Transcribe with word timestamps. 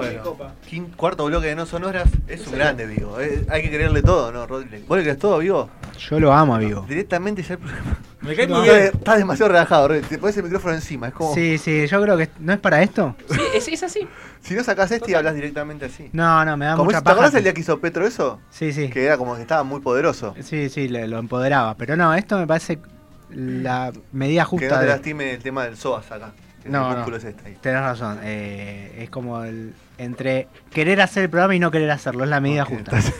Bueno, 0.00 0.36
cuarto 0.96 1.24
bloque 1.26 1.46
de 1.48 1.54
No 1.54 1.66
Sonoras 1.66 2.08
es 2.28 2.46
un 2.46 2.54
grande, 2.54 2.86
Vigo. 2.86 3.20
Eh, 3.20 3.44
hay 3.50 3.62
que 3.62 3.68
creerle 3.70 4.02
todo, 4.02 4.32
¿no, 4.32 4.46
Rodri? 4.46 4.84
¿Vos 4.88 4.96
le 4.98 5.04
crees 5.04 5.18
todo, 5.18 5.38
Vigo? 5.38 5.68
Yo 5.98 6.18
lo 6.18 6.32
amo, 6.32 6.54
amigo. 6.54 6.84
Directamente 6.88 7.42
ya 7.42 7.54
el 7.54 7.60
programa. 7.60 7.98
Me 8.22 8.34
cae 8.36 8.46
No, 8.46 8.58
muy 8.60 8.68
bien. 8.68 8.90
Estás 8.94 9.18
demasiado 9.18 9.50
relajado, 9.52 9.88
Rodri. 9.88 10.02
Te 10.02 10.18
pones 10.18 10.36
el 10.36 10.44
micrófono 10.44 10.74
encima. 10.74 11.08
Es 11.08 11.14
como. 11.14 11.34
Sí, 11.34 11.58
sí, 11.58 11.86
yo 11.86 12.02
creo 12.02 12.16
que 12.16 12.30
no 12.40 12.52
es 12.52 12.58
para 12.60 12.82
esto. 12.82 13.14
Sí, 13.30 13.40
es, 13.54 13.68
es 13.68 13.82
así. 13.82 14.08
Si 14.40 14.54
no 14.54 14.62
sacás 14.64 14.90
este 14.92 15.10
y 15.10 15.14
hablas 15.14 15.34
directamente 15.34 15.86
así. 15.86 16.08
No, 16.12 16.44
no, 16.44 16.56
me 16.56 16.66
da 16.66 16.72
Como 16.72 16.84
mucha 16.86 16.98
si- 16.98 17.02
¿Te 17.02 17.04
paja. 17.04 17.14
acordás 17.14 17.34
el 17.34 17.42
día 17.44 17.52
que 17.54 17.60
hizo 17.60 17.78
Petro 17.80 18.06
eso? 18.06 18.40
Sí, 18.50 18.72
sí. 18.72 18.88
Que 18.90 19.04
era 19.04 19.16
como 19.18 19.34
que 19.36 19.42
estaba 19.42 19.62
muy 19.64 19.80
poderoso. 19.80 20.34
Sí, 20.40 20.68
sí, 20.68 20.88
le- 20.88 21.06
lo 21.08 21.18
empoderaba. 21.18 21.76
Pero 21.76 21.96
no, 21.96 22.14
esto 22.14 22.38
me 22.38 22.46
parece 22.46 22.78
la 23.30 23.92
medida 24.12 24.42
Que 24.42 24.48
justa. 24.48 24.68
no 24.68 24.74
te 24.76 24.82
de- 24.82 24.88
lastime 24.90 25.32
el 25.34 25.42
tema 25.42 25.64
del 25.64 25.76
SOAS 25.76 26.10
acá. 26.12 26.32
No, 26.64 26.90
no. 26.90 26.94
músculo 26.94 27.16
es 27.16 27.24
este 27.24 27.48
ahí. 27.48 27.56
Tenés 27.60 27.80
razón. 27.82 28.20
eh, 28.22 28.98
es 29.02 29.10
como 29.10 29.42
el, 29.42 29.74
entre 29.98 30.48
querer 30.72 31.00
hacer 31.00 31.24
el 31.24 31.30
programa 31.30 31.54
y 31.54 31.58
no 31.60 31.70
querer 31.70 31.90
hacerlo. 31.90 32.24
Es 32.24 32.30
la 32.30 32.40
medida 32.40 32.62
Ok, 32.64 32.70
justa. 32.70 32.96
entonces- 32.96 33.14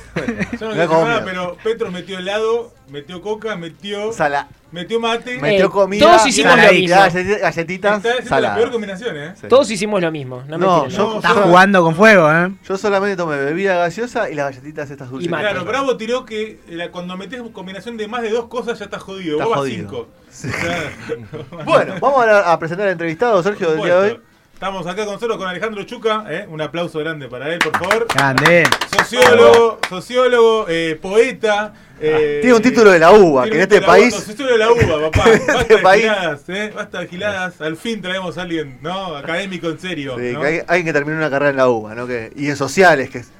Yo 0.60 0.68
no 0.74 0.74
mira. 1.04 1.24
pero 1.24 1.56
Petro 1.62 1.90
metió 1.90 2.18
helado, 2.18 2.72
metió 2.88 3.20
coca, 3.22 3.56
metió, 3.56 4.12
Sala. 4.12 4.48
metió 4.72 4.98
mate. 4.98 5.38
Metió 5.38 5.66
Eh, 5.66 5.70
comida. 5.70 6.06
todos 6.06 6.26
hicimos 6.26 6.56
lo 6.56 6.72
mismo. 6.72 6.96
galleti- 6.96 7.40
Galletitas. 7.40 8.04
Está 8.04 8.40
la 8.40 8.54
peor 8.56 8.70
combinación, 8.70 9.16
¿eh? 9.16 9.34
Sí. 9.40 9.46
Todos 9.48 9.70
hicimos 9.70 10.00
lo 10.00 10.10
mismo. 10.10 10.42
No, 10.48 10.58
No, 10.58 10.84
me 10.84 10.90
yo- 10.90 10.98
No, 11.10 11.16
Estás 11.16 11.32
jugando 11.32 11.82
con 11.82 11.94
fuego, 11.94 12.30
¿eh? 12.32 12.50
Yo 12.66 12.76
solamente 12.76 13.16
tomé 13.16 13.36
bebida 13.36 13.76
gaseosa 13.76 14.28
y 14.30 14.34
las 14.34 14.46
galletitas 14.46 14.90
estas 14.90 15.10
dulces. 15.10 15.28
Y 15.28 15.30
mate. 15.30 15.42
Claro, 15.44 15.64
Bravo 15.64 15.96
tiró 15.96 16.24
que 16.24 16.58
la- 16.68 16.90
cuando 16.90 17.16
metes 17.16 17.40
combinación 17.52 17.96
de 17.96 18.08
más 18.08 18.22
de 18.22 18.30
dos 18.30 18.46
cosas 18.46 18.78
ya 18.78 18.86
estás 18.86 19.02
jodido. 19.02 19.32
Estás 19.34 19.46
Vos 19.46 19.50
vas 19.56 19.58
jodido. 19.60 19.88
cinco. 19.88 20.08
Sí. 20.30 20.48
Bueno, 21.64 21.94
vamos 22.00 22.26
a, 22.26 22.52
a 22.52 22.58
presentar 22.58 22.86
al 22.86 22.92
entrevistado, 22.92 23.42
Sergio, 23.42 23.70
del 23.72 23.82
día 23.82 24.00
de 24.00 24.10
hoy. 24.12 24.20
Estamos 24.62 24.86
acá 24.86 25.04
con 25.04 25.14
nosotros 25.14 25.38
con 25.38 25.48
Alejandro 25.48 25.82
Chuca, 25.82 26.24
¿eh? 26.28 26.46
un 26.48 26.60
aplauso 26.60 27.00
grande 27.00 27.26
para 27.26 27.52
él, 27.52 27.58
por 27.58 27.76
favor. 27.76 28.06
Grande. 28.14 28.62
Sociólogo, 28.96 29.80
sociólogo, 29.88 30.66
eh, 30.68 30.96
poeta. 31.02 31.72
eh, 32.00 32.38
Tiene 32.42 32.54
un 32.54 32.62
título 32.62 32.92
de 32.92 33.00
la 33.00 33.10
UBA, 33.10 33.42
que 33.42 33.48
en 33.48 33.54
un 33.56 33.60
este 33.62 33.80
título 33.80 33.92
de 33.92 34.00
país. 34.00 34.14
UBA, 34.14 34.22
Sociólogo 34.24 34.52
de 34.52 34.86
la 34.86 34.96
UBA, 34.96 35.10
papá. 35.10 35.30
Basta 35.30 35.60
este 35.62 35.76
de 35.78 35.82
país- 35.82 36.02
giladas, 36.02 36.48
¿eh? 36.48 36.72
Basta 36.72 37.00
de 37.00 37.08
giladas. 37.08 37.60
Al 37.60 37.76
fin 37.76 38.00
traemos 38.00 38.38
a 38.38 38.42
alguien, 38.42 38.78
¿no? 38.82 39.16
Académico 39.16 39.68
en 39.68 39.80
serio. 39.80 40.14
Sí, 40.16 40.32
¿no? 40.32 40.42
que 40.42 40.46
hay, 40.46 40.60
alguien 40.68 40.86
que 40.86 40.92
terminó 40.92 41.16
una 41.16 41.28
carrera 41.28 41.50
en 41.50 41.56
la 41.56 41.68
UBA, 41.68 41.96
¿no? 41.96 42.06
Que, 42.06 42.30
y 42.36 42.46
en 42.48 42.54
sociales, 42.54 43.10
que 43.10 43.18
es 43.18 43.32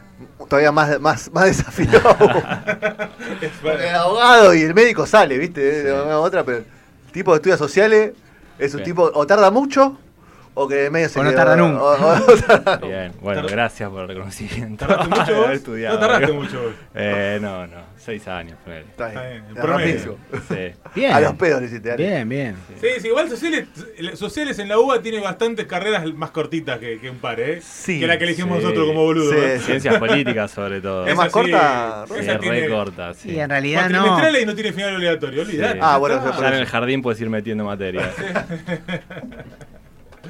todavía 0.48 0.72
más, 0.72 0.98
más, 0.98 1.30
más 1.30 1.64
el 3.80 3.94
abogado 3.94 4.54
y 4.56 4.62
el 4.62 4.74
médico 4.74 5.06
sale, 5.06 5.38
¿viste? 5.38 5.84
De 5.84 5.92
una 5.92 6.14
a 6.14 6.18
otra, 6.18 6.42
pero 6.42 6.58
el 6.58 6.64
tipo 7.12 7.30
que 7.30 7.36
estudia 7.36 7.56
sociales 7.56 8.10
es 8.58 8.72
un 8.74 8.78
Bien. 8.78 8.90
tipo 8.90 9.08
o 9.14 9.24
tarda 9.24 9.52
mucho 9.52 9.98
o 10.54 10.68
que 10.68 10.74
de 10.74 10.90
medio 10.90 11.08
se 11.08 11.18
O 11.18 11.22
no 11.24 11.30
queda- 11.30 11.38
tarda 11.44 11.56
nunca. 11.56 11.82
o- 11.82 11.94
o 11.94 12.16
no 12.18 12.24
tarda. 12.46 12.76
Bien, 12.86 13.12
bueno, 13.20 13.42
gracias 13.48 13.88
por 13.90 14.02
el 14.02 14.08
reconocimiento. 14.08 14.86
¿Tardaste 14.86 15.08
mucho 15.20 15.34
vos? 15.42 15.50
estudiado. 15.50 15.94
No 15.94 16.00
tardaste 16.06 16.32
mucho 16.32 16.62
vos. 16.62 16.72
Eh, 16.94 17.38
no, 17.40 17.66
no, 17.66 17.76
seis 17.96 18.26
años, 18.28 18.58
ponele. 18.64 18.82
Está 18.82 19.08
bien. 19.08 19.44
Está 19.54 19.76
bien. 19.78 19.98
Sí. 20.48 20.90
Bien. 20.94 21.12
A 21.12 21.20
los 21.20 21.34
pedos 21.34 21.60
le 21.60 21.66
hiciste. 21.68 21.96
Bien, 21.96 22.28
bien. 22.28 22.56
Sí, 22.80 22.88
sí, 23.00 23.08
igual 23.08 23.28
sociales, 23.30 23.66
sociales 24.14 24.58
en 24.58 24.68
la 24.68 24.78
UBA 24.78 25.00
tiene 25.00 25.20
bastantes 25.20 25.66
carreras 25.66 26.04
más 26.14 26.30
cortitas 26.32 26.78
que, 26.78 26.98
que 27.00 27.08
un 27.10 27.16
par, 27.18 27.40
¿eh? 27.40 27.60
Sí, 27.62 27.98
que 28.00 28.06
la 28.06 28.18
que 28.18 28.24
elegimos 28.24 28.58
sí. 28.58 28.64
nosotros 28.64 28.86
como 28.88 29.04
boludo. 29.04 29.32
Ciencias 29.58 29.96
políticas, 29.98 30.50
sobre 30.50 30.80
todo. 30.80 31.06
Es 31.06 31.12
Esa 31.12 31.16
más 31.22 31.26
sí, 31.28 31.32
corta, 31.32 32.04
Sí, 32.08 32.14
esa 32.20 32.32
es 32.32 32.40
re 32.40 32.68
corta, 32.68 33.14
sí. 33.14 33.30
Y 33.30 33.40
en 33.40 33.48
realidad 33.50 33.88
no. 33.88 34.38
y 34.38 34.44
no 34.46 34.54
tiene 34.54 34.72
final 34.72 34.96
obligatorio, 34.96 35.42
olvidate. 35.42 35.72
Sí. 35.74 35.78
Ah, 35.80 35.96
bueno, 35.98 36.22
Ya 36.40 36.48
en 36.48 36.54
el 36.54 36.66
jardín 36.66 37.00
puedes 37.02 37.20
ir 37.20 37.30
metiendo 37.30 37.64
materias. 37.64 38.08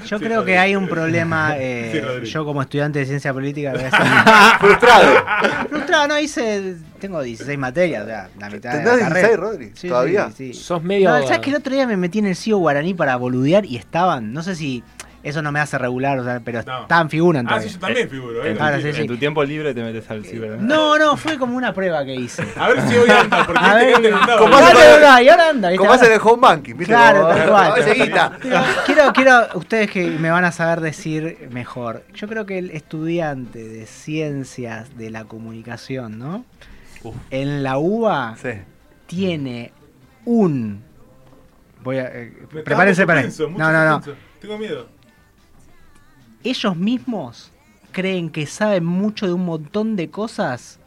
Yo 0.06 0.18
Sí, 0.18 0.24
creo 0.24 0.44
que 0.44 0.58
hay 0.58 0.74
un 0.76 0.88
problema. 0.88 1.54
eh, 1.58 2.20
Sí, 2.24 2.30
yo, 2.30 2.44
como 2.44 2.62
estudiante 2.62 2.98
de 3.00 3.06
ciencia 3.06 3.32
política, 3.32 3.72
voy 3.72 3.82
a 3.84 3.90
ser 3.90 4.58
Frustrado. 4.60 5.24
frustrado. 5.68 6.08
No, 6.08 6.18
hice. 6.18 6.76
Tengo 7.00 7.20
16 7.22 7.58
materias, 7.58 8.04
o 8.04 8.06
sea, 8.06 8.28
la 8.38 8.48
mitad 8.50 8.70
de 8.70 8.76
¿Tendrás 8.76 8.98
la 9.00 9.06
16, 9.06 9.22
carrera. 9.22 9.36
Rodri? 9.36 9.72
Sí, 9.74 9.88
¿Todavía? 9.88 10.30
Sí, 10.36 10.52
sí. 10.52 10.60
Sos 10.60 10.82
medio. 10.82 11.10
No, 11.10 11.22
¿Sabes 11.24 11.40
que 11.40 11.50
el 11.50 11.56
otro 11.56 11.74
día 11.74 11.86
me 11.86 11.96
metí 11.96 12.18
en 12.20 12.26
el 12.26 12.36
CIO 12.36 12.58
guaraní 12.58 12.94
para 12.94 13.16
boludear 13.16 13.64
y 13.64 13.76
estaban? 13.76 14.32
No 14.32 14.42
sé 14.42 14.54
si 14.54 14.82
eso 15.22 15.40
no 15.42 15.52
me 15.52 15.60
hace 15.60 15.78
regular, 15.78 16.18
o 16.18 16.24
sea, 16.24 16.40
pero 16.44 16.62
No. 16.64 16.82
estaban 16.82 17.08
figuran 17.10 17.46
Ah, 17.48 17.60
sí, 17.60 17.68
yo 17.68 17.78
también 17.78 18.08
figuro, 18.10 18.44
¿eh? 18.44 18.50
En 18.50 18.56
tu, 18.56 18.62
Ahora 18.64 18.80
sí, 18.80 18.88
en 18.94 19.06
tu 19.06 19.16
tiempo 19.16 19.44
libre 19.44 19.72
te 19.74 19.82
metes 19.82 20.10
al 20.10 20.24
ciber. 20.24 20.58
No, 20.60 20.98
no, 20.98 21.16
fue 21.16 21.38
como 21.38 21.56
una 21.56 21.72
prueba 21.72 22.04
que 22.04 22.14
hice. 22.14 22.44
A 22.56 22.68
ver 22.68 22.80
si 22.88 22.96
hoy 22.96 23.08
anda, 23.10 23.46
porque 23.46 23.60
A 23.64 23.82
este 23.82 24.00
ver, 24.02 24.14
andaba. 24.14 24.38
¿cómo 24.38 24.50
y 24.50 24.54
hace 24.54 24.64
ahora 24.64 24.74
para- 24.74 24.94
anda, 24.96 25.22
y 25.22 25.28
ahora 25.28 25.48
anda. 25.50 25.76
Como 25.76 25.92
hacen 25.92 26.12
en 26.12 26.20
home 26.22 26.40
banking, 26.40 26.74
¿viste? 26.76 26.92
Claro, 26.94 27.22
Como- 27.22 27.34
tal 27.34 27.48
cual. 27.48 27.72
quiero, 28.86 29.12
quiero, 29.12 29.46
ustedes 29.54 29.90
que 29.90 30.06
me 30.10 30.30
van 30.30 30.44
a 30.44 30.52
saber 30.52 30.80
decir 30.80 31.48
mejor. 31.50 32.04
Yo 32.14 32.28
creo 32.28 32.46
que 32.46 32.58
el 32.58 32.70
estudiante 32.70 33.62
de 33.66 33.86
ciencias 33.86 34.96
de 34.96 35.10
la 35.10 35.24
comunicación, 35.24 36.18
¿no? 36.18 36.44
Uf. 37.02 37.14
En 37.30 37.62
la 37.62 37.78
UBA 37.78 38.36
Sí. 38.40 38.50
tiene 39.06 39.72
un. 40.24 40.82
Voy 41.82 41.98
a. 41.98 42.06
eh, 42.12 42.32
está 42.42 42.62
prepárense 42.62 43.06
para. 43.06 43.22
suspenso, 43.22 43.50
mucho 43.50 43.64
No, 43.64 43.72
no, 43.72 43.84
no. 43.98 44.02
Tengo 44.40 44.58
miedo. 44.58 44.88
Ellos 46.44 46.76
mismos 46.76 47.52
creen 47.92 48.30
que 48.30 48.46
saben 48.46 48.84
mucho 48.84 49.26
de 49.26 49.32
un 49.32 49.44
montón 49.44 49.96
de 49.96 50.10
cosas 50.10 50.78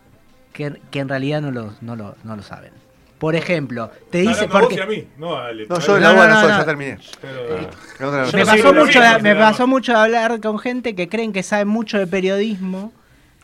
que, 0.53 0.79
que 0.91 0.99
en 0.99 1.09
realidad 1.09 1.41
no 1.41 1.51
lo, 1.51 1.73
no, 1.81 1.95
lo, 1.95 2.15
no 2.23 2.35
lo 2.35 2.43
saben. 2.43 2.71
Por 3.19 3.35
ejemplo, 3.35 3.89
te 4.09 4.19
dice. 4.19 4.47
Porque, 4.47 4.81
a 4.81 4.85
mí. 4.85 5.07
No, 5.17 5.35
dale. 5.35 5.65
No, 5.67 5.79
yo 5.79 5.97
la 5.97 6.13
no, 6.13 6.15
no, 6.15 6.27
no, 6.27 6.41
soy, 6.41 6.51
no. 6.51 6.57
ya 6.57 6.65
terminé. 6.65 6.97
Pero. 7.21 7.69
No, 7.99 8.11
no, 8.11 8.17
no. 8.17 8.25
Yo 8.29 8.37
me 8.37 8.45
pasó, 8.45 8.73
mucho, 8.73 8.99
me 9.21 9.35
pasó 9.35 9.67
mucho 9.67 9.91
de 9.93 9.97
hablar 9.97 10.41
con 10.41 10.59
gente 10.59 10.95
que 10.95 11.07
creen 11.07 11.31
que 11.31 11.41
saben 11.41 11.69
mucho 11.69 11.97
de 11.97 12.07
periodismo 12.07 12.91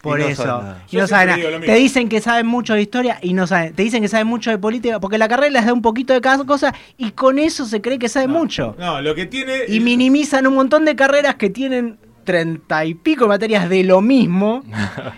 por 0.01 0.19
Y 0.19 0.23
no 0.23 0.29
eso. 0.29 0.63
Y 0.89 0.97
no 0.97 1.07
saben 1.07 1.41
nada. 1.41 1.59
Te 1.59 1.75
dicen 1.75 2.09
que 2.09 2.21
saben 2.21 2.47
mucho 2.47 2.73
de 2.73 2.81
historia 2.81 3.19
y 3.21 3.33
no 3.33 3.47
saben. 3.47 3.73
Te 3.73 3.83
dicen 3.83 4.01
que 4.01 4.07
saben 4.07 4.27
mucho 4.27 4.49
de 4.49 4.57
política 4.57 4.99
porque 4.99 5.17
la 5.17 5.27
carrera 5.27 5.51
les 5.51 5.65
da 5.65 5.73
un 5.73 5.81
poquito 5.81 6.13
de 6.13 6.21
cada 6.21 6.43
cosa 6.43 6.73
y 6.97 7.11
con 7.11 7.39
eso 7.39 7.65
se 7.65 7.81
cree 7.81 7.99
que 7.99 8.09
saben 8.09 8.31
mucho. 8.31 8.75
No, 8.79 9.01
lo 9.01 9.15
que 9.15 9.25
tiene. 9.25 9.65
Y 9.67 9.79
minimizan 9.79 10.47
un 10.47 10.55
montón 10.55 10.85
de 10.85 10.95
carreras 10.95 11.35
que 11.35 11.49
tienen 11.49 11.97
treinta 12.23 12.85
y 12.85 12.93
pico 12.93 13.27
materias 13.27 13.69
de 13.69 13.83
lo 13.83 14.01
mismo 14.01 14.63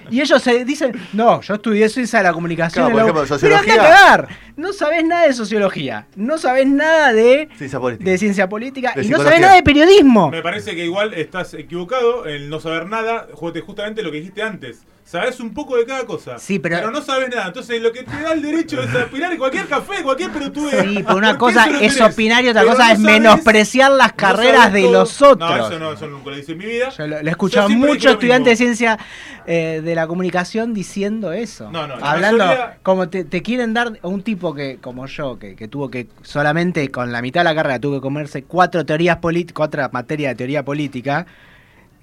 y 0.09 0.21
ellos 0.21 0.41
se 0.41 0.63
dicen 0.65 0.93
no 1.13 1.41
yo 1.41 1.55
estudié 1.55 1.89
ciencia 1.89 2.19
de 2.19 2.23
la 2.23 2.33
comunicación 2.33 2.85
Claro, 2.91 3.07
en 3.09 3.13
por 3.13 3.15
la 3.15 3.21
U". 3.21 3.25
ejemplo, 3.25 3.37
pero 3.41 3.55
anda 3.57 3.71
a 3.71 3.75
sociología- 3.77 4.05
cagar 4.05 4.27
no 4.55 4.73
sabes 4.73 5.03
nada 5.05 5.27
de 5.27 5.33
sociología 5.33 6.07
no 6.15 6.37
sabes 6.37 6.67
nada 6.67 7.13
de 7.13 7.49
Ciencia 7.57 7.79
política. 7.79 8.09
de 8.11 8.17
ciencia 8.17 8.49
política 8.49 8.93
De 8.95 9.03
y 9.05 9.09
no 9.09 9.17
sabes 9.17 9.39
nada 9.41 9.55
de 9.55 9.63
periodismo 9.63 10.29
Me 10.31 10.41
parece 10.41 10.75
que 10.75 10.85
igual 10.85 11.13
estás 11.13 11.53
equivocado 11.53 12.27
en 12.27 12.49
no 12.49 12.59
saber 12.59 12.87
nada, 12.87 13.27
ju- 13.33 13.61
justamente 13.61 14.01
lo 14.03 14.11
que 14.11 14.17
dijiste 14.17 14.41
antes. 14.41 14.83
Sabes 15.05 15.39
un 15.41 15.53
poco 15.53 15.75
de 15.75 15.85
cada 15.85 16.05
cosa. 16.05 16.39
Sí, 16.39 16.59
pero- 16.59 16.89
no 16.89 17.01
sabes 17.01 17.29
nada. 17.29 17.47
Entonces, 17.47 17.81
lo 17.81 17.91
que 17.91 18.03
te 18.03 18.21
da 18.21 18.31
el 18.33 18.41
derecho 18.41 18.81
es 18.81 18.95
opinar 18.95 19.31
en 19.33 19.37
cualquier 19.37 19.67
café, 19.67 20.01
cualquier 20.01 20.31
pelotudez. 20.31 20.81
Sí, 20.81 21.03
pero 21.05 21.17
una 21.17 21.37
cosa 21.37 21.65
es 21.81 21.99
opinar 22.01 22.43
y 22.43 22.47
otra 22.49 22.61
Pero 22.61 22.73
cosa 22.73 22.87
no 22.87 22.93
es 22.93 22.99
sabes- 22.99 23.11
menospreciar 23.19 23.91
las 23.91 24.11
no 24.11 24.15
carreras 24.17 24.71
de 24.73 24.89
los 24.89 25.21
No, 25.21 25.27
otros. 25.29 25.69
eso 25.69 25.79
no, 25.79 25.91
eso 25.91 26.07
nunca 26.07 26.29
lo 26.31 26.37
hice 26.37 26.53
en 26.53 26.57
mi 26.57 26.65
vida. 26.65 26.89
Yo 26.89 27.05
lo, 27.05 27.21
lo 27.21 27.27
he 27.27 27.31
escuchado 27.31 27.67
Yo 27.67 27.67
siempre 27.67 27.89
mucho 27.89 27.99
dije 27.99 28.07
lo 28.07 28.13
estudiante 28.13 28.49
de 28.51 28.55
ciencia 28.55 28.97
eh, 29.45 29.81
de 29.83 29.93
la 29.95 30.07
comunicación 30.07 30.73
diciendo 30.73 31.33
eso. 31.33 31.69
No, 31.69 31.85
no, 31.85 31.97
la 31.97 32.11
Hablando, 32.11 32.45
mayoría- 32.45 32.77
como 32.81 33.09
te, 33.09 33.25
te 33.25 33.41
quieren 33.41 33.73
dar 33.73 33.99
a 34.01 34.07
un 34.07 34.23
tipo 34.23 34.53
que, 34.55 34.77
como 34.81 35.05
yo, 35.05 35.37
que, 35.37 35.55
que 35.55 35.67
tuvo 35.67 35.91
que 35.91 36.07
solamente 36.21 36.89
con 36.89 37.11
la 37.11 37.21
mitad 37.21 37.41
de 37.41 37.45
la 37.45 37.55
carrera 37.55 37.77
tuvo 37.79 37.95
que 37.95 38.01
comerse 38.01 38.43
cuatro 38.43 38.85
teorías 38.85 39.17
políticas, 39.17 39.53
cuatro 39.55 39.89
materias 39.91 40.31
de 40.31 40.35
teoría 40.37 40.63
política, 40.63 41.25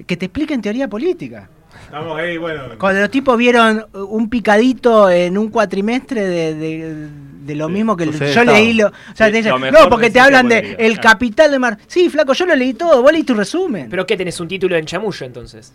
que 0.06 0.16
te 0.18 0.26
expliquen 0.26 0.60
teoría 0.60 0.86
política. 0.86 1.48
Vamos 1.92 2.18
ahí, 2.18 2.36
bueno. 2.38 2.62
Cuando 2.78 3.00
los 3.00 3.10
tipos 3.10 3.36
vieron 3.36 3.84
uh, 3.92 3.98
un 3.98 4.28
picadito 4.30 5.10
en 5.10 5.36
un 5.36 5.48
cuatrimestre 5.50 6.22
de, 6.26 6.54
de- 6.54 7.08
de 7.40 7.54
lo 7.56 7.66
Sí, 7.66 7.72
mismo 7.72 7.96
que 7.96 8.04
sucede 8.04 8.32
yo 8.34 8.44
leí, 8.44 8.74
lo, 8.74 8.88
o 8.88 8.92
sea, 9.14 9.26
Sí, 9.26 9.32
te 9.32 9.38
dicen, 9.38 9.50
lo 9.52 9.58
mejor 9.58 9.80
no, 9.84 9.88
porque 9.90 10.10
te 10.10 10.20
hablan 10.20 10.46
de 10.46 10.76
el 10.78 11.00
capital 11.00 11.50
de 11.50 11.58
Mar. 11.58 11.78
Sí, 11.88 12.08
flaco, 12.08 12.32
yo 12.34 12.46
lo 12.46 12.54
leí 12.54 12.74
todo, 12.74 13.02
vos 13.02 13.12
leí 13.12 13.24
tu 13.24 13.34
resumen. 13.34 13.88
¿Pero 13.90 14.06
qué 14.06 14.16
tenés 14.16 14.38
un 14.38 14.46
título 14.46 14.76
en 14.76 14.84
chamullo 14.84 15.26
entonces? 15.26 15.72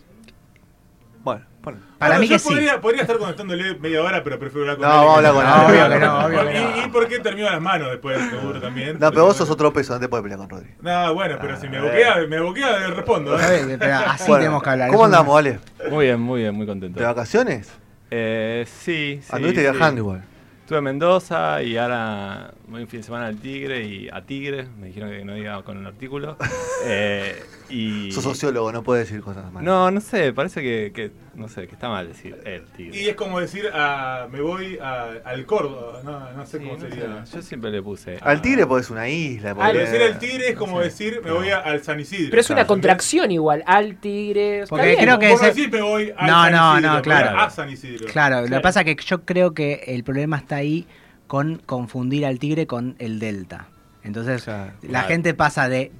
Bueno, 1.23 1.41
Bueno, 1.65 1.79
Para 1.97 2.11
Bueno, 2.15 2.21
mí 2.21 2.27
yo 2.27 2.35
que 2.35 2.39
sí. 2.39 2.47
podría, 2.49 2.79
podría 2.79 3.01
estar 3.01 3.17
contestándole 3.17 3.75
media 3.79 4.01
hora, 4.03 4.23
pero 4.23 4.39
prefiero 4.39 4.71
hablar 4.71 4.77
con 4.77 4.87
No, 4.87 4.93
él. 4.93 5.05
vamos 5.05 5.15
a 5.15 5.17
hablar 5.17 5.33
con 5.33 5.43
No, 5.43 5.49
él. 5.49 5.65
obvio 5.65 5.89
que 5.99 6.05
no, 6.05 6.25
obvio 6.25 6.45
que 6.51 6.57
Y, 6.59 6.63
no. 6.63 6.85
y 6.85 6.89
porque 6.91 7.19
terminó 7.19 7.49
las 7.51 7.61
manos 7.61 7.89
después, 7.89 8.17
seguro 8.29 8.61
también. 8.61 8.97
No, 8.99 9.09
pero 9.11 9.25
vos 9.25 9.35
sos 9.35 9.49
otro 9.49 9.73
peso, 9.73 9.93
no 9.95 9.99
te 9.99 10.07
puedes 10.07 10.21
pelear 10.23 10.39
con 10.39 10.49
Rodri. 10.49 10.69
No, 10.81 11.13
bueno, 11.13 11.37
pero 11.41 11.59
si 11.59 11.67
me 11.67 11.77
Ah, 11.77 11.81
boquea, 11.81 12.15
me 12.29 12.39
boquea, 12.39 12.79
le 12.79 12.87
respondo. 12.87 13.37
¿eh? 13.39 13.75
Pero 13.77 13.95
así 13.95 14.23
Bueno, 14.27 14.37
tenemos 14.43 14.63
que 14.63 14.69
hablar. 14.69 14.89
¿Cómo 14.91 15.05
andamos, 15.05 15.37
Ale? 15.37 15.59
Muy 15.89 16.05
bien, 16.05 16.19
muy 16.21 16.41
bien, 16.41 16.55
muy 16.55 16.65
contento. 16.65 16.99
¿De 16.99 17.05
vacaciones? 17.05 17.71
Eh, 18.11 18.65
sí, 18.67 19.19
sí. 19.21 19.29
Anduviste 19.31 19.61
sí. 19.65 19.69
viajando 19.71 20.01
igual. 20.01 20.23
Estuve 20.61 20.77
en 20.79 20.83
Mendoza 20.83 21.61
y 21.61 21.77
ahora 21.77 22.51
voy 22.67 22.81
un 22.83 22.87
fin 22.87 22.99
de 23.01 23.05
semana 23.05 23.27
al 23.27 23.37
Tigre 23.37 23.83
y 23.83 24.09
a 24.11 24.21
Tigre. 24.21 24.67
Me 24.79 24.87
dijeron 24.87 25.09
que 25.11 25.23
no 25.25 25.33
diga 25.35 25.61
con 25.63 25.77
el 25.79 25.85
artículo. 25.87 26.37
Eh, 26.87 27.41
y... 27.69 28.11
Sos 28.11 28.23
sociólogo, 28.23 28.71
no 28.71 28.83
puedes 28.83 29.07
decir 29.07 29.21
cosas 29.23 29.45
malas. 29.51 29.63
No, 29.63 29.91
no 29.91 30.01
sé, 30.01 30.33
parece 30.33 30.61
que, 30.61 30.91
que- 30.93 31.11
no 31.35 31.49
sé, 31.49 31.67
que 31.67 31.73
está 31.73 31.89
mal 31.89 32.07
decir 32.07 32.37
el 32.45 32.63
Tigre. 32.67 32.97
Y 32.97 33.09
es 33.09 33.15
como 33.15 33.39
decir, 33.41 33.69
ah, 33.73 34.27
me 34.31 34.39
voy 34.41 34.77
a- 34.79 35.15
al 35.25 35.45
Córdoba, 35.45 35.99
no, 36.03 36.31
no 36.31 36.45
sé 36.45 36.59
Sí, 36.59 36.63
cómo 36.63 36.77
no 36.77 36.89
sería. 36.89 37.25
sé, 37.25 37.35
Yo 37.37 37.41
siempre 37.41 37.71
le 37.71 37.81
puse. 37.81 38.17
Al 38.21 38.37
ah, 38.37 38.41
Tigre 38.41 38.65
podés 38.65 38.89
una 38.89 39.09
isla. 39.09 39.51
Al- 39.51 39.57
podés- 39.57 39.73
Decir 39.91 40.01
el 40.01 40.17
tigre 40.19 40.49
es 40.49 40.55
como 40.55 40.79
decir, 40.79 41.21
me 41.23 41.31
voy 41.31 41.49
a- 41.49 41.59
al 41.59 41.83
San 41.83 41.99
Isidro. 41.99 42.29
Pero 42.29 42.39
es 42.41 42.49
una 42.49 42.65
contracción 42.67 43.31
igual. 43.31 43.63
Al 43.67 43.97
tigre. 43.97 44.59
está 44.61 44.69
Porque 44.69 44.87
bien. 44.87 44.99
creo 45.01 45.19
que 45.19 45.31
ese- 45.33 45.45
decís, 45.47 45.71
me 45.71 45.81
voy 45.81 46.13
al 46.15 46.27
No, 46.27 46.43
San 46.43 46.51
no, 46.53 46.73
Isidro, 46.77 46.93
no, 46.93 47.01
claro. 47.01 47.39
a 47.39 47.49
San 47.49 47.69
Isidro. 47.69 48.07
Claro, 48.07 48.41
lo 48.41 48.47
que 48.57 48.61
pasa 48.61 48.81
es 48.81 48.85
que 48.95 49.03
yo 49.03 49.25
creo 49.25 49.53
que 49.53 49.83
el 49.87 50.03
problema 50.03 50.37
está 50.37 50.55
ahí 50.57 50.85
con 51.27 51.57
confundir 51.65 52.25
al 52.25 52.39
tigre 52.39 52.67
con 52.67 52.95
el 52.99 53.19
delta. 53.19 53.67
Entonces, 54.03 54.43
Claro. 54.43 54.71
la 54.83 54.87
Claro. 54.89 55.07
gente 55.07 55.33
pasa 55.33 55.67
de 55.67 55.91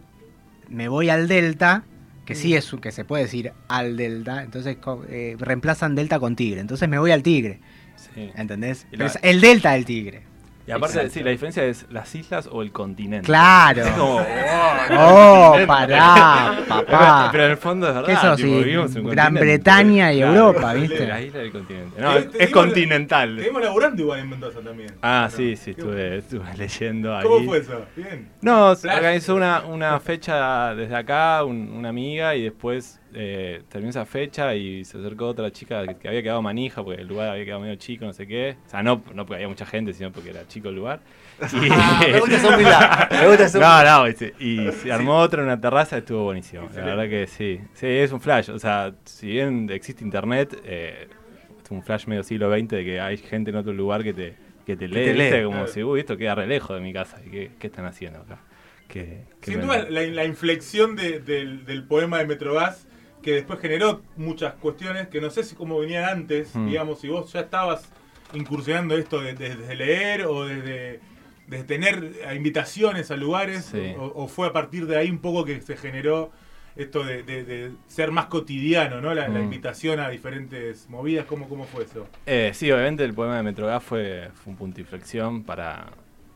me 0.69 0.87
voy 0.87 1.09
al 1.09 1.27
delta, 1.27 1.83
que 2.25 2.35
sí 2.35 2.55
es 2.55 2.71
que 2.81 2.91
se 2.91 3.05
puede 3.05 3.23
decir 3.23 3.51
al 3.67 3.97
delta, 3.97 4.43
entonces 4.43 4.77
co- 4.77 5.03
eh, 5.09 5.35
reemplazan 5.39 5.95
delta 5.95 6.19
con 6.19 6.35
tigre. 6.35 6.59
Entonces 6.61 6.89
me 6.89 6.97
voy 6.99 7.11
al 7.11 7.21
tigre, 7.23 7.59
sí. 7.95 8.31
¿entendés? 8.35 8.87
Pero 8.91 9.05
es 9.05 9.19
el 9.21 9.41
delta 9.41 9.73
del 9.73 9.85
tigre. 9.85 10.23
Y 10.67 10.71
aparte, 10.71 10.95
Exacto. 10.97 11.13
sí, 11.13 11.23
la 11.23 11.29
diferencia 11.29 11.63
es 11.63 11.85
las 11.91 12.15
islas 12.15 12.49
o 12.51 12.63
el 12.63 12.71
continente. 12.71 13.25
Claro. 13.27 13.83
Es 13.83 13.89
como, 13.91 14.25
Oh, 14.97 15.55
pará, 15.67 16.57
papá. 16.67 17.29
Pero 17.31 17.45
en 17.45 17.51
el 17.51 17.57
fondo 17.57 17.87
es 17.87 17.93
verdad. 17.95 18.07
¿Qué 18.07 18.15
sos? 18.15 18.35
tipo, 18.37 18.49
sí? 18.49 18.63
vivimos 18.63 18.95
en 18.95 19.05
un 19.05 19.11
Gran 19.11 19.27
continente. 19.33 19.53
Bretaña 19.57 20.13
y 20.13 20.17
Claro, 20.17 20.35
Europa, 20.35 20.61
La 20.61 20.73
¿viste? 20.73 21.03
isla 21.03 21.39
del 21.39 21.51
continente. 21.51 22.01
No, 22.01 22.13
Te- 22.23 22.43
es, 22.43 22.49
continental. 22.51 23.37
Seguimos 23.37 23.61
laburando 23.63 24.01
igual 24.01 24.19
en 24.19 24.29
Mendoza 24.29 24.59
también. 24.61 24.91
Ah, 25.01 25.27
¿No? 25.31 25.37
sí, 25.37 25.55
sí, 25.55 25.65
¿Qué- 25.75 25.81
estuve, 25.81 26.17
estuve 26.17 26.57
leyendo 26.57 27.15
ahí. 27.15 27.23
¿Cómo 27.23 27.45
fue 27.45 27.59
eso? 27.59 27.85
Bien. 27.95 28.29
No, 28.41 28.73
se 28.75 28.81
Flash. 28.81 28.97
organizó 28.97 29.35
una, 29.35 29.63
una 29.65 29.99
fecha 29.99 30.73
desde 30.75 30.95
acá, 30.95 31.43
un- 31.43 31.69
una 31.75 31.89
amiga, 31.89 32.35
y 32.35 32.43
después 32.43 32.99
eh, 33.15 33.61
terminó 33.69 33.89
esa 33.89 34.05
fecha 34.05 34.53
y 34.55 34.83
se 34.85 34.97
acercó 34.97 35.27
otra 35.27 35.49
chica 35.51 35.85
que, 35.87 35.95
que 35.95 36.07
había 36.07 36.21
quedado 36.21 36.41
manija 36.41 36.83
porque 36.83 37.01
el 37.01 37.07
lugar 37.07 37.29
había 37.29 37.45
quedado 37.45 37.61
medio 37.61 37.75
chico, 37.75 38.05
no 38.05 38.13
sé 38.13 38.27
qué. 38.27 38.57
O 38.65 38.69
sea, 38.69 38.83
no, 38.83 39.03
no 39.13 39.25
porque 39.25 39.35
había 39.35 39.47
mucha 39.47 39.65
gente, 39.65 39.93
sino 39.93 40.11
porque 40.11 40.29
era 40.31 40.47
chico 40.47 40.69
el 40.69 40.75
lugar. 40.75 40.99
Y- 41.53 42.11
Me 42.11 42.19
gusta 42.19 42.35
esa 42.37 42.49
humildad. 42.55 43.09
Me 43.11 43.27
gusta 43.27 43.45
esa 43.45 43.57
humildad. 43.59 43.85
no, 43.85 43.99
no, 44.03 44.07
y 44.09 44.13
se, 44.13 44.33
y 44.39 44.71
se 44.71 44.91
armó 44.91 45.17
otra 45.19 45.41
en 45.41 45.47
una 45.47 45.59
terraza, 45.59 45.97
estuvo 45.97 46.23
buenísimo. 46.25 46.69
La 46.75 46.81
verdad 46.85 47.09
que 47.09 47.27
sí. 47.27 47.59
Sí, 47.73 47.87
es 47.87 48.11
un 48.11 48.21
flash. 48.21 48.49
O 48.51 48.59
sea, 48.59 48.93
si 49.05 49.27
bien 49.27 49.69
existe 49.71 50.03
internet, 50.03 50.59
eh, 50.63 51.07
es 51.63 51.71
un 51.71 51.81
flash 51.83 52.05
medio 52.07 52.23
siglo 52.23 52.49
XX 52.55 52.67
de 52.69 52.85
que 52.85 52.99
hay 53.01 53.17
gente 53.17 53.49
en 53.51 53.57
otro 53.57 53.73
lugar 53.73 54.03
que 54.03 54.13
te, 54.13 54.35
que 54.65 54.75
te 54.75 54.87
lee, 54.87 54.93
te 54.93 55.13
lee, 55.13 55.21
¿viste? 55.23 55.43
Como 55.43 55.67
si, 55.67 55.83
uy, 55.83 55.99
esto 56.01 56.15
queda 56.17 56.35
re 56.35 56.47
lejos 56.47 56.75
de 56.75 56.81
mi 56.81 56.93
casa. 56.93 57.19
¿Y 57.25 57.29
qué, 57.29 57.51
qué 57.59 57.67
están 57.67 57.85
haciendo 57.85 58.19
acá? 58.19 58.39
Que, 58.87 59.23
que 59.41 59.51
Sin 59.51 59.59
me- 59.61 59.65
duda, 59.65 59.87
la, 59.89 60.01
la 60.03 60.25
inflexión 60.25 60.95
de- 60.95 61.19
del, 61.19 61.65
del 61.65 61.83
poema 61.83 62.19
de 62.19 62.25
Metrogas, 62.27 62.87
que 63.25 63.33
después 63.33 63.59
generó 63.59 64.03
muchas 64.17 64.53
cuestiones 64.53 65.07
que 65.07 65.19
no 65.19 65.31
sé 65.31 65.43
si 65.43 65.55
cómo 65.55 65.79
venían 65.79 66.03
antes, 66.05 66.55
Mm. 66.55 66.67
digamos, 66.67 66.99
si 67.01 67.07
vos 67.07 67.33
ya 67.33 67.39
estabas 67.39 67.89
incursionando 68.35 68.95
esto 68.95 69.19
de- 69.19 69.33
de- 69.33 69.55
desde 69.55 69.75
leer 69.75 70.25
o 70.27 70.45
desde, 70.45 70.99
tener 71.65 72.11
invitaciones 72.35 73.09
a 73.09 73.15
lugares, 73.17 73.65
Sí. 73.65 73.93
o, 73.97 74.11
o 74.15 74.27
fue 74.27 74.47
a 74.47 74.53
partir 74.53 74.85
de 74.85 74.97
ahí 74.97 75.09
un 75.09 75.17
poco 75.17 75.43
que 75.43 75.59
se 75.61 75.75
generó 75.75 76.31
esto 76.75 77.03
de, 77.03 77.71
ser 77.87 78.11
más 78.11 78.25
cotidiano, 78.27 79.01
¿no? 79.01 79.13
La, 79.15 79.27
la 79.27 79.39
Mm. 79.39 79.43
invitación 79.45 79.99
a 79.99 80.09
diferentes 80.09 80.87
movidas, 80.89 81.25
¿cómo, 81.25 81.49
cómo 81.49 81.63
fue 81.63 81.85
eso? 81.85 82.05
Eh, 82.27 82.51
sí, 82.53 82.71
obviamente 82.71 83.03
el 83.03 83.13
poema 83.15 83.37
de 83.37 83.43
Metrogas 83.43 83.83
fue, 83.83 84.29
fue 84.35 84.51
un 84.51 84.57
punto 84.57 84.75
de 84.75 84.81
inflexión 84.81 85.43
para, 85.43 85.87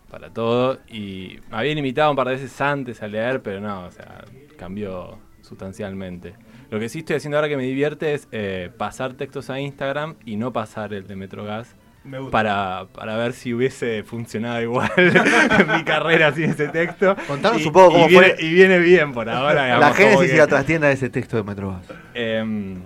para 0.09 0.31
todo. 0.31 0.79
Y 0.89 1.39
me 1.51 1.57
habían 1.57 1.77
invitado 1.77 2.09
un 2.09 2.15
par 2.15 2.27
de 2.29 2.33
veces 2.33 2.59
antes 2.61 3.03
a 3.03 3.07
leer, 3.07 3.41
pero 3.43 3.59
no, 3.59 3.85
o 3.85 3.91
sea, 3.91 4.23
cambió 4.57 5.19
sustancialmente. 5.41 6.33
Lo 6.71 6.79
que 6.79 6.87
sí 6.89 6.99
estoy 6.99 7.15
haciendo 7.15 7.37
ahora 7.37 7.49
que 7.49 7.57
me 7.57 7.63
divierte 7.63 8.13
es 8.13 8.27
eh, 8.31 8.69
pasar 8.77 9.13
textos 9.13 9.49
a 9.49 9.59
Instagram 9.59 10.15
y 10.25 10.35
no 10.35 10.53
pasar 10.53 10.93
el 10.93 11.07
de 11.07 11.15
Metrogas. 11.15 11.75
Me 12.03 12.17
gusta. 12.19 12.31
Para, 12.31 12.85
para 12.93 13.17
ver 13.17 13.33
si 13.33 13.53
hubiese 13.53 14.03
funcionado 14.03 14.61
igual 14.61 14.89
mi 15.75 15.83
carrera 15.83 16.31
sin 16.33 16.45
ese 16.51 16.69
texto. 16.69 17.15
Contanos 17.27 17.61
Y- 17.61 17.67
un 17.67 17.73
poco 17.73 17.89
y 17.91 17.93
cómo 17.93 18.07
viene, 18.07 18.27
fue 18.35 18.45
Y 18.45 18.53
viene 18.53 18.79
bien 18.79 19.11
por 19.13 19.29
ahora. 19.29 19.53
la 19.53 19.65
digamos, 19.65 19.85
como 19.97 19.97
génesis 20.09 20.29
que- 20.29 20.35
y 20.35 20.37
la 20.37 20.47
trastienda 20.47 20.87
de 20.87 20.93
ese 20.93 21.09
texto 21.09 21.37
de 21.37 21.43
Metrobas. 21.43 21.81
Em, 22.13 22.79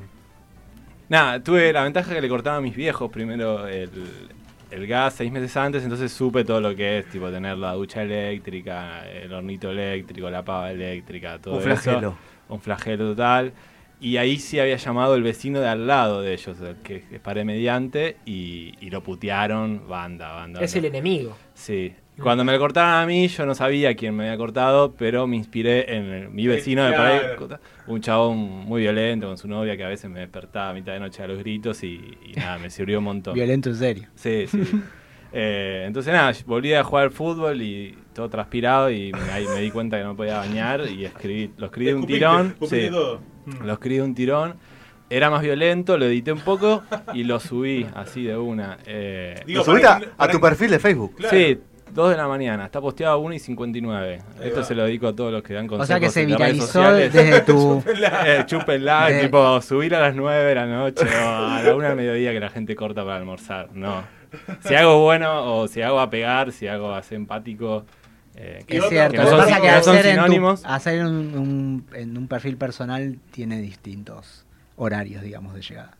nada, 1.09 1.41
tuve 1.43 1.71
la 1.73 1.83
ventaja 1.83 2.13
que 2.13 2.21
le 2.21 2.29
cortaron 2.29 2.59
a 2.59 2.61
mis 2.61 2.75
viejos 2.75 3.11
primero 3.11 3.67
el, 3.67 3.89
el 4.71 4.87
gas 4.87 5.13
seis 5.15 5.31
meses 5.31 5.55
antes, 5.57 5.83
entonces 5.83 6.11
supe 6.11 6.43
todo 6.43 6.59
lo 6.61 6.75
que 6.75 6.99
es, 6.99 7.05
tipo 7.09 7.29
tener 7.29 7.57
la 7.57 7.73
ducha 7.73 8.01
eléctrica, 8.01 9.07
el 9.07 9.31
hornito 9.31 9.69
eléctrico, 9.71 10.29
la 10.29 10.43
pava 10.43 10.71
eléctrica, 10.71 11.37
todo 11.39 11.55
Un 11.55 11.59
eso. 11.59 11.69
flagelo. 11.69 12.15
Un 12.49 12.59
flagelo 12.59 13.09
total. 13.11 13.53
Y 14.03 14.17
ahí 14.17 14.37
sí 14.37 14.59
había 14.59 14.75
llamado 14.75 15.15
el 15.15 15.23
vecino 15.23 15.59
de 15.61 15.67
al 15.69 15.87
lado 15.87 16.21
de 16.21 16.33
ellos, 16.33 16.59
el 16.59 16.75
que 16.83 17.03
es 17.09 17.19
paré 17.21 17.45
mediante, 17.45 18.17
y, 18.25 18.73
y 18.81 18.89
lo 18.89 19.01
putearon, 19.01 19.87
banda, 19.87 20.33
banda. 20.33 20.61
Es 20.61 20.73
banda. 20.73 20.87
el 20.89 20.93
enemigo. 20.93 21.37
Sí. 21.53 21.93
Cuando 22.21 22.43
me 22.43 22.51
lo 22.51 22.59
cortaron 22.59 22.91
a 22.93 23.05
mí, 23.07 23.27
yo 23.27 23.43
no 23.45 23.55
sabía 23.55 23.95
quién 23.95 24.15
me 24.15 24.25
había 24.25 24.37
cortado, 24.37 24.93
pero 24.95 25.25
me 25.25 25.35
inspiré 25.35 25.95
en 25.95 26.03
el- 26.03 26.29
mi 26.29 26.45
vecino 26.45 26.83
de 26.85 26.91
por 26.91 27.01
ahí, 27.01 27.19
un 27.87 28.01
chabón 28.01 28.37
muy 28.37 28.81
violento 28.81 29.25
con 29.27 29.37
su 29.37 29.47
novia 29.47 29.75
que 29.75 29.83
a 29.83 29.87
veces 29.87 30.11
me 30.11 30.19
despertaba 30.19 30.69
a 30.69 30.73
mitad 30.73 30.93
de 30.93 30.99
noche 30.99 31.23
a 31.23 31.27
los 31.27 31.39
gritos 31.39 31.81
y, 31.83 31.99
y 32.23 32.33
nada, 32.33 32.59
me 32.59 32.69
sirvió 32.69 32.99
un 32.99 33.05
montón. 33.05 33.33
Violento 33.33 33.69
en 33.69 33.75
serio. 33.75 34.07
Sí, 34.15 34.45
sí. 34.47 34.59
Eh, 35.35 35.85
entonces 35.87 36.13
nada, 36.13 36.31
volví 36.45 36.75
a 36.75 36.83
jugar 36.83 37.05
al 37.05 37.11
fútbol 37.11 37.59
y 37.59 37.97
todo 38.13 38.29
transpirado 38.29 38.91
y 38.91 39.11
me, 39.11 39.31
ahí 39.31 39.47
me 39.47 39.61
di 39.61 39.71
cuenta 39.71 39.97
que 39.97 40.03
no 40.03 40.15
podía 40.15 40.37
bañar 40.37 40.81
y 40.87 41.05
escribí, 41.05 41.49
lo 41.57 41.65
escribí 41.65 41.87
de 41.89 41.95
un 41.95 42.05
tirón. 42.05 42.55
sí. 42.69 42.87
todo. 42.91 43.19
Mm. 43.45 43.65
Lo 43.65 43.73
escribí 43.73 43.95
de 43.97 44.01
un 44.03 44.15
tirón. 44.15 44.55
Era 45.09 45.29
más 45.29 45.41
violento, 45.41 45.97
lo 45.97 46.05
edité 46.05 46.31
un 46.31 46.39
poco 46.39 46.81
y 47.13 47.23
lo 47.23 47.39
subí 47.39 47.85
así 47.93 48.23
de 48.23 48.35
una. 48.37 48.79
Eh, 48.87 49.43
Digo, 49.45 49.59
Lo 49.59 49.65
subiste 49.65 49.87
a, 49.87 50.01
a 50.17 50.27
tu 50.27 50.39
perfil 50.39 50.71
de 50.71 50.79
Facebook. 50.79 51.15
Claro. 51.17 51.37
Sí, 51.37 51.59
2 51.91 52.09
de 52.09 52.17
la 52.17 52.27
mañana. 52.27 52.65
Está 52.65 52.81
posteado 52.81 53.13
a 53.13 53.17
1 53.17 53.35
y 53.35 53.39
59. 53.39 54.13
Ahí 54.41 54.47
Esto 54.47 54.61
va. 54.61 54.65
se 54.65 54.73
lo 54.73 54.85
dedico 54.85 55.07
a 55.09 55.15
todos 55.15 55.31
los 55.31 55.43
que 55.43 55.53
dan 55.53 55.67
consejos 55.67 55.83
O 55.85 55.87
sea 55.87 55.99
que 55.99 56.09
se 56.09 56.25
viralizó 56.25 56.91
desde 56.93 57.41
tu... 57.45 57.83
Eh, 58.25 58.43
chúpenla, 58.47 59.07
De- 59.09 59.21
tipo, 59.23 59.61
subir 59.61 59.93
a 59.93 59.99
las 59.99 60.15
9 60.15 60.43
de 60.45 60.55
la 60.55 60.65
noche 60.65 61.05
o 61.05 61.27
a 61.27 61.61
la 61.63 61.75
1 61.75 61.87
del 61.89 61.95
mediodía 61.95 62.31
que 62.31 62.39
la 62.39 62.49
gente 62.49 62.75
corta 62.75 63.03
para 63.03 63.17
almorzar. 63.17 63.69
No. 63.73 64.01
Si 64.61 64.73
hago 64.73 65.03
bueno 65.03 65.57
o 65.59 65.67
si 65.67 65.83
hago 65.83 65.99
a 65.99 66.09
pegar, 66.09 66.51
si 66.53 66.67
hago 66.67 66.91
a 66.91 67.03
ser 67.03 67.17
empático. 67.17 67.85
Eh, 68.35 68.63
Y 68.67 68.77
Es 68.77 68.89
cierto, 68.89 69.11
que 69.11 69.17
lo 69.17 69.23
no 69.23 69.29
que 69.29 69.29
son- 69.29 69.39
pasa 69.39 69.55
que 69.61 69.67
que 69.67 69.71
no 69.73 69.83
son 69.83 69.95
hacer, 69.97 70.05
en, 70.07 70.15
tu- 70.17 70.21
sinónimos. 70.23 70.61
hacer 70.65 71.05
un, 71.05 71.15
un- 71.37 71.85
en 71.93 72.17
un 72.17 72.27
perfil 72.27 72.57
personal 72.57 73.17
tiene 73.31 73.59
distintos 73.61 74.45
horarios, 74.75 75.21
digamos, 75.21 75.53
de 75.53 75.61
llegada. 75.61 75.91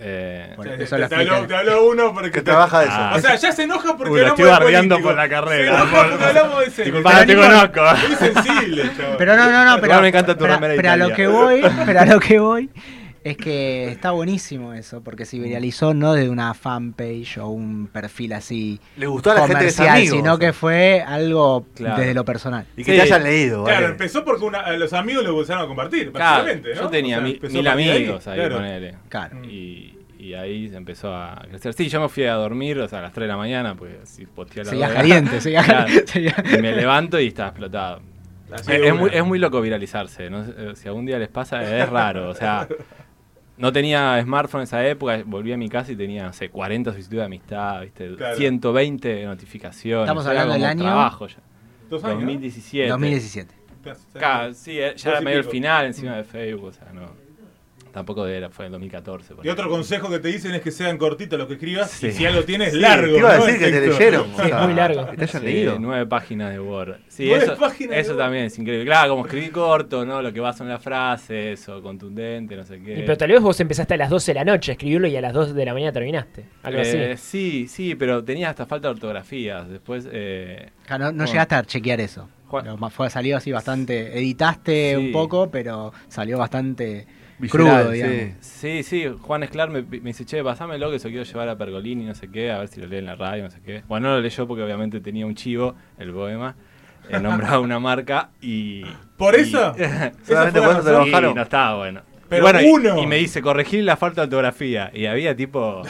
eh, 0.00 0.52
Por 0.54 0.66
Te, 0.68 0.84
eso 0.84 0.96
te- 0.96 1.02
habló, 1.14 1.46
te 1.46 1.54
habló 1.56 1.88
uno 1.88 2.12
porque 2.14 2.30
Que 2.30 2.38
te- 2.38 2.44
trabaja 2.44 2.80
de 2.80 2.84
eso. 2.86 2.94
Ah. 2.96 3.14
O 3.16 3.20
sea, 3.20 3.34
ya 3.34 3.50
se 3.52 3.62
enoja 3.64 3.96
porque 3.96 4.12
Uy, 4.12 4.20
lo 4.20 4.26
hablamos 4.26 4.38
estoy 4.38 4.44
de 4.44 4.50
bardeando 4.64 5.00
por 5.00 5.14
la 5.16 5.28
carrera. 5.28 5.72
Se 5.72 5.82
enoja 5.82 6.08
porque 6.10 6.24
hablamos 6.24 6.58
de 6.60 6.64
ese. 6.66 6.82
Disculpa, 6.84 7.12
no 7.14 7.26
te 7.26 7.36
conozco. 7.36 7.80
Muy 8.06 8.16
sensible, 8.16 8.90
chaval. 8.96 9.16
Pero 9.18 9.36
no, 9.36 9.50
no, 9.50 9.64
no, 9.64 9.74
pero, 9.76 9.86
Igual 9.86 10.02
me 10.02 10.08
encanta 10.08 10.34
tu 10.36 10.44
pero, 10.44 10.58
pero 10.60 10.90
a 10.90 10.96
lo 10.96 11.12
que 11.14 11.26
voy, 11.26 11.62
pero 11.86 12.00
a 12.00 12.04
lo 12.06 12.20
que 12.20 12.38
voy 12.38 12.70
es 13.24 13.36
que 13.36 13.88
está 13.90 14.10
buenísimo 14.12 14.72
eso, 14.74 15.02
porque 15.02 15.24
se 15.24 15.38
viralizó 15.38 15.92
no 15.94 16.14
de 16.14 16.28
una 16.28 16.54
fanpage 16.54 17.38
o 17.38 17.48
un 17.48 17.86
perfil 17.88 18.32
así 18.32 18.80
Le 18.96 19.06
gustó 19.06 19.30
a 19.32 19.34
la 19.34 19.46
gente 19.46 19.62
que 19.64 19.66
es 19.68 19.80
amigo. 19.80 20.16
sino 20.16 20.38
que 20.38 20.52
fue 20.52 21.02
algo 21.06 21.66
Claro. 21.74 21.98
desde 21.98 22.14
lo 22.14 22.24
personal. 22.24 22.66
Y 22.76 22.84
que 22.84 22.92
Sí. 22.92 22.96
te 22.98 23.02
hayan 23.02 23.22
leído. 23.24 23.64
Claro, 23.64 23.80
vale. 23.82 23.92
empezó 23.92 24.24
porque 24.24 24.44
una- 24.44 24.70
los 24.76 24.92
amigos 24.92 25.24
lo 25.24 25.30
empezaron 25.30 25.64
a 25.64 25.66
compartir, 25.66 26.12
Claro, 26.12 26.44
básicamente, 26.44 26.74
¿no? 26.74 26.80
yo 26.82 26.88
tenía 26.88 27.18
O 27.18 27.20
sea, 27.26 27.28
mi- 27.48 27.48
mil 27.54 27.66
amigos 27.68 28.26
ahí, 28.28 28.38
claro. 28.38 28.56
ponele. 28.56 28.94
Claro. 29.08 29.44
Y, 29.44 29.98
y 30.18 30.34
ahí 30.34 30.68
se 30.68 30.76
empezó 30.76 31.14
a 31.14 31.44
crecer. 31.48 31.72
Sí, 31.74 31.88
yo 31.88 32.00
me 32.00 32.08
fui 32.08 32.24
a 32.24 32.34
dormir, 32.34 32.78
o 32.80 32.88
sea, 32.88 32.98
a 32.98 33.02
las 33.02 33.12
3 33.12 33.24
de 33.24 33.28
la 33.28 33.36
mañana, 33.36 33.74
pues 33.74 33.92
si 34.04 34.26
posteé 34.26 34.62
a 34.62 34.64
las 34.64 34.70
Seguías 34.70 34.88
dos. 34.90 34.96
caliente, 34.96 35.40
seguías- 35.40 36.06
Y 36.58 36.62
me 36.62 36.72
levanto 36.72 37.20
y 37.20 37.28
está 37.28 37.46
explotado. 37.48 38.00
Es, 38.66 38.94
muy, 38.94 39.10
es 39.12 39.22
muy 39.24 39.38
loco 39.38 39.60
viralizarse. 39.60 40.30
¿no? 40.30 40.42
Si 40.74 40.88
algún 40.88 41.04
día 41.04 41.18
les 41.18 41.28
pasa, 41.28 41.62
es 41.62 41.86
raro. 41.88 42.30
O 42.30 42.34
sea, 42.34 42.66
no 43.58 43.72
tenía 43.72 44.20
smartphone 44.22 44.60
en 44.60 44.64
esa 44.64 44.86
época. 44.86 45.22
Volví 45.26 45.52
a 45.52 45.56
mi 45.56 45.68
casa 45.68 45.92
y 45.92 45.96
tenía, 45.96 46.24
no 46.24 46.32
sé, 46.32 46.48
40 46.50 46.90
solicitudes 46.92 47.18
de 47.20 47.24
amistad, 47.26 47.80
¿viste? 47.82 48.14
Claro. 48.16 48.36
120 48.36 49.24
notificaciones. 49.24 50.04
Estamos 50.04 50.26
hablando 50.26 50.54
del 50.54 50.64
año 50.64 50.82
trabajo 50.84 51.26
ya. 51.26 51.36
Dos 51.90 52.04
años, 52.04 52.14
¿no? 52.20 52.20
2017. 52.26 52.88
2017. 52.90 53.54
Casi- 53.84 54.00
Claro, 54.18 54.54
sí, 54.54 54.74
ya 54.74 55.10
era 55.10 55.20
medio 55.20 55.38
el 55.38 55.44
final 55.44 55.86
encima 55.86 56.16
de 56.16 56.24
Facebook, 56.24 56.64
o 56.68 56.72
sea, 56.72 56.92
no. 56.92 57.27
Tampoco 57.92 58.26
era, 58.26 58.50
fue 58.50 58.66
en 58.66 58.72
2014. 58.72 59.34
por 59.34 59.44
Y 59.46 59.48
otro 59.48 59.68
consejo 59.68 60.08
que 60.10 60.18
te 60.18 60.28
dicen 60.28 60.54
es 60.54 60.60
que 60.62 60.70
sean 60.70 60.98
cortitos 60.98 61.38
lo 61.38 61.46
que 61.48 61.54
escribas. 61.54 61.90
Sí. 61.90 62.08
Y 62.08 62.12
si 62.12 62.26
algo 62.26 62.42
tienes, 62.44 62.72
Sí, 62.72 62.80
largo. 62.80 63.12
Te 63.14 63.18
iba 63.18 63.30
a 63.32 63.38
decir 63.38 63.58
que 63.58 63.70
te 63.70 63.80
leyeron. 63.88 64.26
Sí, 64.36 64.52
muy 64.62 64.74
largo. 64.74 65.10
Que 65.10 65.16
te 65.16 65.24
hayan 65.24 65.40
Sí, 65.42 65.46
leído. 65.46 65.76
nueve 65.78 66.06
páginas 66.06 66.52
de 66.52 66.60
Word. 66.60 66.96
Sí, 67.08 67.26
Nueve 67.28 67.44
eso, 67.44 67.56
páginas 67.56 67.90
de 67.96 68.00
eso 68.00 68.10
Word. 68.12 68.18
también 68.18 68.44
es 68.44 68.58
increíble. 68.58 68.84
Claro, 68.84 69.10
como 69.10 69.24
escribí 69.26 69.48
corto, 69.48 70.04
¿no? 70.04 70.20
Lo 70.22 70.32
que 70.32 70.40
va 70.40 70.52
son 70.52 70.68
las 70.68 70.82
frases, 70.82 71.68
o 71.68 71.82
contundente, 71.82 72.56
no 72.56 72.64
sé 72.64 72.80
qué. 72.80 73.00
Y, 73.00 73.02
pero 73.02 73.16
tal 73.16 73.30
vez 73.30 73.40
vos 73.40 73.58
empezaste 73.60 73.94
a 73.94 73.96
las 73.96 74.10
12 74.10 74.30
de 74.32 74.34
la 74.34 74.44
noche 74.44 74.72
a 74.72 74.74
escribirlo 74.74 75.08
y 75.08 75.16
a 75.16 75.20
las 75.20 75.32
2 75.32 75.54
de 75.54 75.64
la 75.64 75.72
mañana 75.74 75.92
terminaste. 75.92 76.44
Algo 76.62 76.80
Eh, 76.80 77.12
así. 77.14 77.66
sí, 77.66 77.68
sí, 77.68 77.94
pero 77.94 78.22
tenía 78.24 78.50
hasta 78.50 78.66
falta 78.66 78.88
de 78.88 78.94
ortografía. 78.94 79.62
Después, 79.64 80.08
eh, 80.12 80.70
no, 80.90 80.98
no 80.98 81.04
Bueno. 81.12 81.24
llegaste 81.26 81.54
a 81.54 81.62
chequear 81.64 82.00
eso. 82.00 82.28
Juan- 82.48 82.90
fue, 82.90 83.10
salió 83.10 83.36
así 83.36 83.52
bastante. 83.52 84.16
Editaste 84.18 84.90
Sí. 84.90 84.96
un 84.96 85.12
poco, 85.12 85.50
pero 85.50 85.92
salió 86.08 86.38
bastante 86.38 87.06
Visceral, 87.38 87.66
crudo, 87.82 87.90
digamos. 87.92 88.16
sí. 88.40 88.82
Sí, 88.82 88.82
sí, 88.82 89.06
Juan 89.20 89.42
Esclar 89.44 89.70
me, 89.70 89.82
me 89.82 89.98
dice, 90.00 90.24
che, 90.24 90.42
pasámelo 90.42 90.90
que 90.90 90.98
se 90.98 91.08
quiero 91.10 91.24
llevar 91.24 91.48
a 91.48 91.56
Pergolini, 91.56 92.04
no 92.04 92.14
sé 92.14 92.28
qué, 92.28 92.50
a 92.50 92.58
ver 92.58 92.68
si 92.68 92.80
lo 92.80 92.86
lee 92.88 92.96
en 92.98 93.06
la 93.06 93.14
radio, 93.14 93.44
no 93.44 93.50
sé 93.50 93.60
qué. 93.64 93.82
Bueno, 93.86 94.08
no 94.08 94.16
lo 94.16 94.20
leyó 94.20 94.46
porque 94.48 94.62
obviamente 94.62 95.00
tenía 95.00 95.24
un 95.26 95.34
chivo, 95.36 95.74
el 95.98 96.12
poema, 96.12 96.56
eh, 97.08 97.18
nombraba 97.22 97.60
una 97.60 97.78
marca 97.78 98.30
y... 98.40 98.82
¿Por 99.16 99.36
y- 99.38 99.42
eso? 99.42 99.74
Solamente 100.24 100.60
fue 100.60 100.68
la 100.68 100.72
por 100.72 100.72
eso 100.72 100.82
te 100.84 100.92
lo 100.92 101.06
y 101.06 101.10
bajaron. 101.10 101.34
no 101.36 101.42
estaba 101.42 101.76
bueno. 101.76 102.00
Pero 102.28 102.40
Y 102.40 102.42
bueno, 102.42 102.60
y- 102.60 102.66
uno. 102.70 103.02
Y, 103.02 103.06
me 103.06 103.16
dice, 103.16 103.40
corregir 103.40 103.84
la 103.84 103.96
falta 103.96 104.20
de 104.22 104.24
ortografía. 104.26 104.90
Y 104.92 105.06
había 105.06 105.34
tipo, 105.34 105.82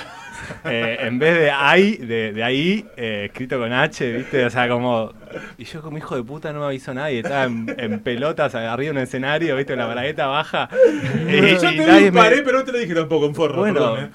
eh, 0.65 0.99
en 1.01 1.19
vez 1.19 1.37
de 1.39 1.51
ahí, 1.51 1.97
de, 1.97 2.33
de 2.33 2.45
ahí, 2.45 2.87
eh, 2.97 3.25
escrito 3.27 3.59
con 3.59 3.73
H, 3.73 4.13
¿viste? 4.13 4.45
O 4.45 4.51
sea, 4.51 4.69
como... 4.69 5.13
Y 5.59 5.65
yo 5.65 5.83
como 5.83 5.99
hijo 5.99 6.17
de 6.17 6.23
puta 6.23 6.53
no 6.53 6.61
me 6.61 6.67
avisó 6.67 6.95
nadie, 6.95 7.21
estaba 7.21 7.45
en, 7.45 7.75
en 7.79 8.01
pelotas 8.01 8.55
arriba 8.55 8.93
de 8.93 8.99
un 8.99 8.99
escenario, 8.99 9.57
¿viste? 9.57 9.77
La 9.77 9.87
bragueta 9.87 10.27
baja. 10.27 10.69
Y, 11.29 11.41
Yo 11.61 11.71
y 11.71 11.77
te 11.77 11.99
vi 11.99 12.05
me- 12.05 12.13
paré, 12.13 12.43
pero 12.43 12.59
no 12.59 12.65
te 12.65 12.73
lo 12.73 12.79
dije 12.79 12.95
tampoco 12.95 13.27
en 13.27 13.35
forro. 13.35 13.57
Bueno, 13.59 13.75
perdón, 13.75 14.11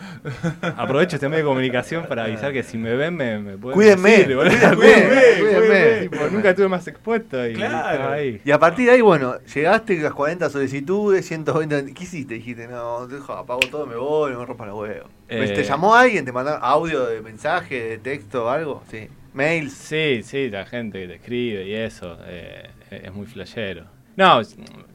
¿eh? 0.64 0.74
aprovecho 0.78 1.16
este 1.16 1.30
medio 1.30 1.44
de 1.44 1.50
comunicación 1.50 2.06
para 2.08 2.24
avisar 2.26 2.52
que 2.54 2.64
si 2.64 2.78
me 2.78 2.96
ven 2.96 3.16
me, 3.16 3.40
me 3.40 3.58
pueden 3.58 3.76
Cuídenme, 3.76 4.10
decir, 4.12 4.36
cuídenme, 4.36 4.76
Cuídenme, 4.76 5.22
cuídenme. 5.40 5.68
cuídenme. 5.68 6.02
Tipo, 6.10 6.28
nunca 6.32 6.50
estuve 6.52 6.68
más 6.68 6.88
expuesto 6.88 7.48
y 7.48 7.54
Claro. 7.54 8.10
ahí. 8.12 8.42
Y 8.44 8.52
a 8.52 8.60
partir 8.60 8.86
de 8.88 8.92
ahí, 8.94 9.02
bueno, 9.02 9.36
llegaste 9.54 9.98
las 10.00 10.14
40 10.14 10.50
solicitudes, 10.50 11.26
120. 11.28 11.94
¿Qué 11.94 12.04
hiciste? 12.04 12.36
Dijiste, 12.36 12.68
no, 12.68 13.08
dejo, 13.08 13.34
apago 13.34 13.60
todo, 13.72 13.86
me 13.86 13.96
voy, 13.96 14.36
me 14.36 14.46
rompa 14.46 14.66
los 14.66 14.80
huevos. 14.80 15.10
Eh. 15.30 15.52
¿Te 15.56 15.64
llamó 15.64 15.96
alguien? 15.96 16.26
¿Te 16.26 16.32
mandó 16.32 16.52
audio 16.52 17.06
de 17.06 17.22
mensaje, 17.22 17.82
de 17.84 17.98
texto, 17.98 18.50
algo? 18.50 18.84
Sí. 18.90 19.08
Mails. 19.34 19.74
Sí, 19.74 20.22
sí, 20.24 20.50
la 20.50 20.66
gente 20.66 21.02
que 21.02 21.08
te 21.08 21.16
escribe 21.16 21.66
y 21.68 21.74
eso, 21.74 22.18
eh, 22.26 22.70
es 22.92 23.14
muy 23.14 23.26
flashero. 23.26 23.86
No, 24.16 24.42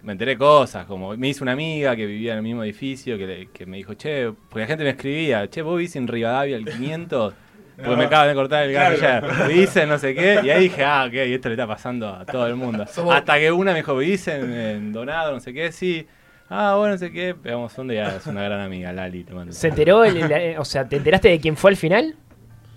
me 0.03 0.13
enteré 0.13 0.39
cosas, 0.39 0.87
como 0.87 1.17
me 1.17 1.29
hizo 1.29 1.43
una 1.43 1.53
amiga 1.53 1.97
que 1.97 2.07
vivía 2.07 2.33
en 2.33 2.39
el 2.39 2.43
mismo 2.45 2.63
edificio 2.63 3.19
que, 3.19 3.27
le- 3.27 3.47
que 3.49 3.67
me 3.67 3.77
dijo, 3.79 3.95
che, 3.95 4.31
porque 4.49 4.61
la 4.61 4.67
gente 4.69 4.85
me 4.85 4.91
escribía, 4.91 5.49
che, 5.51 5.61
vos 5.63 5.77
vivís 5.77 5.97
en 5.97 6.07
Rivadavia 6.07 6.57
el 6.57 6.65
500, 6.65 7.35
porque 7.77 7.91
No. 7.91 7.97
me 7.97 8.05
acaban 8.05 8.29
de 8.29 8.35
cortar 8.35 8.63
el 8.65 8.73
gas 8.73 8.97
Claro. 8.97 9.27
ayer. 9.29 9.49
Dice 9.59 9.87
no 9.87 9.99
sé 9.99 10.15
qué, 10.15 10.41
y 10.45 10.51
ahí 10.51 10.63
dije, 10.65 10.85
ah, 10.85 11.05
ok, 11.09 11.15
esto 11.15 11.49
le 11.49 11.55
está 11.55 11.67
pasando 11.67 12.09
a 12.09 12.25
todo 12.25 12.47
el 12.47 12.55
mundo. 12.55 12.85
Hasta 13.11 13.39
que 13.41 13.51
una 13.51 13.73
me 13.73 13.79
dijo, 13.79 13.97
vivís 13.97 14.29
en, 14.29 14.53
en 14.53 14.93
Donado, 14.93 15.33
no 15.33 15.41
sé 15.41 15.53
qué, 15.53 15.73
sí. 15.73 16.07
Ah, 16.49 16.77
bueno, 16.79 16.93
no 16.95 16.99
sé 16.99 17.11
qué, 17.11 17.35
pegamos 17.35 17.77
onda 17.77 17.95
y 17.95 17.97
ya 17.97 18.17
es 18.17 18.27
una 18.29 18.43
gran 18.45 18.61
amiga, 18.61 18.93
Lali. 18.93 19.25
te 19.25 19.35
mando. 19.35 19.53
¿Se 19.53 19.67
enteró? 19.67 20.05
el- 20.05 20.17
el- 20.17 20.31
eh, 20.33 20.59
o 20.61 20.65
sea, 20.65 20.89
¿te 20.89 20.95
enteraste 20.97 21.29
de 21.29 21.41
quién 21.41 21.57
fue 21.57 21.73
al 21.73 21.77
final? 21.77 22.15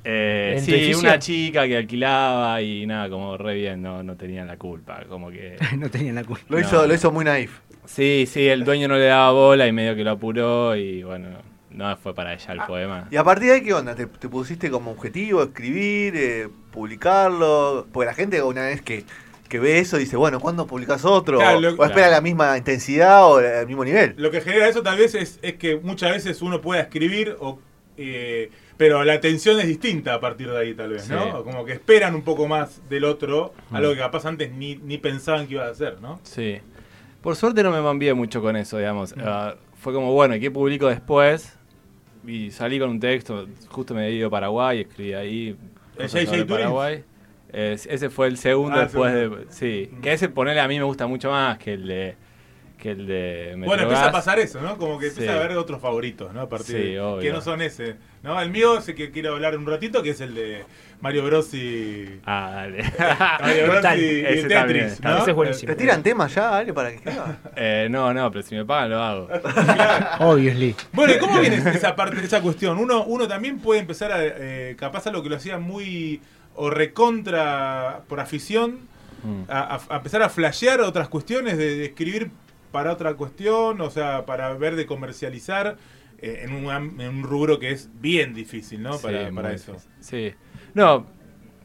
Eh, 0.03 0.53
¿En 0.57 0.59
tu 0.59 0.65
sí, 0.65 0.73
edificio? 0.73 0.99
una 0.99 1.19
chica 1.19 1.67
que 1.67 1.77
alquilaba 1.77 2.61
y 2.61 2.85
nada, 2.87 3.09
como 3.09 3.37
re 3.37 3.53
bien, 3.55 3.81
no, 3.81 4.01
no 4.03 4.15
tenían 4.15 4.47
la 4.47 4.57
culpa, 4.57 5.03
como 5.07 5.29
que... 5.29 5.57
no 5.77 5.89
tenían 5.89 6.15
la 6.15 6.23
culpa. 6.23 6.43
Lo, 6.49 6.59
No. 6.59 6.65
hizo, 6.65 6.87
lo 6.87 6.93
hizo 6.93 7.11
muy 7.11 7.23
naif. 7.25 7.59
Sí, 7.85 8.25
sí, 8.27 8.47
el 8.47 8.63
dueño 8.63 8.87
no 8.87 8.95
le 8.95 9.05
daba 9.05 9.31
bola 9.31 9.67
y 9.67 9.71
medio 9.71 9.95
que 9.95 10.03
lo 10.03 10.11
apuró 10.11 10.75
y 10.75 11.03
bueno, 11.03 11.29
no 11.69 11.95
fue 11.97 12.13
para 12.15 12.33
ella 12.33 12.53
el 12.53 12.61
poema. 12.61 13.07
Y 13.11 13.15
a 13.17 13.23
partir 13.23 13.49
de 13.49 13.55
ahí, 13.55 13.61
¿qué 13.61 13.73
onda? 13.73 13.95
¿Te, 13.95 14.05
te 14.07 14.27
pusiste 14.29 14.69
como 14.71 14.91
objetivo 14.91 15.43
escribir, 15.43 16.13
eh, 16.15 16.47
publicarlo? 16.71 17.87
Porque 17.91 18.05
la 18.05 18.13
gente 18.13 18.41
una 18.41 18.63
vez 18.63 18.81
que, 18.81 19.03
que 19.49 19.59
ve 19.59 19.79
eso 19.79 19.97
dice, 19.97 20.15
bueno, 20.15 20.39
¿cuándo 20.39 20.67
publicas 20.67 21.05
otro? 21.05 21.39
Claro, 21.39 21.57
o, 21.57 21.61
lo- 21.61 21.69
o 21.69 21.71
espera 21.83 21.93
claro. 21.93 22.11
la 22.11 22.21
misma 22.21 22.57
intensidad 22.57 23.25
o 23.25 23.39
el 23.39 23.67
mismo 23.67 23.83
nivel. 23.83 24.13
Lo 24.17 24.31
que 24.31 24.41
genera 24.41 24.67
eso 24.67 24.81
tal 24.83 24.97
vez 24.97 25.15
es, 25.15 25.39
es 25.41 25.55
que 25.55 25.77
muchas 25.77 26.11
veces 26.11 26.41
uno 26.41 26.61
pueda 26.61 26.81
escribir, 26.81 27.35
o, 27.39 27.59
eh, 27.97 28.49
pero 28.81 29.03
la 29.03 29.13
atención 29.13 29.59
es 29.59 29.67
distinta 29.67 30.15
a 30.15 30.19
partir 30.19 30.49
de 30.49 30.57
ahí 30.57 30.73
tal 30.73 30.89
vez, 30.89 31.03
Sí. 31.03 31.13
¿no? 31.13 31.43
Como 31.43 31.63
que 31.65 31.73
esperan 31.73 32.15
un 32.15 32.23
poco 32.23 32.47
más 32.47 32.81
del 32.89 33.03
otro, 33.03 33.53
Mm. 33.69 33.75
algo 33.75 33.91
que 33.93 33.99
capaz 33.99 34.25
antes 34.25 34.51
ni, 34.51 34.75
ni 34.77 34.97
pensaban 34.97 35.45
que 35.45 35.53
iba 35.53 35.67
a 35.67 35.69
hacer, 35.69 36.01
¿no? 36.01 36.19
Sí. 36.23 36.57
Por 37.21 37.35
suerte 37.35 37.61
no 37.61 37.69
me 37.69 37.79
mambié 37.79 38.15
mucho 38.15 38.41
con 38.41 38.55
eso, 38.55 38.79
digamos. 38.79 39.15
Mm. 39.15 39.19
Ah, 39.23 39.53
fue 39.79 39.93
como, 39.93 40.11
bueno, 40.13 40.35
¿y 40.35 40.39
qué 40.39 40.49
publico 40.49 40.87
después? 40.87 41.55
Y 42.25 42.49
salí 42.49 42.79
con 42.79 42.89
un 42.89 42.99
texto, 42.99 43.45
justo 43.69 43.93
me 43.93 44.07
he 44.07 44.11
ido 44.13 44.29
a 44.29 44.31
Paraguay, 44.31 44.79
escribí 44.81 45.13
ahí. 45.13 45.55
¿El 45.99 46.07
JJ? 46.07 46.45
Paraguay. 46.47 47.03
Es- 47.53 47.85
ese 47.85 48.09
fue 48.09 48.25
el 48.29 48.37
segundo 48.37 48.77
Ah, 48.79 48.83
después 48.85 49.13
segundo. 49.13 49.45
de... 49.45 49.51
Sí, 49.53 49.91
que 50.01 50.13
ese 50.13 50.27
ponerle 50.27 50.61
a 50.61 50.67
mí 50.67 50.79
me 50.79 50.85
gusta 50.85 51.05
mucho 51.05 51.29
más 51.29 51.59
que 51.59 51.73
el 51.73 51.87
de... 51.87 52.15
Que 52.79 52.89
el 52.91 53.05
de 53.05 53.53
Bueno, 53.63 53.83
empieza 53.83 54.07
a 54.07 54.11
pasar 54.11 54.39
eso, 54.39 54.59
¿no? 54.59 54.75
Como 54.79 54.97
que 54.97 55.09
empieza 55.09 55.33
Sí. 55.33 55.37
a 55.37 55.43
haber 55.43 55.55
otros 55.55 55.79
favoritos, 55.79 56.33
¿no? 56.33 56.41
A 56.41 56.49
partir 56.49 56.75
Sí, 56.77 56.81
de- 56.93 56.99
obvio. 56.99 57.21
que 57.21 57.31
no 57.31 57.39
son 57.41 57.61
ese. 57.61 57.97
¿No? 58.23 58.39
El 58.41 58.49
mío 58.51 58.77
es 58.77 58.87
el 58.89 58.95
que 58.95 59.11
quiero 59.11 59.33
hablar 59.33 59.57
un 59.57 59.65
ratito, 59.65 60.01
que 60.03 60.11
es 60.11 60.21
el 60.21 60.35
de 60.35 60.63
Mario 61.01 61.23
Bros 61.25 61.53
y... 61.53 62.19
Ah, 62.25 62.51
dale. 62.53 62.83
Mario 63.41 63.67
Bros 63.67 63.85
y, 63.97 63.99
y 64.19 64.43
Tetris, 64.47 65.01
¿no? 65.01 65.17
Ese 65.19 65.29
es 65.31 65.35
buenísimo. 65.35 65.71
¿Te 65.73 65.75
tiran 65.75 66.03
temas 66.03 66.33
ya, 66.35 66.57
Ale, 66.57 66.73
para 66.73 66.89
que 66.89 66.95
escriba? 66.97 67.37
Eh, 67.55 67.87
no, 67.89 68.13
no, 68.13 68.31
pero 68.31 68.43
si 68.43 68.55
me 68.55 68.63
pagan 68.65 68.91
lo 68.91 69.01
hago. 69.01 69.27
Obviously. 70.19 70.75
Bueno, 70.93 71.13
¿y 71.13 71.17
cómo 71.17 71.39
viene 71.39 71.57
esa 71.57 71.95
parte, 71.95 72.23
esa 72.23 72.41
cuestión? 72.41 72.77
Uno, 72.77 73.03
uno 73.05 73.27
también 73.27 73.59
puede 73.59 73.79
empezar 73.79 74.11
a, 74.11 74.17
eh, 74.23 74.75
capaz 74.77 75.07
a 75.07 75.11
lo 75.11 75.23
que 75.23 75.29
lo 75.29 75.35
hacía 75.37 75.57
muy 75.57 76.21
o 76.55 76.69
recontra 76.69 78.01
por 78.07 78.19
afición, 78.19 78.89
Mm. 79.23 79.43
a, 79.51 79.75
a- 79.75 79.81
a 79.93 79.97
empezar 79.97 80.23
a 80.23 80.29
flashear 80.29 80.81
otras 80.81 81.07
cuestiones, 81.07 81.55
de, 81.55 81.75
de 81.77 81.85
escribir 81.85 82.31
para 82.71 82.91
otra 82.91 83.13
cuestión, 83.13 83.79
o 83.79 83.91
sea, 83.91 84.25
para 84.25 84.51
ver 84.55 84.75
de 84.75 84.87
comercializar 84.87 85.75
eh, 86.21 86.41
en, 86.43 86.53
un, 86.53 86.69
am- 86.71 86.99
en 86.99 87.09
un 87.09 87.23
rubro 87.23 87.59
que 87.59 87.71
es 87.71 87.89
bien 88.01 88.33
difícil, 88.33 88.81
¿no? 88.81 88.97
Para 88.99 89.53
eso. 89.53 89.73
difícil. 89.73 89.91
Sí. 89.99 90.33
No, 90.73 91.05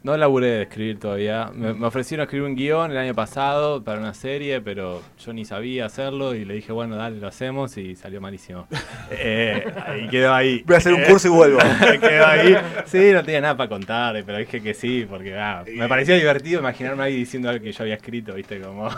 no 0.03 0.15
laburé 0.15 0.47
de 0.47 0.61
escribir 0.63 0.99
todavía. 0.99 1.51
Me, 1.53 1.73
me 1.73 1.85
ofrecieron 1.87 2.23
escribir 2.23 2.47
un 2.47 2.55
guion 2.55 2.91
el 2.91 2.97
año 2.97 3.13
pasado 3.13 3.83
para 3.83 3.99
una 3.99 4.13
serie, 4.13 4.61
pero 4.61 5.01
yo 5.19 5.33
ni 5.33 5.43
sabía 5.43 5.85
hacerlo 5.85 6.33
y 6.33 6.45
le 6.45 6.53
dije, 6.53 6.71
bueno, 6.71 6.95
dale, 6.95 7.19
lo 7.19 7.27
hacemos 7.27 7.77
y 7.77 7.95
salió 7.95 8.21
malísimo. 8.21 8.67
Eh, 9.09 9.63
y 10.03 10.09
quedó 10.09 10.33
ahí. 10.33 10.63
Voy 10.65 10.75
a 10.75 10.77
hacer 10.79 10.93
un 10.93 11.01
curso 11.03 11.29
y 11.29 11.31
vuelvo. 11.31 11.59
quedó 12.01 12.27
ahí. 12.27 12.57
Sí, 12.85 13.11
no 13.13 13.23
tenía 13.23 13.39
nada 13.39 13.55
para 13.55 13.69
contar, 13.69 14.21
pero 14.25 14.37
dije 14.37 14.61
que 14.61 14.73
sí, 14.73 15.05
porque 15.09 15.33
ah, 15.33 15.63
me 15.75 15.87
parecía 15.87 16.15
divertido 16.15 16.59
imaginarme 16.59 17.03
ahí 17.03 17.15
diciendo 17.15 17.47
algo 17.49 17.63
que 17.63 17.71
yo 17.71 17.83
había 17.83 17.95
escrito, 17.95 18.33
¿viste? 18.33 18.59
Como... 18.59 18.89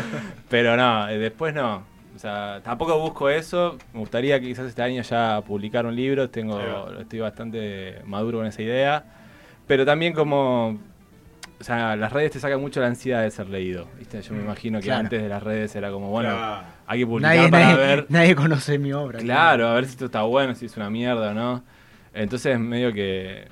pero 0.48 0.74
no, 0.76 1.06
eh, 1.10 1.18
después 1.18 1.52
no. 1.54 1.84
O 2.18 2.20
sea, 2.20 2.60
tampoco 2.64 2.98
busco 2.98 3.30
eso. 3.30 3.78
Me 3.92 4.00
gustaría 4.00 4.40
quizás 4.40 4.66
este 4.66 4.82
año 4.82 5.02
ya 5.02 5.40
publicar 5.46 5.86
un 5.86 5.94
libro. 5.94 6.28
Tengo, 6.28 6.58
estoy 6.98 7.20
bastante 7.20 8.00
maduro 8.06 8.38
con 8.38 8.46
esa 8.48 8.60
idea. 8.60 9.04
Pero 9.68 9.86
también 9.86 10.12
como... 10.14 10.80
O 11.60 11.64
sea, 11.64 11.94
las 11.94 12.12
redes 12.12 12.32
te 12.32 12.40
sacan 12.40 12.60
mucho 12.60 12.80
la 12.80 12.88
ansiedad 12.88 13.22
de 13.22 13.30
ser 13.30 13.48
leído. 13.48 13.86
¿viste? 14.00 14.20
Yo 14.20 14.34
me 14.34 14.42
imagino 14.42 14.80
que 14.80 14.86
Claro. 14.86 15.00
antes 15.02 15.22
de 15.22 15.28
las 15.28 15.40
redes 15.44 15.76
era 15.76 15.92
como, 15.92 16.10
bueno, 16.10 16.30
Claro. 16.30 16.62
hay 16.88 16.98
que 16.98 17.06
publicar 17.06 17.36
Nadie, 17.36 17.50
para 17.50 17.64
nadie, 17.66 17.76
ver... 17.86 18.06
nadie 18.08 18.34
conoce 18.34 18.78
mi 18.80 18.92
obra. 18.92 19.20
Claro, 19.20 19.68
a 19.68 19.74
ver 19.74 19.84
si 19.84 19.92
esto 19.92 20.06
está 20.06 20.22
bueno, 20.22 20.56
si 20.56 20.66
es 20.66 20.76
una 20.76 20.90
mierda 20.90 21.30
o 21.30 21.34
no. 21.34 21.62
Entonces, 22.14 22.58
medio 22.58 22.92
que 22.92 23.46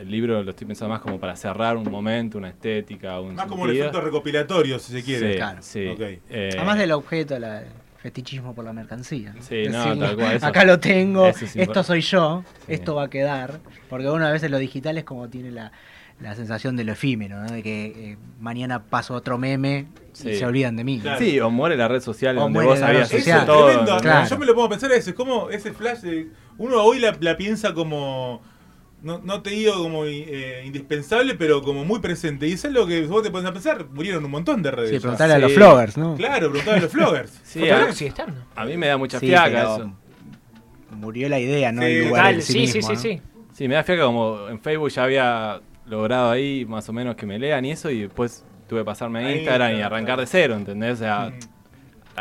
el 0.00 0.10
libro 0.10 0.42
lo 0.42 0.50
estoy 0.50 0.66
pensando 0.66 0.92
más 0.94 1.00
como 1.00 1.20
para 1.20 1.36
cerrar 1.36 1.76
un 1.76 1.88
momento, 1.88 2.38
una 2.38 2.48
estética, 2.48 3.20
un 3.20 3.36
Más 3.36 3.46
como 3.46 3.66
el 3.66 3.70
sentido. 3.70 3.86
efecto 3.86 4.00
recopilatorio, 4.04 4.78
si 4.80 4.92
se 4.94 5.04
quiere. 5.04 5.30
Sí, 5.32 5.36
Claro. 5.36 5.58
sí. 5.60 5.86
Ok. 5.88 6.00
Eh, 6.30 6.50
Además 6.56 6.78
del 6.78 6.90
objeto, 6.92 7.38
la, 7.38 7.62
fetichismo 8.02 8.54
por 8.54 8.64
la 8.64 8.72
mercancía. 8.72 9.32
¿no? 9.34 9.42
Sí, 9.42 9.64
no, 9.70 9.98
tal 9.98 10.16
cual, 10.16 10.36
eso- 10.36 10.46
Acá 10.46 10.64
lo 10.64 10.78
tengo, 10.80 11.26
eso 11.26 11.44
es 11.44 11.56
esto 11.56 11.82
soy 11.82 12.00
yo, 12.00 12.44
Sí. 12.66 12.74
esto 12.74 12.94
va 12.94 13.04
a 13.04 13.10
quedar. 13.10 13.60
Porque 13.88 14.08
uno 14.08 14.26
a 14.26 14.30
veces 14.30 14.50
lo 14.50 14.58
digital 14.58 14.96
es 14.98 15.04
como 15.04 15.28
tiene 15.28 15.50
la, 15.50 15.72
la 16.20 16.34
sensación 16.34 16.76
de 16.76 16.84
lo 16.84 16.92
efímero, 16.92 17.40
¿no? 17.40 17.46
de 17.50 17.62
que 17.62 17.86
eh, 18.12 18.16
mañana 18.40 18.84
paso 18.84 19.14
otro 19.14 19.36
meme 19.38 19.86
Sí. 20.12 20.30
y 20.30 20.36
se 20.36 20.44
olvidan 20.46 20.76
de 20.76 20.84
mí. 20.84 20.98
Claro. 21.00 21.18
Sí, 21.18 21.38
o 21.40 21.50
muere 21.50 21.76
la 21.76 21.88
red 21.88 22.00
social 22.00 22.36
O 22.38 22.42
donde 22.42 22.54
muere 22.54 22.68
vos 22.70 22.80
la 22.80 22.86
red 22.88 22.94
habías 22.96 23.08
social. 23.10 23.42
hecho 23.42 23.52
Eso 23.52 23.52
es 23.52 23.58
todo. 23.58 23.66
tremendo. 23.68 23.96
Claro. 23.98 24.28
Yo 24.28 24.38
me 24.38 24.46
lo 24.46 24.54
pongo 24.54 24.66
a 24.66 24.70
pensar, 24.70 24.92
es 24.92 25.12
como 25.14 25.50
ese 25.50 25.72
flash 25.72 25.98
de. 26.00 26.28
Uno 26.58 26.82
hoy 26.82 26.98
la, 26.98 27.16
la 27.20 27.36
piensa 27.36 27.72
como. 27.74 28.42
No, 29.02 29.18
no 29.18 29.40
te 29.42 29.50
digo 29.50 29.74
como 29.82 30.04
eh, 30.04 30.62
indispensable, 30.66 31.34
pero 31.34 31.62
como 31.62 31.84
muy 31.84 32.00
presente. 32.00 32.46
Y 32.46 32.52
eso 32.52 32.68
es 32.68 32.74
lo 32.74 32.86
que 32.86 33.06
vos 33.06 33.22
te 33.22 33.30
pones 33.30 33.48
a 33.48 33.52
pensar. 33.52 33.86
Murieron 33.90 34.24
un 34.24 34.30
montón 34.30 34.62
de 34.62 34.70
redes. 34.70 34.90
Sí, 34.90 34.96
ya. 34.96 35.00
preguntarle 35.00 35.34
a 35.34 35.36
Sí. 35.38 35.42
los 35.42 35.52
floggers, 35.52 35.96
¿no? 35.96 36.16
Claro, 36.16 36.48
preguntale 36.50 36.78
a 36.78 36.80
los 36.82 36.92
floggers. 36.92 37.40
Sí, 37.44 37.68
a, 37.70 37.92
sigue 37.92 38.08
estando. 38.10 38.36
a 38.54 38.64
mí 38.64 38.76
me 38.76 38.86
da 38.88 38.96
mucha 38.98 39.18
Sí, 39.18 39.26
fiaca 39.28 39.62
eso. 39.62 39.92
Murió 40.90 41.28
la 41.28 41.38
idea, 41.38 41.72
no 41.72 41.82
Sí, 41.82 41.88
el 41.88 42.08
lugar 42.08 42.34
sí, 42.36 42.42
sí, 42.42 42.52
sí, 42.66 42.78
mismo, 42.78 42.82
sí, 42.82 42.94
¿no? 42.94 43.00
sí. 43.00 43.22
Sí, 43.54 43.68
me 43.68 43.74
da 43.74 43.82
fiaca 43.84 44.02
como 44.04 44.48
en 44.48 44.60
Facebook 44.60 44.90
ya 44.90 45.04
había 45.04 45.60
logrado 45.86 46.30
ahí 46.30 46.64
más 46.66 46.88
o 46.88 46.92
menos 46.92 47.14
que 47.16 47.26
me 47.26 47.38
lean 47.38 47.64
y 47.64 47.72
eso 47.72 47.90
y 47.90 48.02
después 48.02 48.44
tuve 48.68 48.80
que 48.80 48.84
pasarme 48.84 49.24
a 49.24 49.26
Ahí, 49.28 49.38
Instagram 49.38 49.76
y 49.76 49.82
arrancar 49.82 50.04
claro. 50.16 50.20
de 50.22 50.26
cero, 50.26 50.54
¿entendés? 50.56 50.94
O 50.94 50.96
sea, 50.96 51.30
Mm. 51.30 51.59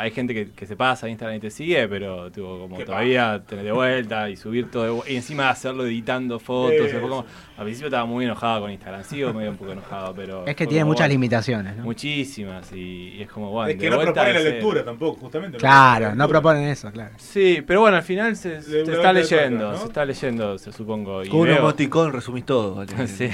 Hay 0.01 0.11
gente 0.11 0.33
que, 0.33 0.51
que 0.51 0.65
se 0.65 0.75
pasa 0.75 1.05
a 1.07 1.09
Instagram 1.09 1.37
y 1.37 1.39
te 1.39 1.49
sigue, 1.49 1.87
pero 1.87 2.31
tipo, 2.31 2.57
como 2.59 2.77
todavía 2.85 3.41
tener 3.47 3.65
de 3.65 3.71
vuelta 3.71 4.29
y 4.29 4.35
subir 4.35 4.69
todo 4.71 5.03
de 5.03 5.11
y 5.13 5.15
encima 5.15 5.49
hacerlo 5.49 5.85
editando 5.85 6.39
fotos. 6.39 6.91
Fue 6.91 7.01
como- 7.01 7.25
al 7.59 7.65
principio 7.65 7.87
estaba 7.87 8.05
muy 8.05 8.23
enojado 8.23 8.61
con 8.61 8.71
Instagram, 8.71 9.03
sigo 9.03 9.33
medio 9.33 9.51
un 9.51 9.57
poco 9.57 9.71
enojado, 9.73 10.13
pero. 10.15 10.45
Es 10.47 10.55
que 10.55 10.65
tiene 10.65 10.85
muchas 10.85 11.01
bueno, 11.07 11.11
limitaciones, 11.13 11.75
¿no? 11.75 11.83
Muchísimas, 11.83 12.71
y, 12.71 13.15
y 13.17 13.21
es 13.21 13.29
como, 13.29 13.51
bueno. 13.51 13.69
es 13.71 13.77
que 13.77 13.89
no 13.89 13.97
vuelta 13.97 14.13
propone 14.13 14.33
la 14.33 14.49
lectura 14.49 14.85
tampoco, 14.85 15.19
justamente. 15.19 15.57
Claro, 15.57 16.15
no 16.15 16.27
proponen 16.29 16.63
eso, 16.69 16.89
claro. 16.91 17.11
Sí, 17.17 17.61
pero 17.67 17.81
bueno, 17.81 17.97
al 17.97 18.03
final 18.03 18.35
se, 18.37 18.57
está 18.57 19.11
leyendo, 19.13 19.77
se 19.77 19.85
está 19.85 20.05
leyendo, 20.05 20.57
se 20.57 20.71
supongo. 20.71 21.23
Y 21.23 21.27
Con 21.29 21.41
un 21.41 21.49
emoticón 21.49 22.13
resumís 22.13 22.45
todo. 22.45 22.75
vale. 22.85 23.07
Sí. 23.07 23.29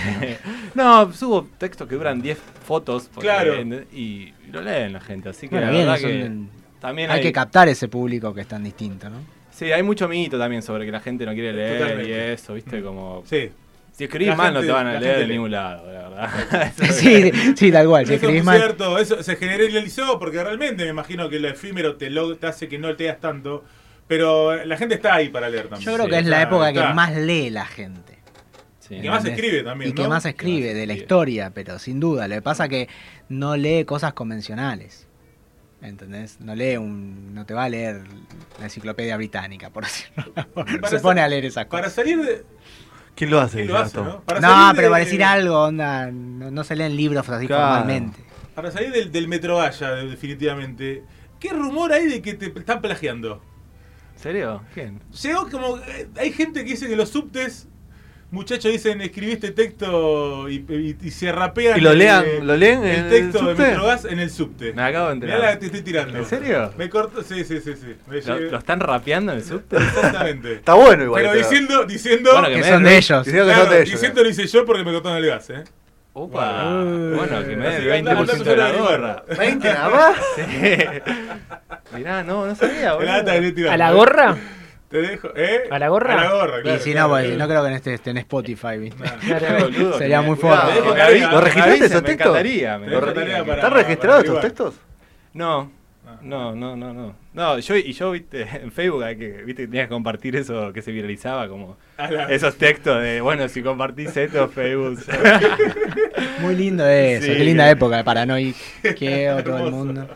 No, 0.74 1.14
subo 1.14 1.48
textos 1.58 1.88
que 1.88 1.96
duran 1.96 2.22
10 2.22 2.38
fotos 2.66 3.10
porque- 3.14 3.28
Claro. 3.28 3.56
y, 3.62 3.98
y 4.00 4.34
lo 4.52 4.62
leen 4.62 4.94
la 4.94 5.00
gente, 5.02 5.30
así 5.30 5.48
que 5.48 5.56
Bueno, 5.56 5.68
la 5.68 5.72
bien, 5.72 5.86
verdad 5.86 5.98
es 5.98 6.04
que 6.06 6.24
un- 6.28 6.50
también 6.80 7.10
Hay 7.12 7.18
hay, 7.18 7.24
que 7.24 7.32
captar 7.32 7.68
ese 7.70 7.88
público 7.88 8.34
que 8.34 8.42
es 8.42 8.48
tan 8.48 8.64
distinto, 8.64 9.10
¿no? 9.10 9.18
sí, 9.52 9.72
hay 9.72 9.84
mucho 9.84 10.08
mito 10.10 10.38
también 10.38 10.62
sobre 10.62 10.86
que 10.86 10.92
la 10.92 11.00
gente 11.00 11.26
no 11.26 11.34
quiere 11.34 11.54
leer 11.54 11.80
Totalmente. 11.80 12.10
y 12.12 12.14
eso, 12.34 12.54
¿viste? 12.56 12.82
Como 12.82 13.24
Sí. 13.26 13.50
Si 13.96 14.04
escribís 14.06 14.30
La 14.30 14.36
mal 14.36 14.54
no 14.54 14.62
te 14.62 14.72
van 14.72 14.88
a 14.88 14.94
la 14.94 15.00
leer 15.00 15.20
de 15.20 15.28
ningún 15.28 15.52
lado, 15.52 15.86
la 15.92 16.10
verdad. 16.10 16.74
Sí, 16.92 17.32
sí, 17.56 17.72
tal 17.72 17.88
cual. 17.88 18.06
Si 18.06 18.14
Eso 18.14 18.22
escribís 18.22 18.40
es 18.40 18.46
mal. 18.46 18.58
cierto, 18.58 18.98
eso 19.00 19.24
se 19.24 19.36
generalizó 19.38 20.20
porque 20.20 20.44
realmente 20.44 20.84
me 20.84 20.90
imagino 20.90 21.30
que 21.30 21.40
lo 21.40 21.48
efímero 21.50 21.96
te, 21.96 22.10
lo, 22.10 22.36
te 22.38 22.48
hace 22.48 22.68
que 22.68 22.78
no 22.78 22.92
leas 22.94 23.20
tanto, 23.20 23.64
pero 24.08 24.64
la 24.66 24.78
gente 24.78 24.96
está 24.96 25.16
ahí 25.16 25.30
para 25.30 25.50
leer 25.50 25.68
también. 25.70 25.86
Yo 25.90 25.94
creo 25.96 26.06
Sí, 26.06 26.12
que 26.12 26.20
es 26.20 26.26
la 26.26 26.42
está- 26.42 26.48
época 26.50 26.74
que 26.74 26.94
más 26.94 27.16
lee 27.16 27.50
la 27.50 27.66
gente. 27.66 28.18
sí. 28.80 28.96
Y 28.96 29.02
que 29.02 29.10
más 29.10 29.26
escribe 29.26 29.64
también, 29.64 29.92
Y 29.92 29.94
que 29.94 30.08
más 30.08 30.26
escribe 30.26 30.68
más 30.68 30.76
de 30.76 30.86
la 30.88 30.94
escribe. 30.94 31.02
historia, 31.04 31.52
pero 31.54 31.80
sin 31.80 32.00
duda. 32.00 32.28
Lo 32.28 32.36
que 32.36 32.42
pasa 32.42 32.66
es 32.66 32.70
que 32.70 32.90
no 33.30 33.56
lee 33.58 33.86
cosas 33.86 34.14
convencionales. 34.14 35.08
¿Entendés? 35.82 36.40
No 36.40 36.56
lee 36.56 36.78
un. 36.78 37.34
No 37.36 37.46
te 37.46 37.54
va 37.54 37.66
a 37.66 37.70
leer 37.70 38.02
la 38.60 38.66
enciclopedia 38.66 39.16
británica, 39.18 39.70
por 39.70 39.84
decirlo. 39.86 40.34
Para 40.54 40.88
Se 40.90 41.00
pone 41.00 41.22
a 41.22 41.28
leer 41.28 41.46
esas 41.46 41.66
Para 41.66 41.84
cosas. 41.84 41.94
salir 41.94 42.22
de. 42.22 42.44
¿Quién 43.16 43.30
lo 43.32 43.40
hace? 43.40 43.58
¿Quién 43.60 43.70
lo 43.70 43.78
hace, 43.78 43.98
no? 43.98 44.22
Para 44.22 44.40
No, 44.42 44.50
salir 44.50 44.76
pero 44.76 44.88
de- 44.88 44.92
para 44.92 45.04
decir 45.06 45.24
algo, 45.24 45.64
onda. 45.64 46.12
No, 46.12 46.52
no 46.52 46.64
se 46.64 46.76
leen 46.76 46.96
libros 46.98 47.28
así 47.30 47.48
Claro. 47.48 47.64
formalmente. 47.78 48.20
Para 48.54 48.72
salir 48.72 48.92
del, 48.92 49.12
del 49.12 49.28
Metro 49.28 49.56
Valla, 49.58 49.92
de- 49.92 50.08
definitivamente. 50.10 51.04
¿Qué 51.40 51.50
rumor 51.50 51.92
hay 51.94 52.08
de 52.08 52.22
que 52.22 52.34
te 52.34 52.48
están 52.58 52.82
plagiando? 52.82 53.42
¿En 54.16 54.20
serio? 54.22 54.62
¿Quién? 54.74 55.02
Llegó 55.22 55.50
como. 55.50 55.78
eh, 55.80 56.08
Hay 56.18 56.32
gente 56.32 56.64
que 56.64 56.72
dice 56.72 56.88
que 56.88 56.96
los 56.96 57.10
subtes. 57.10 57.68
Muchachos 58.36 58.72
dicen, 58.72 59.00
escribiste 59.02 59.52
texto 59.52 60.50
y, 60.50 60.56
y- 60.68 60.98
y 61.02 61.12
se 61.12 61.32
rapean. 61.32 61.78
¿Y 61.78 61.82
lo 61.82 61.92
el- 61.92 62.00
lean- 62.00 62.26
lo 62.46 62.58
leen 62.58 62.80
en 62.84 62.86
el 62.86 63.06
el 63.06 63.10
texto 63.10 63.46
de 63.46 63.52
subte? 63.56 63.68
Metrogas 63.70 64.06
en 64.06 64.20
el 64.20 64.30
subte. 64.30 64.74
Me 64.74 64.82
acabo 64.84 65.10
de 65.10 65.16
Mirá 65.16 65.26
enterar. 65.36 65.40
la 65.40 65.52
que 65.54 65.58
te 65.58 65.66
estoy 65.68 65.82
tirando. 65.82 66.18
¿En 66.20 66.26
serio? 66.26 66.74
Me 66.78 66.90
corto, 66.90 67.24
sí, 67.24 67.44
sí, 67.46 67.62
sí, 67.62 67.74
sí. 67.76 67.96
¿Lo, 68.52 68.58
están 68.58 68.80
rapeando 68.82 69.32
en 69.32 69.38
el 69.40 69.44
subte? 69.46 69.78
Exactamente. 69.78 70.54
Está 70.56 70.74
bueno 70.74 71.04
igual. 71.06 71.22
Pero 71.24 71.34
pero- 71.34 71.48
diciendo, 71.50 71.86
diciendo, 71.86 72.32
Bueno, 72.34 72.48
que 72.50 72.64
son 72.64 72.84
de 72.84 72.98
ellos. 72.98 73.26
Diciendo 73.26 73.48
que 73.48 73.54
claro, 73.54 73.66
son 73.66 73.74
de 73.74 73.82
ellos. 73.82 73.92
diciendo 73.94 74.24
lo 74.24 74.30
hice 74.30 74.48
yo 74.48 74.66
porque 74.66 74.84
me 74.84 74.92
cortaron 74.92 75.18
el 75.18 75.26
gas, 75.28 75.50
¿eh? 75.50 75.64
Upa. 76.14 76.74
Uy. 76.84 77.16
Bueno, 77.16 77.44
que 77.46 77.56
me 77.56 77.76
el 77.78 77.92
anda- 77.92 78.14
20% 78.16 78.32
anda 78.32 78.44
de 78.52 78.56
la 78.58 78.72
gorra. 78.74 79.24
20 79.38 79.74
nada 79.74 79.90
más. 79.90 80.16
Sí. 80.36 81.96
Mirá, 81.98 82.24
no, 82.24 82.46
no 82.46 82.56
sabía, 82.56 82.94
la- 82.96 83.22
la 83.24 83.34
boludo. 83.40 83.72
¿A 83.72 83.78
la 83.78 83.90
¿eh? 83.90 83.94
gorra? 83.94 84.38
Te 84.96 85.02
dejo, 85.02 85.30
¿eh? 85.36 85.64
¿A 85.70 85.78
la 85.80 85.90
gorra? 85.90 86.14
A 86.14 86.24
la 86.24 86.32
gorra, 86.32 86.62
claro. 86.62 86.78
y 86.78 86.80
si 86.82 86.92
claro, 86.94 87.08
no, 87.10 87.14
pues, 87.16 87.24
claro. 87.26 87.38
no 87.40 87.48
creo 87.50 87.62
que 87.64 87.68
en 87.68 87.74
este 87.76 87.94
esté 87.96 88.10
en 88.12 88.18
Spotify, 88.20 88.92
Sería 89.98 90.22
muy 90.22 90.38
fuerte. 90.38 90.80
¿Lo 91.20 91.42
registraste 91.42 91.86
esos 91.86 92.02
me 92.02 92.08
textos? 92.08 92.14
encantaría, 92.28 92.78
me 92.78 92.86
Te 92.86 92.92
dejo 92.92 93.02
encantaría. 93.04 93.30
tarea 93.40 93.46
para- 93.46 93.56
¿Están 93.58 93.74
registrados 93.74 94.24
estos 94.24 94.42
textos? 94.42 94.74
No, 95.34 95.70
no, 96.22 96.56
no, 96.56 96.76
no, 96.78 96.94
no. 96.94 97.16
No, 97.34 97.60
yo, 97.60 97.76
y 97.76 97.92
yo, 97.92 98.12
viste, 98.12 98.42
en 98.64 98.72
Facebook, 98.72 99.04
hay 99.04 99.18
que, 99.18 99.28
viste, 99.44 99.64
que 99.64 99.68
tenías 99.68 99.88
que 99.88 99.94
compartir 99.94 100.38
eso 100.38 100.72
que 100.72 100.82
se 100.82 100.92
viralizaba, 100.94 101.50
como 101.50 101.78
esos 102.30 102.56
textos 102.58 103.02
de, 103.02 103.20
bueno, 103.20 103.50
si 103.50 103.62
compartís 103.62 104.16
esto, 104.16 104.48
Facebook. 104.48 105.00
Muy 106.40 106.56
lindo 106.56 106.88
eso. 106.88 107.26
Sí. 107.26 107.34
Qué 107.34 107.44
linda 107.44 107.70
época 107.70 107.98
de 107.98 108.04
paranoico. 108.06 108.58
Que 108.82 109.42
todo 109.44 109.66
el 109.68 109.72
mundo. 109.74 110.08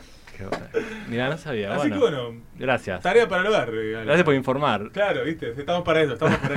Mirá, 1.10 1.30
no 1.30 1.38
sabía. 1.38 1.70
Así 1.74 1.90
bueno, 1.90 1.96
que 1.96 2.00
bueno, 2.02 2.42
gracias. 2.58 3.02
tarea 3.02 3.28
para 3.28 3.42
el 3.42 3.48
hogar. 3.48 3.70
eh. 3.74 4.02
Gracias 4.06 4.24
por 4.24 4.34
informar. 4.36 4.90
Claro, 4.92 5.24
viste, 5.26 5.52
estamos 5.58 5.84
para 5.84 6.02
eso, 6.02 6.14
estamos 6.14 6.38
para 6.38 6.56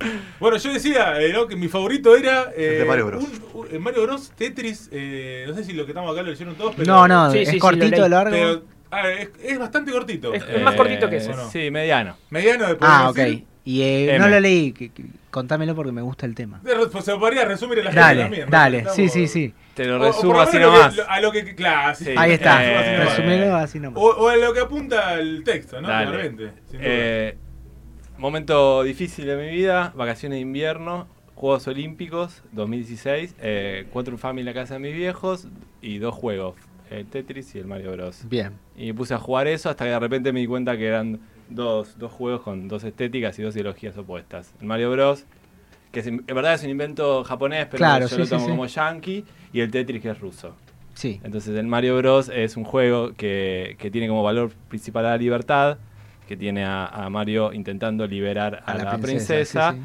eso. 0.00 0.10
bueno, 0.40 0.56
yo 0.58 0.72
decía 0.72 1.20
eh, 1.20 1.32
¿no? 1.32 1.46
que 1.46 1.56
mi 1.56 1.68
favorito 1.68 2.16
era 2.16 2.50
eh, 2.56 2.72
El 2.74 2.78
de 2.80 2.84
Mario 2.84 3.06
Bros. 3.06 3.24
un- 3.24 3.60
un- 3.60 3.68
el 3.70 3.80
Mario 3.80 4.02
Bros. 4.02 4.32
Tetris. 4.36 4.88
eh, 4.92 5.44
no 5.48 5.54
sé 5.54 5.64
si 5.64 5.72
lo 5.72 5.84
que 5.86 5.92
estamos 5.92 6.12
acá 6.12 6.22
lo 6.22 6.30
leyeron 6.30 6.54
todos, 6.54 6.74
pero. 6.76 6.86
No, 6.92 7.08
no, 7.08 7.30
Sí, 7.30 7.38
es 7.38 7.48
sí, 7.48 7.54
sí, 7.54 7.58
cortito, 7.60 7.96
lo 7.96 8.02
leí. 8.02 8.10
largo. 8.10 8.30
pero, 8.30 8.62
ah, 8.90 9.08
es, 9.10 9.30
es 9.42 9.58
bastante 9.58 9.92
cortito. 9.92 10.34
Es- 10.34 10.44
es 10.48 10.62
más 10.62 10.74
cortito 10.74 11.08
que 11.08 11.16
ese. 11.16 11.30
¿o 11.32 11.36
no? 11.36 11.50
Sí, 11.50 11.70
mediano. 11.70 12.16
Mediano 12.30 12.66
de 12.68 12.76
ah, 12.80 13.08
ok. 13.10 13.16
decir. 13.16 13.44
Y 13.64 13.82
eh, 13.82 14.16
no 14.18 14.28
lo 14.28 14.38
leí. 14.38 14.72
que- 14.72 14.90
que- 14.90 15.04
contámelo 15.30 15.74
porque 15.74 15.92
me 15.92 16.00
gusta 16.02 16.24
el 16.24 16.34
tema. 16.34 16.60
Pues 16.62 17.04
se 17.04 17.14
podría 17.16 17.44
resumir 17.44 17.78
en 17.80 17.84
la 17.86 17.90
gente 17.90 18.00
Dale, 18.06 18.22
también. 18.22 18.44
¿no? 18.46 18.50
dale. 18.50 18.78
Estamos- 18.78 18.96
Sí, 18.96 19.08
sí, 19.08 19.26
sí. 19.28 19.54
Te 19.76 19.84
lo 19.84 19.98
resumo 19.98 20.40
así 20.40 20.58
nomás. 20.58 20.98
A 21.06 21.20
lo 21.20 21.30
que. 21.30 21.54
Claro, 21.54 21.94
sí. 21.94 22.06
Sí. 22.06 22.14
Ahí 22.16 22.32
está. 22.32 22.64
Eh, 22.64 22.96
así. 22.96 23.10
Resumelo 23.10 23.56
así 23.56 23.78
nomás. 23.78 24.02
O, 24.02 24.06
o 24.06 24.28
a 24.28 24.36
lo 24.36 24.54
que 24.54 24.60
apunta 24.60 25.14
el 25.20 25.44
texto, 25.44 25.82
¿no? 25.82 25.88
Dale. 25.88 26.06
Claramente. 26.06 26.52
Eh, 26.72 27.36
momento 28.16 28.82
difícil 28.84 29.26
de 29.26 29.36
mi 29.36 29.54
vida, 29.54 29.92
vacaciones 29.94 30.36
de 30.36 30.40
invierno, 30.40 31.08
Juegos 31.34 31.68
Olímpicos 31.68 32.42
2016, 32.52 33.34
eh, 33.42 33.86
cuatro 33.92 34.16
familia 34.16 34.50
en 34.50 34.56
la 34.56 34.62
casa 34.62 34.74
de 34.74 34.80
mis 34.80 34.94
viejos 34.94 35.46
y 35.82 35.98
dos 35.98 36.14
juegos, 36.14 36.54
el 36.90 37.04
Tetris 37.04 37.54
y 37.54 37.58
el 37.58 37.66
Mario 37.66 37.92
Bros. 37.92 38.26
Bien. 38.30 38.54
Y 38.78 38.86
me 38.86 38.94
puse 38.94 39.12
a 39.12 39.18
jugar 39.18 39.46
eso 39.46 39.68
hasta 39.68 39.84
que 39.84 39.90
de 39.90 40.00
repente 40.00 40.32
me 40.32 40.40
di 40.40 40.46
cuenta 40.46 40.78
que 40.78 40.86
eran 40.86 41.20
dos, 41.50 41.98
dos 41.98 42.12
juegos 42.12 42.40
con 42.40 42.68
dos 42.68 42.82
estéticas 42.82 43.38
y 43.38 43.42
dos 43.42 43.54
ideologías 43.54 43.94
opuestas. 43.98 44.54
El 44.58 44.68
Mario 44.68 44.90
Bros, 44.90 45.26
que 45.96 46.00
es- 46.00 46.06
en 46.08 46.26
verdad 46.26 46.52
es 46.52 46.62
un 46.62 46.68
invento 46.68 47.24
japonés, 47.24 47.64
pero 47.70 47.78
Claro, 47.78 48.02
yo 48.06 48.08
sí, 48.16 48.18
lo 48.18 48.26
tomo 48.26 48.44
sí. 48.44 48.50
como 48.50 48.66
yankee, 48.66 49.24
y 49.54 49.60
el 49.60 49.70
Tetris 49.70 50.02
que 50.02 50.10
es 50.10 50.20
ruso. 50.20 50.54
Sí. 50.92 51.20
Entonces 51.24 51.56
el 51.56 51.66
Mario 51.66 51.96
Bros 51.96 52.28
es 52.34 52.58
un 52.58 52.64
juego 52.64 53.12
que, 53.14 53.76
que 53.78 53.90
tiene 53.90 54.06
como 54.08 54.22
valor 54.22 54.50
principal 54.68 55.04
la 55.04 55.16
libertad, 55.16 55.78
que 56.28 56.36
tiene 56.36 56.64
a, 56.66 56.84
a 56.86 57.08
Mario 57.08 57.50
intentando 57.54 58.06
liberar 58.06 58.62
a, 58.66 58.76
la, 58.76 58.98
princesa, 58.98 59.72
sí. 59.72 59.78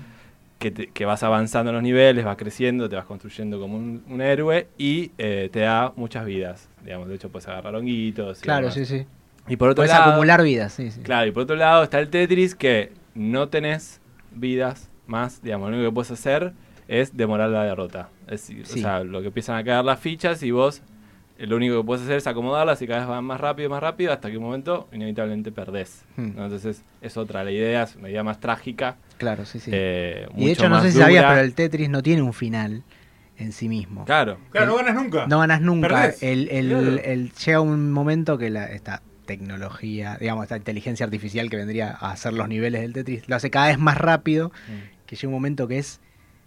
Que, 0.60 0.70
te- 0.72 0.88
que 0.88 1.06
vas 1.06 1.24
avanzando 1.24 1.70
en 1.72 1.76
los 1.76 1.84
niveles, 1.84 2.26
vas 2.26 2.36
creciendo, 2.36 2.90
te 2.90 2.98
vas 2.98 3.06
construyendo 3.06 3.58
como 3.60 3.78
un, 3.78 4.04
un 4.10 4.22
héroe 4.22 4.68
y 4.78 5.12
eh, 5.18 5.50
te 5.52 5.62
da 5.62 5.94
muchas 5.96 6.26
vidas. 6.26 6.68
Digamos, 6.84 7.08
de 7.08 7.16
hecho 7.16 7.30
puedes 7.30 7.48
agarrar 7.48 7.74
honguitos. 7.76 8.40
y 8.40 8.42
Claro, 8.42 8.68
demás. 8.68 8.74
sí, 8.74 8.86
sí. 8.86 9.06
Y 9.48 9.56
por 9.56 9.70
otro 9.70 9.78
Puedes 9.84 9.92
lado, 9.92 10.12
acumular 10.12 10.44
vidas, 10.44 10.74
sí, 10.74 10.92
sí. 10.92 11.02
Claro, 11.04 11.26
y 11.28 11.32
por 11.32 11.44
otro 11.44 11.56
lado 11.56 11.84
está 11.84 12.00
el 12.00 12.10
Tetris 12.10 12.54
que 12.54 12.92
no 13.16 13.48
tenés 13.50 14.02
vidas 14.34 14.90
más, 15.12 15.42
digamos, 15.44 15.70
lo 15.70 15.76
único 15.76 15.92
que 15.92 15.94
puedes 15.94 16.12
hacer 16.12 16.54
es 16.88 17.16
demorar 17.16 17.50
la 17.50 17.64
derrota. 17.64 18.10
Es 18.28 18.48
decir, 18.48 18.66
Sí. 18.66 18.80
O 18.80 18.82
sea, 18.84 19.04
lo 19.04 19.22
que 19.22 19.28
empiezan 19.28 19.58
a 19.58 19.64
caer 19.64 19.84
las 19.86 20.00
fichas 20.00 20.42
y 20.44 20.52
vos 20.52 20.82
eh, 21.38 21.48
lo 21.48 21.56
único 21.56 21.78
que 21.80 21.84
puedes 21.86 22.04
hacer 22.04 22.18
es 22.18 22.28
acomodarlas 22.28 22.82
y 22.82 22.88
cada 22.88 23.00
vez 23.02 23.10
van 23.10 23.24
más 23.24 23.40
rápido, 23.40 23.70
más 23.70 23.82
rápido, 23.82 24.12
hasta 24.14 24.30
que 24.30 24.38
un 24.38 24.44
momento 24.44 24.88
inevitablemente 24.92 25.52
perdés. 25.52 26.04
Hmm. 26.18 26.36
¿no? 26.36 26.44
Entonces 26.46 26.84
es 27.02 27.18
otra, 27.18 27.44
la 27.44 27.52
idea 27.52 27.84
es 27.84 27.96
una 27.96 28.10
idea 28.10 28.24
más 28.24 28.40
trágica. 28.40 28.98
Claro, 29.18 29.46
sí, 29.46 29.60
sí. 29.60 29.72
eh, 29.74 30.28
y 30.30 30.34
de 30.34 30.40
mucho 30.40 30.52
hecho, 30.52 30.64
no 30.70 30.76
más 30.76 30.84
sé 30.84 30.92
si 30.92 30.98
sabías, 31.00 31.26
pero 31.28 31.42
el 31.42 31.54
Tetris 31.56 31.90
no 31.90 32.02
tiene 32.04 32.22
un 32.22 32.34
final 32.34 32.84
en 33.38 33.52
sí 33.54 33.68
mismo. 33.70 34.06
Claro, 34.06 34.38
Claro, 34.52 34.68
no 34.68 34.76
ganas 34.78 34.94
nunca. 34.96 35.26
No 35.28 35.40
ganas 35.40 35.62
nunca. 35.62 36.12
El, 36.22 36.48
el- 36.50 36.70
Claro. 36.70 36.88
el- 37.04 37.32
llega 37.34 37.62
un 37.62 37.92
momento 37.92 38.38
que 38.38 38.50
la, 38.52 38.66
esta 38.66 39.02
tecnología, 39.26 40.18
digamos, 40.20 40.44
esta 40.44 40.58
inteligencia 40.58 41.06
artificial 41.06 41.50
que 41.50 41.58
vendría 41.58 41.90
a 42.00 42.12
hacer 42.12 42.34
los 42.34 42.48
niveles 42.48 42.82
del 42.82 42.94
Tetris, 42.94 43.28
lo 43.28 43.36
hace 43.36 43.50
cada 43.50 43.68
vez 43.68 43.80
más 43.80 43.98
rápido, 43.98 44.50
Mm. 44.68 45.01
Que 45.12 45.18
llega 45.18 45.28
un 45.28 45.34
momento 45.34 45.68
que 45.68 45.78
es 45.78 46.00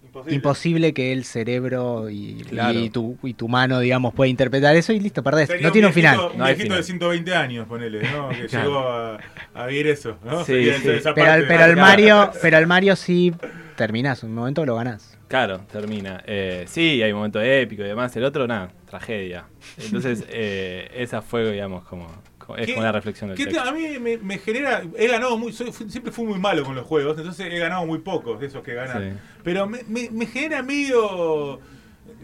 Imposible. 0.03 0.35
imposible 0.35 0.93
que 0.95 1.11
el 1.13 1.23
cerebro 1.23 2.09
y, 2.09 2.43
Claro. 2.49 2.79
y 2.79 2.89
tu, 2.89 3.17
y 3.21 3.35
tu 3.35 3.47
mano, 3.47 3.79
digamos, 3.79 4.13
pueda 4.15 4.27
interpretar 4.27 4.75
eso 4.75 4.91
y 4.91 4.99
listo, 4.99 5.21
perdés. 5.21 5.47
Sería 5.47 5.67
no 5.67 5.71
tiene 5.71 5.87
un 5.87 5.93
viejito- 5.93 6.11
final. 6.13 6.31
Un 6.33 6.37
No 6.39 6.45
viejito 6.45 6.63
final. 6.63 6.77
de 6.77 6.83
120 6.83 7.35
años, 7.35 7.67
ponele, 7.67 8.01
¿no? 8.11 8.29
Que 8.29 8.47
Claro. 8.47 8.65
llegó 8.69 8.79
a, 8.89 9.19
a 9.53 9.65
vivir 9.67 9.87
eso, 9.87 10.17
¿no? 10.25 10.39
Sí, 10.39 10.53
Sería 10.53 10.79
sí. 10.79 10.89
esa 10.89 11.13
Pero, 11.13 11.27
parte. 11.27 11.31
al- 11.31 11.47
pero 11.47 11.63
al 11.63 11.73
Claro. 11.73 11.81
Mario, 11.87 12.31
pero 12.41 12.57
al 12.57 12.65
Mario 12.67 12.95
sí 12.95 13.33
terminás, 13.75 14.23
un 14.23 14.33
momento 14.33 14.65
lo 14.65 14.75
ganás. 14.75 15.17
Claro, 15.27 15.59
termina. 15.71 16.23
Eh, 16.27 16.63
sí, 16.67 17.01
hay 17.03 17.11
un 17.11 17.17
momento 17.17 17.41
épico 17.41 17.83
y 17.83 17.87
demás. 17.87 18.15
El 18.15 18.23
otro, 18.23 18.47
nada, 18.47 18.71
tragedia. 18.89 19.45
Entonces, 19.77 20.23
eh, 20.29 20.89
esa 20.95 21.21
fue, 21.21 21.51
digamos, 21.51 21.83
como- 21.85 22.07
es 22.57 22.65
¿Qué- 22.67 22.73
como 22.73 22.83
la 22.85 22.91
reflexión 22.91 23.29
del 23.29 23.37
¿Qué 23.37 23.45
te- 23.45 23.51
texto. 23.53 23.67
a 23.69 23.71
mí 23.71 23.99
me, 23.99 24.17
me 24.17 24.37
genera. 24.37 24.83
He 24.97 25.07
ganado 25.07 25.37
muy. 25.37 25.51
soy- 25.53 25.71
siempre 25.71 26.11
fui 26.11 26.25
muy 26.25 26.37
malo 26.39 26.63
con 26.63 26.75
los 26.75 26.85
juegos, 26.85 27.17
entonces 27.17 27.47
he 27.51 27.57
ganado 27.57 27.85
muy 27.85 27.99
pocos 27.99 28.39
de 28.39 28.47
esos 28.47 28.61
que 28.63 28.73
ganan. 28.73 29.01
Sí. 29.15 29.19
Pero 29.43 29.67
me, 29.67 29.83
me- 29.87 30.09
me 30.11 30.25
genera 30.27 30.61
medio. 30.61 31.59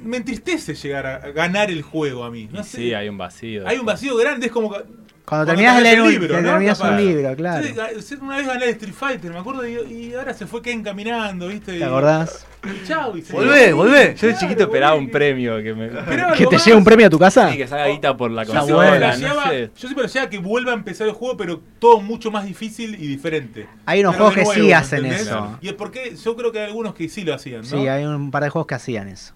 Me 0.03 0.17
entristece 0.17 0.73
llegar 0.73 1.05
a, 1.05 1.19
ganar 1.31 1.69
el 1.69 1.81
juego 1.83 2.23
a 2.23 2.31
mí. 2.31 2.49
No 2.51 2.61
Y 2.61 2.63
sé. 2.63 2.77
sí, 2.77 2.93
hay 2.93 3.07
un 3.09 3.17
vacío. 3.17 3.67
Hay 3.67 3.77
un 3.77 3.85
vacío 3.85 4.15
grande, 4.17 4.47
es 4.47 4.51
como. 4.51 4.71
que 4.71 4.83
Cuando 5.25 5.45
terminás 5.45 5.77
de 5.77 5.83
leer 5.83 6.01
un 6.01 6.09
libro, 6.09 7.35
claro. 7.35 7.65
Entonces, 7.65 8.19
una 8.21 8.37
vez 8.37 8.47
gané 8.47 8.65
el 8.65 8.69
Street 8.71 8.93
Fighter, 8.93 9.31
me 9.31 9.39
acuerdo, 9.39 9.67
y, 9.67 9.75
y 9.93 10.13
ahora 10.13 10.33
se 10.33 10.45
fue 10.45 10.61
Ken 10.61 10.83
caminando, 10.83 11.47
¿viste? 11.47 11.77
¿Te 11.77 11.83
acordás? 11.83 12.45
Y 12.63 12.87
chau, 12.87 13.17
y 13.17 13.21
se 13.21 13.33
Volvé, 13.33 13.73
volvé. 13.73 14.15
Yo 14.15 14.27
de 14.27 14.35
chiquito 14.35 14.63
esperaba 14.63 14.95
un 14.95 15.09
premio 15.09 15.61
que 15.63 15.73
me. 15.73 15.85
Esperaba 15.87 16.33
¿Que 16.33 16.43
algo 16.43 16.49
te 16.51 16.57
llegue 16.57 16.75
un 16.75 16.83
premio 16.83 17.07
a 17.07 17.09
tu 17.09 17.17
casa? 17.17 17.51
Sí, 17.51 17.57
que 17.57 17.67
salga 17.67 17.87
guita 17.87 18.15
por 18.17 18.29
la 18.31 18.45
consola, 18.45 19.17
no 19.17 19.49
sé. 19.49 19.71
yo 19.75 19.87
siempre 19.87 20.03
flasheaba 20.03 20.29
que 20.29 20.37
vuelva 20.37 20.71
a 20.71 20.75
empezar 20.75 21.07
el 21.07 21.13
juego, 21.13 21.37
pero 21.37 21.61
todo 21.79 22.01
mucho 22.01 22.29
más 22.29 22.45
difícil 22.45 22.95
y 22.95 23.07
diferente. 23.07 23.67
Hay 23.85 24.01
unos 24.01 24.15
Pero 24.15 24.31
juegos 24.31 24.53
que 24.53 24.61
sí 24.61 24.71
hacen 24.73 25.05
¿entendés? 25.05 25.27
eso. 25.27 25.57
Y 25.61 25.69
es 25.69 25.73
porque 25.73 26.15
yo 26.15 26.35
creo 26.35 26.51
que 26.51 26.59
hay 26.59 26.65
algunos 26.67 26.93
que 26.93 27.09
sí 27.09 27.23
lo 27.23 27.33
hacían, 27.33 27.61
¿no? 27.61 27.67
Sí, 27.67 27.87
hay 27.87 28.05
un 28.05 28.31
par 28.31 28.43
de 28.43 28.49
juegos 28.49 28.67
que 28.67 28.75
hacían 28.75 29.07
eso. 29.07 29.33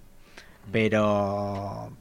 Pero 0.71 1.91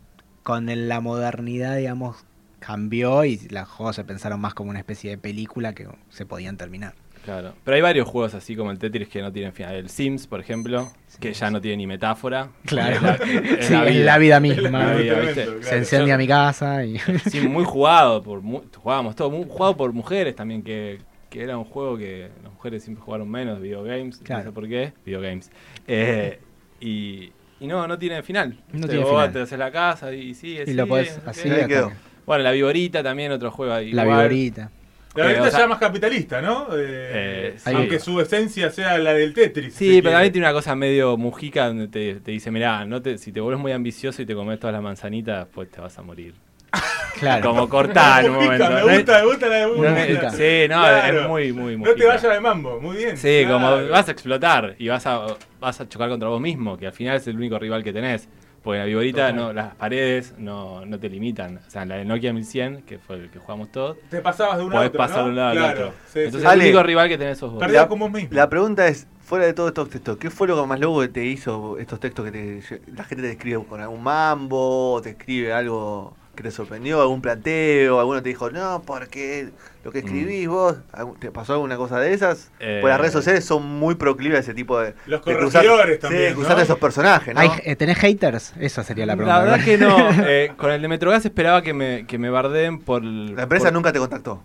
con 0.43 0.89
la 0.89 1.01
modernidad, 1.01 1.77
digamos, 1.77 2.17
cambió 2.65 3.25
y 3.25 3.39
los 3.51 3.69
juegos 3.69 3.97
se 3.97 4.05
pensaron 4.05 4.41
más 4.41 4.55
como 4.55 4.71
una 4.71 4.79
especie 4.79 5.11
de 5.11 5.19
película 5.19 5.75
que 5.75 5.87
se 6.11 6.27
podían 6.27 6.57
terminar. 6.57 6.95
Claro. 7.25 7.55
Pero 7.65 7.75
hay 7.77 7.81
varios 7.81 8.07
juegos 8.07 8.35
así 8.35 8.55
como 8.55 8.71
el 8.71 8.79
Tetris 8.79 9.09
que 9.09 9.23
no 9.23 9.33
tienen 9.33 9.53
final. 9.55 9.75
El 9.77 9.89
Sims, 9.89 10.27
por 10.27 10.41
ejemplo, 10.41 10.93
que 11.21 11.33
ya 11.33 11.51
no 11.51 11.59
tiene 11.59 11.79
ni 11.79 11.87
metáfora. 11.87 12.51
Claro. 12.67 12.97
Es 12.97 13.03
la, 13.03 13.15
es 13.15 13.67
sí, 13.67 13.73
la 13.73 13.87
es 13.87 13.95
vida. 13.95 14.05
la 14.05 14.19
vida 14.19 14.35
La 14.35 14.41
misma. 14.41 14.93
vida, 14.95 15.15
Tremendo, 15.15 15.27
¿viste? 15.27 15.45
claro. 15.45 15.63
Se 15.63 15.77
encendía 15.79 16.19
mi 16.19 16.27
casa 16.29 16.85
y... 16.85 16.99
Sí, 17.31 17.41
muy 17.49 17.65
jugado. 17.65 18.23
Por, 18.23 18.43
mu- 18.43 18.63
jugábamos 18.77 19.17
todo. 19.17 19.31
Muy 19.31 19.47
jugado 19.49 19.75
por 19.75 19.91
mujeres 19.95 20.37
también, 20.37 20.63
que, 20.63 20.99
que 21.31 21.43
era 21.43 21.57
un 21.57 21.65
juego 21.65 21.97
que 21.97 22.29
las 22.43 22.53
mujeres 22.53 22.83
siempre 22.85 23.03
jugaron 23.03 23.31
menos, 23.31 23.59
videogames. 23.59 24.19
No 24.21 24.25
Claro. 24.27 24.43
sé 24.45 24.53
por 24.53 24.69
qué. 24.69 24.93
Videogames. 25.07 25.51
Eh, 25.89 26.41
y, 26.79 27.33
y 27.59 27.67
no, 27.67 27.87
no 27.89 27.99
tiene 27.99 28.23
final. 28.23 28.59
No 28.71 28.83
Te- 28.83 28.89
tiene 28.89 29.05
vos 29.05 29.13
final. 29.13 29.33
te 29.33 29.41
haces 29.41 29.59
la 29.59 29.71
casa 29.73 30.13
y 30.13 30.35
sigue, 30.35 30.65
y 30.67 30.75
lo 30.75 30.87
podés 30.87 31.19
no 31.25 31.31
así. 31.31 31.49
quedó. 31.67 31.91
Bueno, 32.27 32.43
la 32.45 32.53
Viborita 32.53 33.03
también, 33.03 33.33
otro 33.33 33.51
juego 33.51 33.73
ahí. 33.75 33.93
La 33.93 34.03
igual. 34.05 34.29
viborita. 34.29 34.71
La 35.15 35.27
verdad 35.27 35.47
Eh, 35.47 35.51
sea- 35.53 35.61
ya 35.61 35.67
más 35.69 35.79
capitalista, 35.79 36.43
¿no? 36.43 36.67
Eh, 36.73 36.77
Eh, 36.77 37.55
sí. 37.57 37.71
Aunque 37.73 38.01
su 38.01 38.21
esencia 38.21 38.69
sea 38.71 38.99
la 38.99 39.15
del 39.15 39.33
Tetris. 39.33 39.73
Sí, 39.75 39.89
si 39.97 40.03
pero 40.03 40.13
también 40.15 40.33
tiene 40.33 40.47
una 40.49 40.53
cosa 40.55 40.75
medio 40.75 41.17
mujica 41.17 41.69
donde 41.69 41.87
te, 41.87 42.17
te 42.17 42.33
dice, 42.33 42.51
mirá, 42.51 42.85
no 42.85 43.01
te, 43.01 43.17
si 43.19 43.31
te 43.31 43.41
vuelves 43.41 43.61
muy 43.63 43.71
ambicioso 43.71 44.23
y 44.23 44.27
te 44.27 44.35
comes 44.35 44.59
todas 44.59 44.75
las 44.75 44.83
manzanitas, 44.83 45.47
pues 45.55 45.71
te 45.71 45.81
vas 45.81 45.97
a 45.99 46.03
morir. 46.03 46.35
Claro. 47.21 47.51
Como 47.51 47.69
cortar 47.69 48.25
en 48.25 48.33
un 48.33 48.37
Mujica, 48.45 48.69
momento. 48.71 48.87
Me 48.87 48.97
gusta, 48.97 49.19
me 49.21 49.27
gusta 49.27 49.47
la 49.47 49.55
de 49.57 49.67
Mujica. 49.69 49.91
no, 49.91 49.97
Mujica. 50.01 50.31
Sí, 50.33 50.67
no, 50.69 50.81
Claro. 50.81 51.21
es 51.21 51.29
muy, 51.29 51.53
muy 51.53 51.77
No 51.77 51.83
te 51.85 51.91
mujica. 51.91 52.07
vayas 52.09 52.23
de 52.23 52.41
mambo, 52.41 52.81
muy 52.81 52.97
bien. 52.97 53.17
Sí, 53.17 53.43
claro. 53.47 53.53
como 53.55 53.89
vas 53.89 54.09
a 54.09 54.11
explotar 54.11 54.75
y 54.81 54.89
vas 54.89 55.07
a, 55.07 55.27
vas 55.61 55.81
a 55.81 55.89
chocar 55.89 56.09
contra 56.09 56.29
vos 56.29 56.41
mismo, 56.41 56.77
que 56.77 56.89
al 56.89 56.93
final 56.93 57.17
es 57.19 57.27
el 57.29 57.37
único 57.37 57.57
rival 57.61 57.85
que 57.85 57.93
tenés. 57.93 58.29
Porque 58.65 58.79
la 58.79 58.87
viborita, 58.87 59.31
no, 59.31 59.53
las 59.53 59.75
paredes 59.75 60.35
no, 60.39 60.87
no 60.87 60.99
te 60.99 61.11
limitan. 61.11 61.59
O 61.59 61.71
sea, 61.71 61.85
la 61.85 61.97
de 61.97 62.07
Nokia 62.07 62.33
1100, 62.33 62.83
que 62.83 62.99
fue 62.99 63.17
el 63.17 63.31
que 63.31 63.39
jugamos 63.39 63.71
todos, 63.71 63.99
Te 64.09 64.23
pasabas 64.23 64.57
de 64.57 64.65
un 64.65 64.71
podés 64.71 64.89
otro, 64.89 64.99
pasar 64.99 65.19
¿no? 65.19 65.25
de 65.25 65.31
un 65.31 65.37
lado 65.37 65.53
claro. 65.53 65.67
al 65.67 65.73
otro. 65.73 65.95
Sí, 66.11 66.19
Entonces 66.21 66.41
sí. 66.41 66.47
el 66.47 66.51
Ale, 66.51 66.65
único 66.65 66.83
rival 66.83 67.09
que 67.11 67.19
tenés 67.19 67.37
sos 67.37 67.53
vos. 67.53 67.63
Con 67.89 67.99
vos 67.99 68.11
mismo. 68.11 68.31
La 68.33 68.49
pregunta 68.49 68.89
es, 68.89 69.07
fuera 69.21 69.45
de 69.45 69.53
todos 69.53 69.69
estos 69.69 69.91
textos, 69.91 70.17
¿qué 70.17 70.31
fue 70.31 70.49
lo 70.49 70.67
más 70.67 70.81
loco 70.81 71.03
que 71.03 71.09
te 71.09 71.27
hizo 71.27 71.77
estos 71.79 72.01
textos 72.01 72.25
que 72.25 72.33
te, 72.33 72.81
la 72.91 73.05
gente 73.05 73.23
te 73.23 73.33
escribe 73.33 73.63
con 73.65 73.83
algún 73.83 74.03
mambo, 74.03 74.95
o 74.95 75.03
te 75.03 75.11
escribe 75.11 75.53
algo 75.53 76.17
que 76.35 76.43
te 76.43 76.51
sorprendió, 76.51 77.03
algún 77.03 77.21
planteo, 77.21 78.01
alguno 78.01 78.23
te 78.23 78.31
dijo, 78.31 78.51
no, 78.51 78.83
porque 78.87 79.51
lo 79.85 79.93
que 79.93 79.99
escribís 79.99 80.49
vos, 80.49 80.77
¿Algún- 80.93 81.19
¿te 81.21 81.31
pasó 81.31 81.53
alguna 81.53 81.77
cosa 81.77 82.01
de 82.01 82.13
esas? 82.15 82.51
Eh, 82.59 82.79
pues 82.81 82.91
las 82.91 82.99
redes 82.99 83.13
sociales 83.13 83.45
son 83.45 83.65
muy 83.67 83.95
proclives 83.97 84.39
a 84.39 84.41
ese 84.41 84.55
tipo 84.55 84.81
de... 84.81 84.95
Los 85.07 85.25
de 85.25 85.35
corregidores 85.35 85.97
sí, 85.97 86.01
también, 86.01 86.23
de 86.25 86.35
cruzar 86.35 86.57
¿no? 86.57 86.63
esos 86.63 86.79
personajes, 86.79 87.35
¿no? 87.35 87.41
Hay- 87.41 87.51
eh, 87.65 87.77
¿Tenés 87.77 87.99
haters? 87.99 88.55
Esa 88.59 88.83
sería 88.83 89.05
la 89.07 89.15
pregunta. 89.15 89.39
La 89.39 89.45
verdad 89.45 89.59
¿verdad? 89.59 89.65
que 89.67 89.79
no. 90.19 90.25
Eh, 90.27 90.53
con 90.57 90.71
el 90.71 90.81
de 90.83 90.89
Metrogas 90.89 91.25
esperaba 91.25 91.63
que 91.63 91.75
me, 91.75 92.07
que 92.07 92.19
me 92.19 92.31
bardeen 92.31 92.81
por... 92.81 93.05
La 93.05 93.43
empresa 93.43 93.67
por- 93.67 93.73
nunca 93.75 93.93
te 93.93 93.99
contactó. 93.99 94.43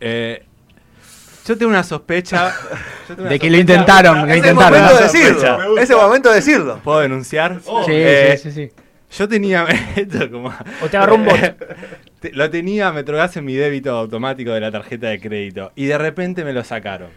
Eh, 0.00 0.44
yo 1.46 1.58
tengo 1.58 1.70
una 1.70 1.82
sospecha. 1.82 2.52
yo 3.08 3.14
tengo 3.16 3.20
una 3.22 3.30
De 3.30 3.38
que 3.38 3.50
lo 3.50 3.56
intentaron, 3.58 4.26
lo 4.28 4.34
intentaron. 4.36 4.80
momento 4.80 4.96
de 4.96 5.02
decirlo. 5.02 5.28
sospecha. 5.34 5.58
Me 5.58 5.66
gusta. 5.68 5.82
Es 5.82 5.90
el 5.90 5.96
momento 5.96 6.28
de 6.30 6.34
decirlo. 6.36 6.78
¿Puedo 6.84 7.00
denunciar? 7.00 7.60
Oh. 7.66 7.84
Sí, 7.84 7.92
Eh, 7.94 8.38
sí, 8.42 8.50
sí, 8.52 8.68
sí. 8.68 8.74
Yo 9.18 9.28
tenía. 9.28 9.66
esto 9.96 10.30
como- 10.30 10.54
O 10.82 10.88
te 10.88 10.96
agarró 10.96 11.16
un 11.16 11.24
bot. 11.26 11.36
Te- 12.22 12.32
Lo 12.32 12.48
tenía 12.48 12.90
Metrogas 12.92 13.36
en 13.36 13.44
mi 13.44 13.54
débito 13.54 13.90
automático 13.98 14.52
de 14.52 14.60
la 14.60 14.70
tarjeta 14.70 15.08
de 15.08 15.20
crédito. 15.20 15.72
Y 15.74 15.84
de 15.84 15.98
repente 15.98 16.42
me 16.44 16.54
lo 16.54 16.64
sacaron. 16.64 17.10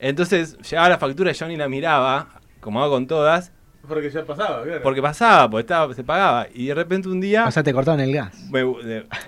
Entonces 0.00 0.58
llegaba 0.68 0.88
la 0.88 0.98
factura 0.98 1.30
y 1.30 1.34
yo 1.34 1.46
ni 1.46 1.56
la 1.56 1.68
miraba, 1.68 2.40
como 2.60 2.82
hago 2.82 2.94
con 2.94 3.06
todas, 3.06 3.52
Porque 3.86 4.10
ya 4.10 4.24
pasaba, 4.24 4.62
claro. 4.64 4.82
porque 4.82 5.00
pasaba, 5.02 5.48
porque 5.50 5.60
estaba, 5.60 5.94
se 5.94 6.02
pagaba. 6.02 6.46
Y 6.54 6.66
de 6.66 6.74
repente 6.74 7.08
un 7.08 7.20
día. 7.20 7.46
O 7.46 7.50
sea, 7.50 7.62
te 7.62 7.72
cortaron 7.72 8.00
el 8.00 8.12
gas. 8.12 8.48
me, 8.50 8.64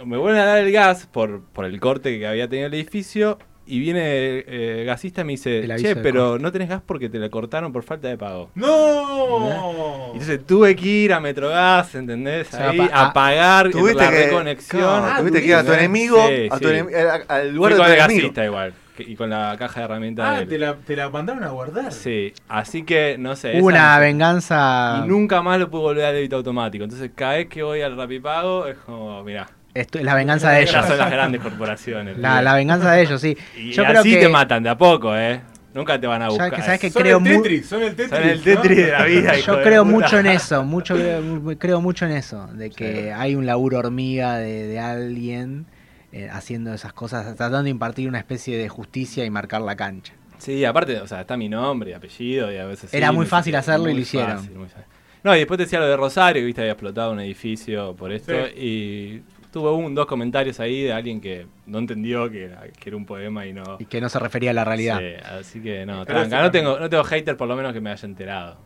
me 0.05 0.17
vuelven 0.17 0.41
a 0.41 0.45
dar 0.47 0.59
el 0.59 0.73
gas 0.73 1.07
por, 1.07 1.45
por 1.45 1.65
el 1.65 1.79
corte 1.81 2.19
que 2.19 2.27
había 2.27 2.49
tenido 2.49 2.67
el 2.69 2.75
edificio 2.75 3.39
y 3.67 3.79
viene 3.79 4.01
eh, 4.03 4.77
el 4.81 4.87
gasista 4.87 5.23
y 5.23 5.25
me 5.25 5.33
dice, 5.33 5.67
che, 5.79 5.97
pero 5.97 6.31
corte". 6.31 6.43
no 6.43 6.53
tenés 6.53 6.69
gas 6.69 6.83
porque 6.85 7.09
te 7.09 7.19
lo 7.19 7.31
cortaron 7.31 7.73
por 7.73 7.83
falta 7.83 8.09
de 8.09 8.19
pago. 8.19 8.51
¡No! 8.55 10.07
Entonces 10.13 10.45
tuve 10.47 10.75
que 10.77 10.87
ir 10.87 11.13
a 11.13 11.21
Metrogas, 11.21 11.95
¿entendés? 11.95 12.49
O 12.49 12.57
sea, 12.57 12.71
Ahí, 12.71 12.81
a 12.81 13.07
ah, 13.07 13.13
pagar 13.13 13.71
Tuviste 13.71 14.03
la 14.03 14.11
que, 14.11 14.25
reconexión. 14.27 14.81
claro, 14.83 15.07
Ah, 15.07 15.17
tuviste 15.19 15.41
que 15.41 15.47
ir 15.49 15.55
a 15.55 15.65
tu 15.65 15.73
enemigo, 15.73 16.27
Sí, 16.29 16.49
a 16.51 16.59
tu 16.59 16.69
sí. 16.69 16.75
enemi- 16.75 17.25
al- 17.29 17.55
lugar 17.55 17.73
de 17.73 17.79
con 17.79 17.87
tu 17.87 17.93
el 17.93 17.99
enemigo. 17.99 18.21
gasista 18.23 18.45
igual. 18.45 18.75
que- 18.97 19.03
Y 19.03 19.17
con 19.17 19.29
la 19.29 19.57
caja 19.59 19.81
de 19.81 19.85
herramientas 19.87 20.25
Ah, 20.29 20.39
de 20.41 20.47
te 20.47 20.57
la, 20.57 20.75
te 20.77 20.95
la 20.95 21.09
mandaron 21.11 21.43
a 21.43 21.49
guardar. 21.49 21.91
Sí, 21.93 22.33
así 22.49 22.85
que 22.85 23.17
no 23.19 23.35
sé. 23.35 23.57
Esa 23.57 23.65
una 23.67 23.99
venganza. 23.99 25.03
Y 25.05 25.09
nunca 25.09 25.43
más 25.43 25.59
lo 25.59 25.69
pude 25.69 25.83
volver 25.83 26.05
al 26.05 26.15
débito 26.15 26.37
automático. 26.37 26.85
Entonces 26.85 27.11
cada 27.13 27.33
vez 27.35 27.49
que 27.49 27.65
voy 27.65 27.81
al 27.81 27.97
Rapipago 27.97 28.69
es 28.69 28.77
como, 28.79 29.25
mirá, 29.25 29.49
Esto- 29.75 30.01
la 30.03 30.15
venganza 30.15 30.51
de 30.51 30.65
ya 30.67 30.79
ellos. 30.79 30.87
son 30.87 30.99
las 30.99 31.11
grandes 31.11 31.41
corporaciones. 31.41 32.17
La, 32.19 32.41
la 32.43 32.55
venganza 32.55 32.93
de 32.93 33.03
ellos, 33.03 33.21
sí. 33.21 33.37
Y 33.57 33.73
Yo 33.73 33.85
creo 33.85 34.01
así 34.01 34.13
que. 34.13 34.21
te 34.21 34.29
matan 34.29 34.63
de 34.63 34.71
a 34.71 34.79
poco, 34.79 35.17
¿eh? 35.17 35.41
Nunca 35.75 36.01
te 36.01 36.07
van 36.07 36.23
a 36.23 36.27
Ya 36.27 36.31
buscar. 36.31 36.53
que 36.55 36.63
sabes 36.63 36.79
que 36.81 36.91
Son 36.91 37.03
creo 37.03 37.19
el 37.19 37.25
Tetris, 37.25 37.67
son 37.67 37.83
el 37.83 37.97
Tetris. 37.97 38.11
Son 38.11 38.23
el 38.29 38.39
¿no? 38.39 38.45
Tetris 38.45 38.77
de 38.77 38.93
la 38.93 39.05
vida. 39.05 39.37
Yo 39.39 39.61
creo 39.63 39.85
mucho 39.85 40.19
en 40.21 40.27
eso, 40.27 40.63
mucho 40.65 40.95
creo 41.59 41.81
mucho 41.81 42.07
en 42.07 42.13
eso, 42.13 42.47
de 42.53 42.71
que 42.71 43.13
hay 43.13 43.35
un 43.35 43.45
laburo 43.45 43.81
hormiga 43.81 44.37
de, 44.39 44.69
de 44.69 44.79
alguien 44.79 45.67
eh, 46.13 46.29
haciendo 46.31 46.73
esas 46.73 46.93
cosas, 46.93 47.25
tratando 47.27 47.65
de 47.65 47.71
impartir 47.71 48.09
una 48.09 48.19
especie 48.19 48.57
de 48.57 48.69
justicia 48.69 49.25
y 49.25 49.31
marcar 49.31 49.63
la 49.63 49.75
cancha. 49.75 50.13
Sí, 50.39 50.65
aparte, 50.65 51.01
o 51.01 51.07
sea, 51.09 51.23
está 51.23 51.37
mi 51.37 51.49
nombre 51.49 51.91
y 51.91 51.93
apellido 51.95 52.53
y 52.53 52.57
a 52.59 52.67
veces... 52.67 52.91
sí, 52.91 52.97
Era 52.97 53.11
muy 53.11 53.27
fácil 53.27 53.57
hacerlo 53.57 53.89
y 53.89 53.95
lo 53.95 54.01
hicieron. 54.01 54.37
fácil, 54.37 54.53
muy 54.55 54.69
fácil. 54.69 54.85
No, 55.25 55.35
y 55.35 55.39
después 55.39 55.57
te 55.59 55.65
decía 55.65 55.81
lo 55.81 55.89
de 55.89 55.97
Rosario, 55.97 56.43
que 56.43 56.47
viste, 56.47 56.61
había 56.61 56.73
explotado 56.75 57.11
un 57.11 57.19
edificio 57.19 57.97
por 57.97 58.13
esto 58.13 58.33
Sí. 58.55 58.61
y 58.61 59.23
tuve 59.55 59.71
un, 59.71 59.95
dos 59.95 60.07
comentarios 60.07 60.59
ahí 60.59 60.83
de 60.83 60.93
alguien 60.93 61.21
que 61.21 61.47
no 61.67 61.79
entendió 61.79 62.29
que 62.29 62.47
era, 62.47 62.63
que 62.77 62.89
era 62.91 62.97
un 62.97 63.07
poema 63.07 63.47
y 63.47 63.53
no... 63.53 63.77
Y 63.79 63.85
que 63.85 64.01
no 64.01 64.09
se 64.09 64.19
refería 64.19 64.51
a 64.51 64.53
la 64.53 64.65
realidad. 64.65 64.99
Sí, 64.99 65.15
así 65.25 65.61
que 65.61 65.87
no, 65.87 66.05
tranca, 66.05 66.43
no 66.43 66.51
tengo, 66.51 66.81
no 66.81 66.91
tengo 66.91 67.05
hater 67.05 67.37
por 67.37 67.47
lo 67.47 67.55
menos 67.55 67.73
que 67.73 67.81
me 67.81 67.93
haya 67.93 68.05
enterado. 68.05 68.57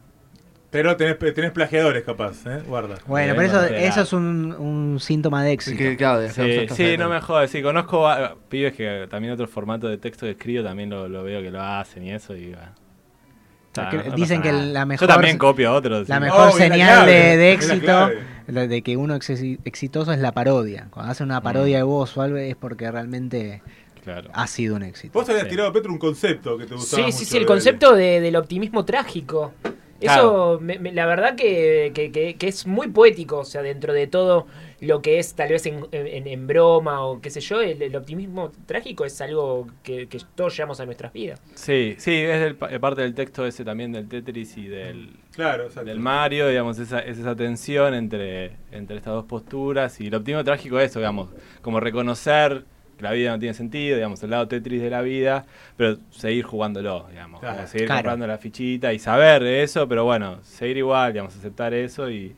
Pero 0.70 0.96
tenés, 0.96 1.18
tenés 1.34 1.50
plagiadores 1.50 2.04
capaz, 2.04 2.46
¿eh? 2.46 2.62
Guarda. 2.66 2.96
Bueno, 3.06 3.34
Me 3.34 3.46
pero 3.46 3.64
eso, 3.64 3.74
eso 3.74 4.00
es 4.00 4.12
un, 4.14 4.54
un 4.54 4.98
síntoma 4.98 5.44
de 5.44 5.52
éxito. 5.52 5.76
Que, 5.76 5.94
claro, 5.98 6.20
de 6.20 6.30
Sí, 6.70 6.96
no 6.96 7.10
me 7.10 7.20
jodas, 7.20 7.50
sí, 7.50 7.60
conozco 7.60 8.08
a- 8.08 8.34
pibes 8.48 8.74
que 8.74 9.06
también 9.10 9.34
otro 9.34 9.46
formato 9.46 9.88
de 9.88 9.98
texto 9.98 10.24
que 10.24 10.32
escribo 10.32 10.64
también 10.64 10.88
lo, 10.88 11.06
lo 11.06 11.22
veo 11.22 11.42
que 11.42 11.50
lo 11.50 11.60
hacen 11.62 12.04
y 12.04 12.12
eso 12.12 12.34
y 12.34 12.46
bueno. 12.54 12.72
Sea, 13.80 13.90
que 14.02 14.08
no- 14.10 14.14
dicen 14.16 14.42
que 14.42 14.52
la 14.52 14.84
mejor- 14.86 15.08
Yo 15.08 15.12
también 15.14 15.38
copio 15.38 15.70
a 15.70 15.72
otros. 15.74 16.08
La 16.08 16.16
sí. 16.16 16.20
mejor 16.22 16.40
Oh, 16.40 16.58
la 16.58 16.64
señal 16.64 16.78
clave, 17.04 17.12
de, 17.12 17.36
de 17.36 17.46
la 17.46 17.52
éxito, 17.52 18.10
la 18.48 18.66
de 18.66 18.82
que 18.82 18.96
uno 18.96 19.14
es 19.14 19.30
exi- 19.30 19.58
exitoso 19.64 20.12
es 20.12 20.18
la 20.20 20.32
parodia. 20.32 20.86
Cuando 20.90 21.12
hacen 21.12 21.26
una 21.26 21.40
parodia 21.42 21.78
de 21.78 21.82
vos 21.82 22.16
o 22.16 22.22
algo 22.22 22.36
es 22.38 22.56
porque 22.56 22.90
realmente 22.90 23.62
Claro. 24.04 24.30
ha 24.32 24.46
sido 24.46 24.76
un 24.76 24.82
éxito. 24.84 25.18
Vos 25.18 25.28
habías 25.28 25.44
Sí. 25.44 25.50
tirado, 25.50 25.72
Petro, 25.72 25.92
un 25.92 25.98
concepto 25.98 26.56
que 26.56 26.64
te 26.66 26.74
gustaba 26.74 27.02
Sí, 27.04 27.12
sí, 27.12 27.18
mucho 27.18 27.30
sí, 27.30 27.36
el 27.36 27.42
de- 27.42 27.46
concepto 27.46 27.94
de- 27.94 28.20
del 28.20 28.36
optimismo 28.36 28.84
trágico. 28.84 29.52
Eso, 30.00 30.58
me- 30.60 30.78
me- 30.78 30.92
la 30.92 31.06
verdad 31.06 31.34
que, 31.34 31.90
que- 31.94 32.12
que- 32.12 32.36
que 32.36 32.48
es 32.48 32.66
muy 32.66 32.88
poético, 32.88 33.38
o 33.38 33.44
sea, 33.44 33.62
dentro 33.62 33.92
de 33.92 34.06
todo 34.06 34.46
lo 34.80 35.02
que 35.02 35.18
es 35.18 35.34
tal 35.34 35.48
vez 35.48 35.66
en, 35.66 35.86
en- 35.90 36.26
en 36.28 36.46
broma 36.46 37.04
o 37.04 37.20
qué 37.20 37.30
sé 37.30 37.40
yo, 37.40 37.60
el, 37.60 37.82
el 37.82 37.96
optimismo 37.96 38.52
trágico 38.66 39.04
es 39.04 39.20
algo 39.20 39.66
que, 39.82 40.06
que 40.08 40.18
todos 40.36 40.56
llevamos 40.56 40.78
a 40.80 40.86
nuestras 40.86 41.12
vidas. 41.12 41.40
Sí, 41.54 41.96
sí, 41.98 42.12
es 42.14 42.54
parte 42.80 43.02
del 43.02 43.14
texto 43.14 43.44
ese 43.44 43.64
también 43.64 43.90
del 43.92 44.08
Tetris 44.08 44.56
y 44.56 44.68
del, 44.68 45.10
Claro, 45.32 45.68
del 45.68 45.98
Mario, 45.98 46.48
digamos, 46.48 46.78
esa, 46.78 47.00
es 47.00 47.18
esa 47.18 47.34
tensión 47.34 47.94
entre, 47.94 48.52
entre 48.70 48.98
estas 48.98 49.14
dos 49.14 49.24
posturas 49.24 50.00
y 50.00 50.06
el 50.06 50.14
optimismo 50.14 50.44
trágico 50.44 50.78
es 50.78 50.90
eso, 50.90 51.00
digamos, 51.00 51.30
como 51.62 51.80
reconocer 51.80 52.64
la 53.00 53.12
vida 53.12 53.30
no 53.32 53.38
tiene 53.38 53.54
sentido, 53.54 53.96
digamos, 53.96 54.22
el 54.22 54.30
lado 54.30 54.48
Tetris 54.48 54.80
de 54.82 54.90
la 54.90 55.02
vida, 55.02 55.46
pero 55.76 55.96
seguir 56.10 56.44
jugándolo, 56.44 57.06
digamos, 57.10 57.40
Claro. 57.40 57.56
como 57.56 57.68
seguir 57.68 57.86
Claro. 57.86 57.98
comprando 58.00 58.26
la 58.26 58.38
fichita 58.38 58.92
y 58.92 58.98
saber 58.98 59.42
de 59.42 59.62
eso, 59.62 59.88
pero 59.88 60.04
bueno, 60.04 60.38
seguir 60.42 60.78
igual, 60.78 61.12
digamos, 61.12 61.36
aceptar 61.36 61.72
eso 61.74 62.10
y, 62.10 62.34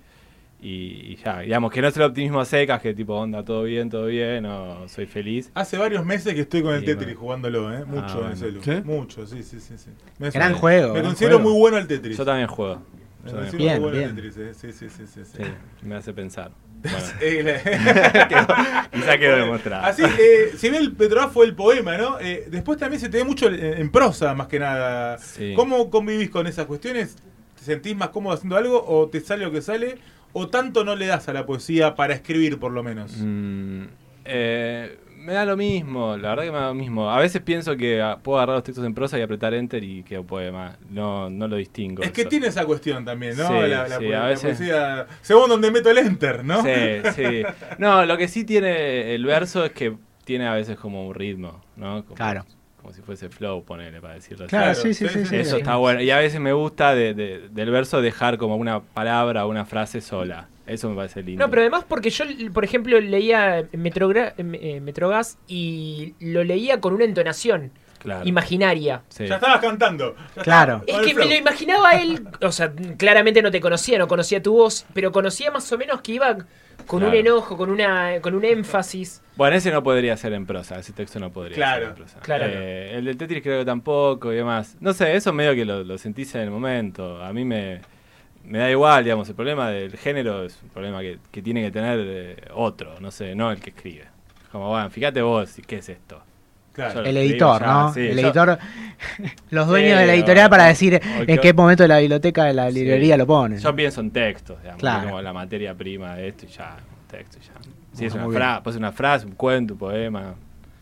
y, 0.62 0.68
y 1.12 1.16
ya, 1.24 1.40
digamos, 1.40 1.72
que 1.72 1.80
no 1.80 1.88
es 1.88 1.96
el 1.96 2.02
optimismo 2.02 2.38
a 2.40 2.44
secas, 2.44 2.82
que 2.82 2.92
tipo, 2.92 3.14
onda, 3.14 3.42
todo 3.42 3.62
bien, 3.62 3.88
todo 3.88 4.06
bien, 4.06 4.44
o 4.44 4.86
soy 4.88 5.06
feliz. 5.06 5.50
Hace 5.54 5.78
varios 5.78 6.04
meses 6.04 6.34
que 6.34 6.40
estoy 6.42 6.62
con 6.62 6.74
el 6.74 6.84
Tetris 6.84 7.06
bueno. 7.14 7.20
jugándolo, 7.20 7.72
¿eh? 7.72 7.84
Mucho 7.86 8.20
Ah, 8.22 8.26
en 8.26 8.30
el 8.32 8.36
celu. 8.36 8.62
¿Sí? 8.62 8.72
Mucho, 8.84 9.26
sí, 9.26 9.42
sí, 9.42 9.58
sí. 9.58 9.78
sí. 9.78 9.90
Me, 10.18 10.28
Gran 10.30 10.52
juego, 10.54 10.88
Me 10.88 10.98
gran 11.00 11.06
considero 11.12 11.36
juego. 11.38 11.50
muy 11.50 11.58
bueno 11.60 11.76
al 11.78 11.86
Tetris. 11.86 12.18
Yo 12.18 12.24
también 12.26 12.46
juego. 12.48 12.82
Me 13.24 13.30
también 13.32 13.56
Bien, 13.56 13.72
muy 13.74 13.90
bueno 13.90 13.96
bien. 13.98 14.14
Tetris, 14.14 14.36
eh. 14.36 14.52
Sí, 14.54 14.72
sí, 14.72 14.88
sí, 14.90 15.06
sí. 15.06 15.20
sí. 15.24 15.42
Sí, 15.42 15.86
me 15.86 15.94
hace 15.94 16.12
pensar. 16.12 16.50
Bueno, 16.82 16.98
la- 17.44 18.88
quizá 18.92 19.18
quedó 19.18 19.36
demostrado. 19.36 19.84
Así, 19.84 20.02
eh, 20.02 20.52
si 20.56 20.70
bien 20.70 20.82
el 20.82 20.92
Petrobras 20.92 21.32
fue 21.32 21.46
el 21.46 21.54
poema, 21.54 21.96
¿no? 21.98 22.18
Eh, 22.20 22.46
después 22.50 22.78
también 22.78 23.00
se 23.00 23.08
te 23.08 23.18
ve 23.18 23.24
mucho 23.24 23.46
en, 23.48 23.54
en 23.62 23.90
prosa, 23.90 24.34
más 24.34 24.46
que 24.48 24.58
nada. 24.58 25.18
Sí. 25.18 25.52
¿Cómo 25.54 25.90
convivís 25.90 26.30
con 26.30 26.46
esas 26.46 26.66
cuestiones? 26.66 27.16
¿Te 27.58 27.64
sentís 27.64 27.94
más 27.96 28.08
cómodo 28.10 28.34
haciendo 28.34 28.56
algo 28.56 28.82
o 28.86 29.08
te 29.08 29.20
sale 29.20 29.44
lo 29.44 29.52
que 29.52 29.60
sale? 29.62 29.98
¿O 30.32 30.48
tanto 30.48 30.84
no 30.84 30.94
le 30.96 31.06
das 31.06 31.28
a 31.28 31.32
la 31.32 31.44
poesía 31.44 31.94
para 31.96 32.14
escribir, 32.14 32.58
por 32.58 32.72
lo 32.72 32.82
menos? 32.82 33.12
Mm, 33.18 33.84
eh, 34.24 34.96
me 35.20 35.32
da 35.34 35.44
lo 35.44 35.56
mismo, 35.56 36.16
la 36.16 36.30
verdad 36.30 36.44
que 36.44 36.50
me 36.52 36.58
da 36.58 36.66
lo 36.68 36.74
mismo. 36.74 37.10
A 37.10 37.18
veces 37.18 37.40
pienso 37.42 37.76
que 37.76 38.00
ah, 38.02 38.18
puedo 38.22 38.38
agarrar 38.38 38.56
los 38.56 38.64
textos 38.64 38.84
en 38.84 38.94
prosa 38.94 39.18
y 39.18 39.22
apretar 39.22 39.54
enter 39.54 39.84
y 39.84 40.02
quedo 40.02 40.24
poema. 40.24 40.76
No, 40.90 41.28
no 41.30 41.46
lo 41.46 41.56
distingo. 41.56 42.02
Es 42.02 42.10
que 42.12 42.22
eso. 42.22 42.30
tiene 42.30 42.46
esa 42.48 42.64
cuestión 42.64 43.04
también, 43.04 43.36
¿no? 43.36 43.46
Sí, 43.46 43.54
la, 43.68 43.86
la 43.88 43.98
sí, 43.98 44.06
po- 44.06 44.10
a 44.14 44.18
la 44.18 44.26
veces- 44.26 44.56
poesía. 44.56 45.06
Según 45.22 45.48
donde 45.48 45.70
meto 45.70 45.90
el 45.90 45.98
enter, 45.98 46.44
¿no? 46.44 46.62
Sí, 46.62 46.70
sí. 47.14 47.42
No, 47.78 48.04
lo 48.06 48.16
que 48.16 48.28
sí 48.28 48.44
tiene 48.44 49.14
el 49.14 49.24
verso 49.24 49.64
es 49.64 49.72
que 49.72 49.94
tiene 50.24 50.46
a 50.46 50.54
veces 50.54 50.76
como 50.78 51.06
un 51.06 51.14
ritmo, 51.14 51.60
¿no? 51.76 52.02
Como, 52.04 52.14
Claro. 52.16 52.44
Como 52.80 52.94
si 52.94 53.02
fuese 53.02 53.28
flow, 53.28 53.62
ponele, 53.62 54.00
para 54.00 54.14
decirlo 54.14 54.46
así. 54.46 54.50
Claro, 54.50 54.72
Claro, 54.72 54.80
sí, 54.80 54.94
sí, 54.94 55.06
sí, 55.06 55.12
sí. 55.12 55.20
sí, 55.20 55.26
sí, 55.26 55.36
Eso 55.36 55.56
sí. 55.56 55.60
está 55.60 55.76
bueno. 55.76 56.00
Y 56.00 56.10
a 56.10 56.16
veces 56.18 56.40
me 56.40 56.54
gusta 56.54 56.94
de- 56.94 57.12
de- 57.12 57.48
del 57.50 57.70
verso 57.70 58.00
dejar 58.00 58.38
como 58.38 58.56
una 58.56 58.80
palabra 58.80 59.44
o 59.44 59.50
una 59.50 59.66
frase 59.66 60.00
sola. 60.00 60.48
Eso 60.70 60.88
me 60.88 60.96
parece 60.96 61.22
lindo. 61.22 61.44
No, 61.44 61.50
pero 61.50 61.62
además 61.62 61.84
porque 61.88 62.10
yo, 62.10 62.24
por 62.52 62.64
ejemplo, 62.64 62.98
leía 63.00 63.62
Metrogra- 63.72 64.34
eh, 64.38 64.80
Metrogas 64.80 65.38
y 65.48 66.14
lo 66.20 66.44
leía 66.44 66.80
con 66.80 66.94
una 66.94 67.04
entonación 67.04 67.72
Claro. 67.98 68.26
imaginaria. 68.26 69.02
Sí. 69.10 69.26
Ya 69.26 69.34
estabas 69.34 69.60
cantando. 69.60 70.14
Ya 70.36 70.42
Claro. 70.42 70.82
Es 70.86 70.98
que 71.00 71.12
me 71.14 71.26
lo 71.26 71.34
imaginaba 71.34 71.90
él, 71.92 72.26
o 72.40 72.50
sea, 72.50 72.72
claramente 72.96 73.42
no 73.42 73.50
te 73.50 73.60
conocía, 73.60 73.98
no 73.98 74.08
conocía 74.08 74.42
tu 74.42 74.54
voz, 74.54 74.86
pero 74.94 75.12
conocía 75.12 75.50
más 75.50 75.70
o 75.70 75.76
menos 75.76 76.00
que 76.00 76.12
iba 76.12 76.38
con 76.86 77.02
un 77.02 77.14
enojo, 77.14 77.56
con 77.58 77.70
una 77.70 78.20
con 78.22 78.34
un 78.34 78.44
énfasis. 78.44 79.22
Bueno, 79.36 79.54
ese 79.56 79.70
no 79.70 79.82
podría 79.82 80.16
ser 80.16 80.32
en 80.32 80.46
prosa, 80.46 80.78
ese 80.78 80.92
texto 80.94 81.20
no 81.20 81.30
podría 81.30 81.54
Claro, 81.56 81.80
ser 81.82 81.88
en 81.90 81.94
prosa. 81.96 82.20
claro. 82.20 82.44
Eh, 82.48 82.92
el 82.96 83.04
del 83.04 83.16
Tetris 83.18 83.42
creo 83.42 83.58
que 83.60 83.64
tampoco 83.66 84.32
y 84.32 84.36
demás. 84.36 84.76
No 84.80 84.92
sé, 84.94 85.14
eso 85.14 85.32
medio 85.34 85.54
que 85.54 85.64
lo, 85.66 85.84
lo 85.84 85.98
sentís 85.98 86.34
en 86.36 86.40
el 86.40 86.50
momento. 86.50 87.22
A 87.22 87.32
mí 87.34 87.44
me, 87.44 87.80
me 88.50 88.58
da 88.58 88.70
igual, 88.70 89.04
digamos, 89.04 89.28
el 89.28 89.34
problema 89.34 89.70
del 89.70 89.96
género 89.96 90.44
es 90.44 90.58
un 90.62 90.68
problema 90.70 91.00
que, 91.00 91.18
que 91.30 91.40
tiene 91.40 91.62
que 91.62 91.70
tener 91.70 91.98
eh, 92.02 92.36
otro, 92.54 92.98
no 93.00 93.10
sé, 93.10 93.34
no 93.34 93.50
el 93.50 93.60
que 93.60 93.70
escribe. 93.70 94.04
Como, 94.52 94.68
bueno, 94.68 94.90
fíjate 94.90 95.22
vos, 95.22 95.56
¿qué 95.66 95.76
es 95.76 95.88
esto? 95.88 96.20
Claro. 96.72 97.04
El 97.04 97.16
editor, 97.16 97.60
ya, 97.60 97.66
¿no? 97.66 97.92
sí, 97.94 98.00
el 98.00 98.16
yo- 98.18 98.26
editor, 98.26 98.58
los 99.50 99.66
dueños 99.66 99.92
Sí, 99.92 99.98
de 100.00 100.06
la 100.06 100.14
editorial 100.14 100.50
para 100.50 100.64
decir 100.66 101.00
en 101.02 101.38
qué 101.38 101.52
momento 101.52 101.82
de 101.84 101.88
la 101.88 101.98
biblioteca 101.98 102.44
de 102.44 102.54
la 102.54 102.68
Sí. 102.70 102.78
librería 102.80 103.16
lo 103.16 103.26
ponen. 103.26 103.58
Yo 103.58 103.74
pienso 103.74 104.00
en 104.00 104.10
textos, 104.10 104.58
digamos, 104.60 104.80
Claro. 104.80 105.08
como 105.08 105.22
la 105.22 105.32
materia 105.32 105.74
prima 105.74 106.14
de 106.16 106.28
esto 106.28 106.46
y 106.46 106.48
ya, 106.48 106.76
un 106.78 107.08
texto 107.08 107.38
y 107.40 107.46
ya. 107.46 107.52
Si 107.92 108.04
es 108.06 108.14
una 108.14 108.28
frase, 108.30 108.60
pues 108.62 108.76
una 108.76 108.92
frase, 108.92 109.26
un 109.26 109.32
cuento, 109.32 109.74
un 109.74 109.78
poema. 109.80 110.34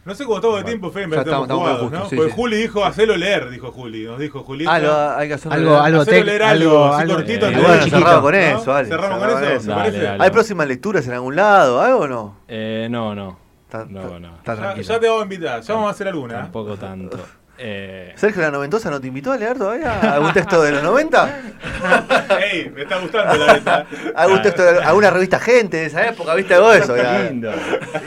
No 0.04 0.14
sé 0.14 0.24
cómo 0.24 0.36
estamos 0.36 0.58
de 0.58 0.64
tiempo, 0.64 0.90
Fede, 0.90 1.04
Ya 1.04 1.08
pero 1.10 1.20
estamos, 1.22 1.42
estamos- 1.44 1.62
estamos 1.68 1.78
jugados, 1.78 1.82
justos, 1.82 2.00
¿no? 2.04 2.08
sí, 2.08 2.16
Porque 2.16 2.30
sí. 2.30 2.36
Juli 2.36 2.56
dijo, 2.56 2.84
hacelo 2.84 3.16
leer, 3.16 3.50
dijo 3.50 3.72
Juli. 3.72 4.04
Nos 4.06 4.18
dijo 4.18 4.42
Julieta. 4.42 4.74
Ah, 4.74 4.78
lo, 4.78 5.10
hay 5.18 5.28
que 5.28 5.34
hacer 5.34 5.52
Algo, 5.52 5.76
algo, 5.78 6.00
Hacelo 6.00 6.16
tec- 6.18 6.24
leer 6.24 6.42
algo, 6.42 6.70
algo, 6.70 6.84
así 6.94 7.02
algo, 7.02 7.14
cortito, 7.14 7.46
eh, 7.46 7.50
¿no? 7.50 7.56
algo 7.56 7.68
bueno, 7.68 7.84
chiquito. 7.84 7.98
cerramos 7.98 8.22
con 8.22 8.32
¿no? 8.32 8.38
eso, 8.38 8.70
vale. 8.72 8.88
Cerramos 8.88 9.18
con 9.18 9.28
eso, 9.28 9.38
¿te 9.38 9.68
Dale, 9.68 9.98
dale. 10.00 10.24
¿Hay 10.24 10.30
próximas 10.30 10.66
lecturas 10.68 11.06
en 11.06 11.12
algún 11.12 11.36
lado? 11.36 11.80
¿Algo 11.82 11.98
o 12.00 12.08
no? 12.08 12.36
Eh, 12.48 12.88
no, 12.90 13.14
no. 13.14 13.38
Está, 13.66 13.84
No, 13.86 14.18
no. 14.18 14.36
está 14.38 14.54
Ya, 14.76 14.80
ya 14.80 14.98
te 15.00 15.06
vamos 15.08 15.20
a 15.20 15.24
invitar, 15.24 15.60
ya 15.60 15.74
vamos 15.74 15.88
a 15.88 15.90
hacer 15.90 16.08
alguna. 16.08 16.34
Tampoco 16.36 16.76
tanto. 16.78 17.18
Eh, 17.60 18.12
¿Sergio 18.14 18.40
la 18.42 18.52
Noventosa 18.52 18.88
no 18.88 19.00
te 19.00 19.08
invitó 19.08 19.32
a 19.32 19.36
leer 19.36 19.58
todavía 19.58 19.98
algún 20.14 20.32
texto 20.32 20.62
de 20.62 20.70
los 20.70 20.82
90? 20.84 21.40
Ey, 22.52 22.70
me 22.72 22.82
está 22.82 22.98
gustando 23.00 23.34
la 23.46 23.52
neta. 23.54 23.86
¿Algún 24.14 24.42
texto 24.42 24.62
de 24.62 24.84
alguna 24.84 25.10
revista 25.10 25.40
Gente 25.40 25.76
de 25.78 25.86
esa 25.86 26.06
época? 26.06 26.34
¿Viste 26.36 26.54
algo 26.54 26.70
de 26.70 26.78
eso? 26.78 26.96
Ya. 26.96 27.18
lindo. 27.24 27.50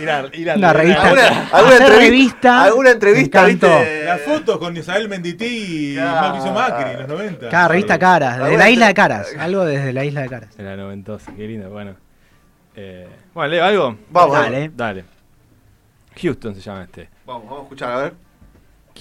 Ir 0.01 0.09
a- 0.09 0.25
ir 0.31 0.51
a 0.51 0.55
Una 0.55 0.71
revista. 0.71 1.01
¿Alguna, 1.03 1.25
entrevista? 1.75 1.97
revista, 1.99 2.63
¿Alguna 2.63 2.91
entrevista, 2.91 3.43
viste? 3.45 4.05
Las 4.05 4.21
fotos 4.21 4.57
con 4.57 4.77
Isabel 4.77 5.09
Mendití 5.09 5.45
y 5.91 5.95
Claro. 5.95 6.21
Mauricio 6.27 6.51
Macri 6.53 6.91
en 6.91 6.99
los 6.99 7.07
90. 7.09 7.49
Cada 7.49 7.67
revista 7.67 7.99
Caras, 7.99 8.39
de 8.49 8.57
la 8.57 8.69
isla 8.69 8.87
de 8.87 8.93
Caras. 8.93 9.27
Algo 9.37 9.65
desde 9.65 9.91
la 9.91 10.05
isla 10.05 10.21
de 10.21 10.29
Caras. 10.29 10.55
De 10.55 10.63
la 10.63 10.77
noventosa, 10.77 11.29
qué 11.35 11.45
lindo. 11.47 11.69
Bueno. 11.69 11.95
Eh, 12.75 13.05
bueno, 13.33 13.49
leo 13.51 13.65
algo. 13.65 13.97
Vamos, 14.11 14.39
Dale. 14.39 14.71
Dale. 14.73 15.03
Houston 16.21 16.55
se 16.55 16.61
llama 16.61 16.83
este. 16.83 17.09
Vamos, 17.25 17.43
vamos 17.43 17.59
a 17.59 17.63
escuchar, 17.63 17.91
a 17.91 17.97
ver. 17.97 18.13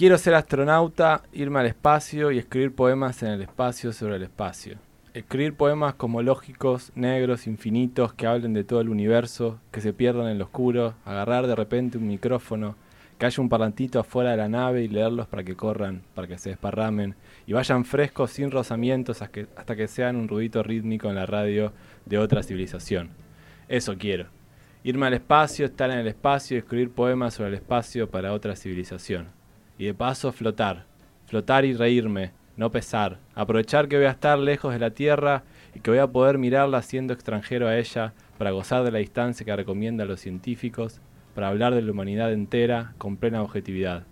Quiero 0.01 0.17
ser 0.17 0.33
astronauta, 0.33 1.21
irme 1.31 1.59
al 1.59 1.67
espacio 1.67 2.31
y 2.31 2.39
escribir 2.39 2.73
poemas 2.73 3.21
en 3.21 3.33
el 3.33 3.41
espacio 3.43 3.93
sobre 3.93 4.15
el 4.15 4.23
espacio. 4.23 4.79
Escribir 5.13 5.53
poemas 5.53 5.93
cosmológicos, 5.93 6.91
negros, 6.95 7.45
infinitos, 7.45 8.11
que 8.11 8.25
hablen 8.25 8.55
de 8.55 8.63
todo 8.63 8.81
el 8.81 8.89
universo, 8.89 9.59
que 9.69 9.79
se 9.79 9.93
pierdan 9.93 10.29
en 10.29 10.39
lo 10.39 10.45
oscuro, 10.45 10.95
agarrar 11.05 11.45
de 11.45 11.55
repente 11.55 11.99
un 11.99 12.07
micrófono, 12.07 12.75
que 13.19 13.27
haya 13.27 13.43
un 13.43 13.47
parlantito 13.47 13.99
afuera 13.99 14.31
de 14.31 14.37
la 14.37 14.49
nave 14.49 14.81
y 14.81 14.87
leerlos 14.87 15.27
para 15.27 15.43
que 15.43 15.55
corran, 15.55 16.01
para 16.15 16.27
que 16.27 16.39
se 16.39 16.49
desparramen 16.49 17.13
y 17.45 17.53
vayan 17.53 17.85
frescos 17.85 18.31
sin 18.31 18.49
rozamientos 18.49 19.21
hasta 19.21 19.31
que, 19.31 19.47
hasta 19.55 19.75
que 19.75 19.87
sean 19.87 20.15
un 20.15 20.27
ruidito 20.27 20.63
rítmico 20.63 21.09
en 21.09 21.15
la 21.15 21.27
radio 21.27 21.73
de 22.07 22.17
otra 22.17 22.41
civilización. 22.41 23.11
Eso 23.67 23.95
quiero. 23.99 24.25
Irme 24.83 25.05
al 25.05 25.13
espacio, 25.13 25.67
estar 25.67 25.91
en 25.91 25.99
el 25.99 26.07
espacio 26.07 26.57
y 26.57 26.61
escribir 26.61 26.89
poemas 26.89 27.35
sobre 27.35 27.49
el 27.49 27.55
espacio 27.57 28.09
para 28.09 28.33
otra 28.33 28.55
civilización. 28.55 29.39
Y 29.81 29.85
de 29.85 29.95
paso 29.95 30.31
flotar. 30.31 30.85
Flotar 31.25 31.65
y 31.65 31.73
reírme, 31.73 32.33
no 32.55 32.71
pesar. 32.71 33.17
Aprovechar 33.33 33.87
que 33.87 33.97
voy 33.97 34.05
a 34.05 34.11
estar 34.11 34.37
lejos 34.37 34.73
de 34.73 34.77
la 34.77 34.91
Tierra 34.91 35.41
y 35.73 35.79
que 35.79 35.89
voy 35.89 35.99
a 35.99 36.05
poder 36.05 36.37
mirarla 36.37 36.83
siendo 36.83 37.13
extranjero 37.15 37.67
a 37.67 37.75
ella 37.75 38.13
para 38.37 38.51
gozar 38.51 38.83
de 38.83 38.91
la 38.91 38.99
distancia 38.99 39.43
que 39.43 39.55
recomiendan 39.55 40.07
los 40.07 40.19
científicos, 40.19 41.01
para 41.33 41.47
hablar 41.47 41.73
de 41.73 41.81
la 41.81 41.91
humanidad 41.91 42.31
entera 42.31 42.93
con 42.99 43.17
plena 43.17 43.41
objetividad. 43.41 44.03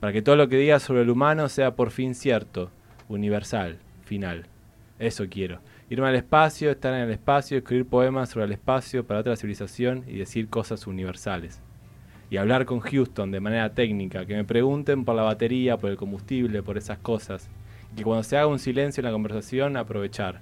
Para 0.00 0.12
que 0.12 0.22
todo 0.22 0.34
lo 0.34 0.48
que 0.48 0.56
diga 0.56 0.80
sobre 0.80 1.02
el 1.02 1.10
humano 1.10 1.48
sea 1.48 1.76
por 1.76 1.92
fin 1.92 2.16
cierto, 2.16 2.72
universal, 3.08 3.78
final. 4.04 4.46
Eso 4.98 5.26
quiero. 5.30 5.60
Irme 5.88 6.08
al 6.08 6.16
espacio, 6.16 6.68
estar 6.72 6.94
en 6.94 7.02
el 7.02 7.12
espacio, 7.12 7.58
escribir 7.58 7.86
poemas 7.86 8.30
sobre 8.30 8.46
el 8.46 8.52
espacio 8.52 9.06
para 9.06 9.20
otra 9.20 9.36
civilización 9.36 10.02
y 10.08 10.18
decir 10.18 10.48
cosas 10.48 10.88
universales. 10.88 11.62
Y 12.32 12.38
hablar 12.38 12.64
con 12.64 12.80
Houston 12.80 13.30
de 13.30 13.40
manera 13.40 13.74
técnica, 13.74 14.24
que 14.24 14.34
me 14.34 14.44
pregunten 14.44 15.04
por 15.04 15.14
la 15.14 15.22
batería, 15.22 15.76
por 15.76 15.90
el 15.90 15.98
combustible, 15.98 16.62
por 16.62 16.78
esas 16.78 16.96
cosas. 16.96 17.50
Que 17.94 18.04
cuando 18.04 18.22
se 18.22 18.38
haga 18.38 18.46
un 18.46 18.58
silencio 18.58 19.02
en 19.02 19.04
la 19.04 19.12
conversación, 19.12 19.76
aprovechar. 19.76 20.40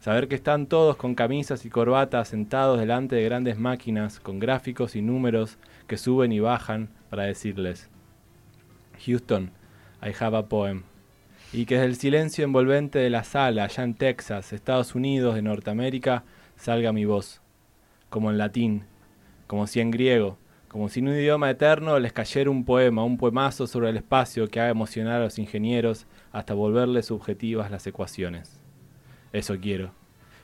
Saber 0.00 0.26
que 0.26 0.34
están 0.34 0.66
todos 0.66 0.96
con 0.96 1.14
camisas 1.14 1.64
y 1.64 1.70
corbatas 1.70 2.26
sentados 2.26 2.80
delante 2.80 3.14
de 3.14 3.22
grandes 3.22 3.60
máquinas, 3.60 4.18
con 4.18 4.40
gráficos 4.40 4.96
y 4.96 5.02
números 5.02 5.56
que 5.86 5.98
suben 5.98 6.32
y 6.32 6.40
bajan 6.40 6.88
para 7.10 7.22
decirles, 7.22 7.88
Houston, 9.06 9.52
I 10.02 10.12
have 10.18 10.36
a 10.36 10.48
poem 10.48 10.82
y 11.52 11.64
que 11.64 11.76
desde 11.76 11.86
el 11.86 11.94
silencio 11.94 12.42
envolvente 12.42 12.98
de 12.98 13.08
la 13.08 13.22
sala, 13.22 13.62
allá 13.62 13.84
en 13.84 13.94
Texas, 13.94 14.52
Estados 14.52 14.96
Unidos 14.96 15.36
de 15.36 15.42
Norteamérica, 15.42 16.24
salga 16.56 16.92
mi 16.92 17.04
voz, 17.04 17.40
como 18.08 18.32
en 18.32 18.38
latín, 18.38 18.82
como 19.46 19.68
si 19.68 19.78
en 19.78 19.92
griego, 19.92 20.36
como 20.70 20.88
si 20.88 21.00
en 21.00 21.08
un 21.08 21.16
idioma 21.16 21.50
eterno 21.50 21.98
les 21.98 22.12
cayera 22.12 22.48
un 22.48 22.64
poema, 22.64 23.02
un 23.02 23.18
poemazo 23.18 23.66
sobre 23.66 23.90
el 23.90 23.96
espacio 23.96 24.46
que 24.46 24.60
haga 24.60 24.70
emocionar 24.70 25.20
a 25.20 25.24
los 25.24 25.36
ingenieros 25.40 26.06
hasta 26.30 26.54
volverles 26.54 27.06
subjetivas 27.06 27.72
las 27.72 27.88
ecuaciones. 27.88 28.60
Eso 29.32 29.58
quiero. 29.58 29.92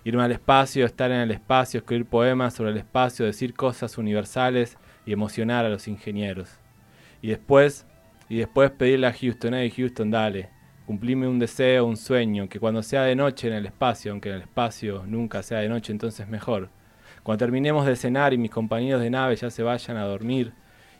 Irme 0.02 0.24
al 0.24 0.32
espacio, 0.32 0.84
estar 0.84 1.12
en 1.12 1.20
el 1.20 1.30
espacio, 1.30 1.78
escribir 1.78 2.06
poemas 2.06 2.54
sobre 2.54 2.72
el 2.72 2.76
espacio, 2.76 3.24
decir 3.24 3.54
cosas 3.54 3.98
universales 3.98 4.76
y 5.06 5.12
emocionar 5.12 5.64
a 5.64 5.68
los 5.68 5.86
ingenieros. 5.86 6.58
Y 7.22 7.28
después, 7.28 7.86
y 8.28 8.38
después 8.38 8.72
pedirle 8.72 9.06
a 9.06 9.12
Houston, 9.12 9.54
hey 9.54 9.72
Houston, 9.76 10.10
dale, 10.10 10.48
cumplime 10.86 11.28
un 11.28 11.38
deseo, 11.38 11.86
un 11.86 11.96
sueño, 11.96 12.48
que 12.48 12.58
cuando 12.58 12.82
sea 12.82 13.02
de 13.02 13.14
noche 13.14 13.46
en 13.46 13.54
el 13.54 13.66
espacio, 13.66 14.10
aunque 14.10 14.30
en 14.30 14.34
el 14.34 14.42
espacio 14.42 15.04
nunca 15.06 15.44
sea 15.44 15.60
de 15.60 15.68
noche, 15.68 15.92
entonces 15.92 16.26
mejor. 16.26 16.70
Cuando 17.26 17.44
terminemos 17.44 17.84
de 17.84 17.96
cenar 17.96 18.32
y 18.34 18.38
mis 18.38 18.52
compañeros 18.52 19.00
de 19.00 19.10
nave 19.10 19.34
ya 19.34 19.50
se 19.50 19.64
vayan 19.64 19.96
a 19.96 20.04
dormir, 20.04 20.52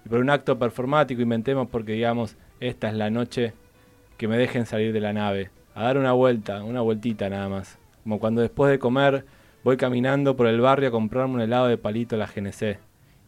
y 0.04 0.08
por 0.08 0.18
un 0.18 0.28
acto 0.28 0.58
performático 0.58 1.22
inventemos 1.22 1.68
porque 1.68 1.92
digamos, 1.92 2.34
esta 2.58 2.88
es 2.88 2.94
la 2.94 3.10
noche, 3.10 3.52
que 4.16 4.26
me 4.26 4.36
dejen 4.36 4.66
salir 4.66 4.92
de 4.92 4.98
la 4.98 5.12
nave, 5.12 5.50
a 5.76 5.84
dar 5.84 5.98
una 5.98 6.10
vuelta, 6.10 6.64
una 6.64 6.80
vueltita 6.80 7.30
nada 7.30 7.48
más. 7.48 7.78
Como 8.02 8.18
cuando 8.18 8.40
después 8.40 8.72
de 8.72 8.80
comer 8.80 9.24
voy 9.62 9.76
caminando 9.76 10.34
por 10.34 10.48
el 10.48 10.60
barrio 10.60 10.88
a 10.88 10.90
comprarme 10.90 11.34
un 11.34 11.42
helado 11.42 11.68
de 11.68 11.78
palito 11.78 12.16
a 12.16 12.18
la 12.18 12.26
GNC, 12.26 12.80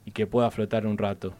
y 0.04 0.10
que 0.10 0.26
pueda 0.26 0.50
flotar 0.50 0.84
un 0.84 0.98
rato, 0.98 1.34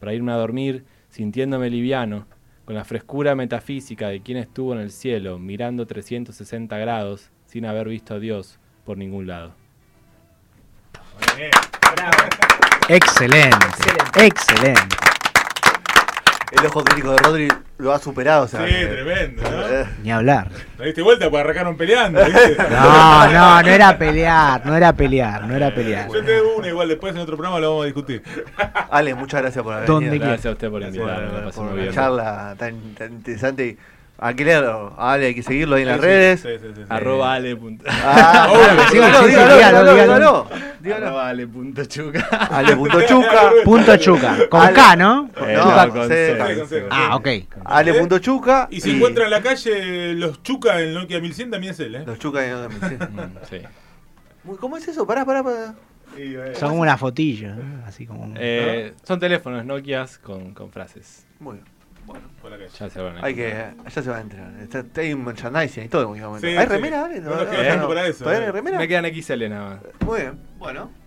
para 0.00 0.14
irme 0.14 0.32
a 0.32 0.36
dormir 0.36 0.84
sintiéndome 1.10 1.70
liviano, 1.70 2.26
con 2.64 2.74
la 2.74 2.84
frescura 2.84 3.36
metafísica 3.36 4.08
de 4.08 4.20
quien 4.20 4.38
estuvo 4.38 4.72
en 4.72 4.80
el 4.80 4.90
cielo, 4.90 5.38
mirando 5.38 5.86
360 5.86 6.76
grados, 6.76 7.30
sin 7.46 7.66
haber 7.66 7.88
visto 7.88 8.14
a 8.14 8.18
Dios 8.18 8.58
por 8.84 8.98
ningún 8.98 9.28
lado. 9.28 9.63
Bien. 11.36 11.50
Bravo. 11.96 12.12
Excelente. 12.88 13.56
Excelente. 13.66 14.26
Excelente. 14.26 14.96
el 16.52 16.66
ojo 16.66 16.84
crítico 16.84 17.10
de 17.12 17.16
Rodri 17.18 17.48
lo 17.78 17.92
ha 17.92 17.98
superado. 17.98 18.44
O 18.44 18.48
sea, 18.48 18.60
Sí, 18.66 18.72
eh, 18.74 18.86
tremendo, 18.86 19.42
¿no? 19.42 19.66
eh, 19.68 19.86
Ni 20.02 20.12
hablar. 20.12 20.48
¿Te 20.78 20.84
diste 20.84 21.02
vuelta? 21.02 21.28
Pues 21.30 21.40
arrancaron 21.42 21.76
peleando, 21.76 22.24
¿viste? 22.24 22.56
No, 22.70 23.26
no, 23.32 23.62
no 23.62 23.68
era 23.68 23.98
pelear, 23.98 24.64
no 24.64 24.76
era 24.76 24.92
pelear, 24.92 25.44
no 25.44 25.56
era 25.56 25.74
pelear. 25.74 26.08
Yo 26.12 26.24
tengo 26.24 26.56
una 26.56 26.68
igual, 26.68 26.88
después 26.88 27.14
en 27.14 27.20
otro 27.22 27.36
programa 27.36 27.58
lo 27.60 27.70
vamos 27.70 27.82
a 27.82 27.86
discutir. 27.86 28.22
Ale, 28.90 29.14
muchas 29.14 29.42
gracias 29.42 29.64
por 29.64 29.74
haber 29.74 29.86
¿Dónde 29.88 30.10
venido. 30.10 30.26
Gracias 30.28 30.46
a 30.46 30.52
usted 30.52 30.70
por 30.70 30.80
Por, 30.82 30.88
invitarme, 30.94 31.52
por 31.52 31.64
una 31.64 31.72
bien. 31.74 31.92
charla 31.94 32.54
tan, 32.58 32.94
tan 32.94 33.12
interesante. 33.12 33.66
Y, 33.66 33.78
Aquí 34.26 34.42
le 34.42 34.54
a 34.54 34.88
Ale 34.96 35.26
hay 35.26 35.34
que 35.34 35.42
seguirlo 35.42 35.76
ahí 35.76 35.82
en 35.82 35.88
las 35.88 36.00
redes. 36.00 36.40
sí, 36.40 36.48
sí, 36.58 36.66
sí, 36.74 36.80
sí. 36.80 36.82
Arroba 36.88 37.34
ale. 37.34 37.54
punto- 37.56 37.84
Ah, 37.88 38.48
dígalo, 38.90 39.26
dígalo, 39.26 39.56
dígalo, 39.92 40.48
dígalo. 40.80 41.06
Arroba 41.06 41.28
ale 41.28 41.46
punto 41.46 41.84
chuca. 41.84 42.26
Ale.chuca. 42.50 43.50
Punto 43.64 43.96
chuca. 43.98 44.36
Con 44.48 44.60
Ale- 44.62 44.72
K, 44.74 44.96
¿no? 44.96 45.30
Eh, 45.46 45.56
Chuca 45.62 45.86
no, 45.86 45.92
con 45.92 46.08
C. 46.08 46.08
C. 46.08 46.46
Sí, 46.54 46.58
con 46.58 46.68
C. 46.68 46.86
Ah, 46.90 47.16
ok. 47.16 47.28
Ale.chuca. 47.64 48.68
Y 48.70 48.80
si 48.80 48.92
encuentran 48.92 49.26
en 49.26 49.30
la 49.30 49.42
calle 49.42 50.14
los 50.14 50.42
Chuca 50.42 50.80
en 50.80 50.94
Nokia 50.94 51.20
1100 51.20 51.50
también 51.50 51.72
es 51.74 51.80
él, 51.80 51.94
¿eh? 51.96 52.04
Los 52.06 52.18
chuca 52.18 52.46
y 52.46 52.50
no 52.50 52.68
sí. 52.70 52.94
Mm, 52.96 53.20
Sí. 53.50 53.58
¿Cómo 54.58 54.76
es 54.78 54.88
eso? 54.88 55.06
Pará, 55.06 55.24
pará, 55.24 55.42
pará. 55.42 55.74
Son 56.54 56.70
como 56.70 56.80
una 56.82 56.96
fotillo, 56.96 57.54
¿no? 57.54 57.84
así 57.86 58.06
como. 58.06 58.32
Eh, 58.36 58.94
son 59.02 59.18
teléfonos 59.20 59.64
Nokias 59.64 60.18
con, 60.18 60.54
con 60.54 60.70
frases. 60.70 61.26
Muy 61.40 61.54
bien. 61.56 61.73
Por 62.06 62.50
la 62.50 62.58
calle. 62.58 62.70
Ya 62.78 62.90
se 62.90 63.00
van 63.00 63.16
a 63.18 63.24
Hay 63.24 63.34
que. 63.34 63.66
Ya 63.94 64.02
se 64.02 64.10
va 64.10 64.18
a 64.18 64.20
entrar. 64.20 64.52
Está, 64.60 65.00
hay 65.00 65.12
un 65.12 65.24
merchandising 65.24 65.84
y 65.84 65.88
todo 65.88 66.02
en 66.02 66.08
momento. 66.22 66.46
Sí, 66.46 66.56
¿Hay 66.56 66.66
sí. 66.66 66.72
remera, 66.72 67.04
Ale? 67.04 67.20
No 67.20 67.30
nos 67.30 67.38
¿Todavía 67.38 67.60
quedamos 67.62 67.82
no? 67.82 67.88
para 67.88 68.06
eso, 68.06 68.24
¿Todavía 68.24 68.46
hay 68.46 68.52
remera? 68.52 68.78
Me 68.78 68.88
quedan 68.88 69.04
XL 69.06 69.48
nada 69.48 69.70
más. 69.70 69.80
Muy 70.06 70.20
bien. 70.20 70.38
Bueno. 70.58 71.03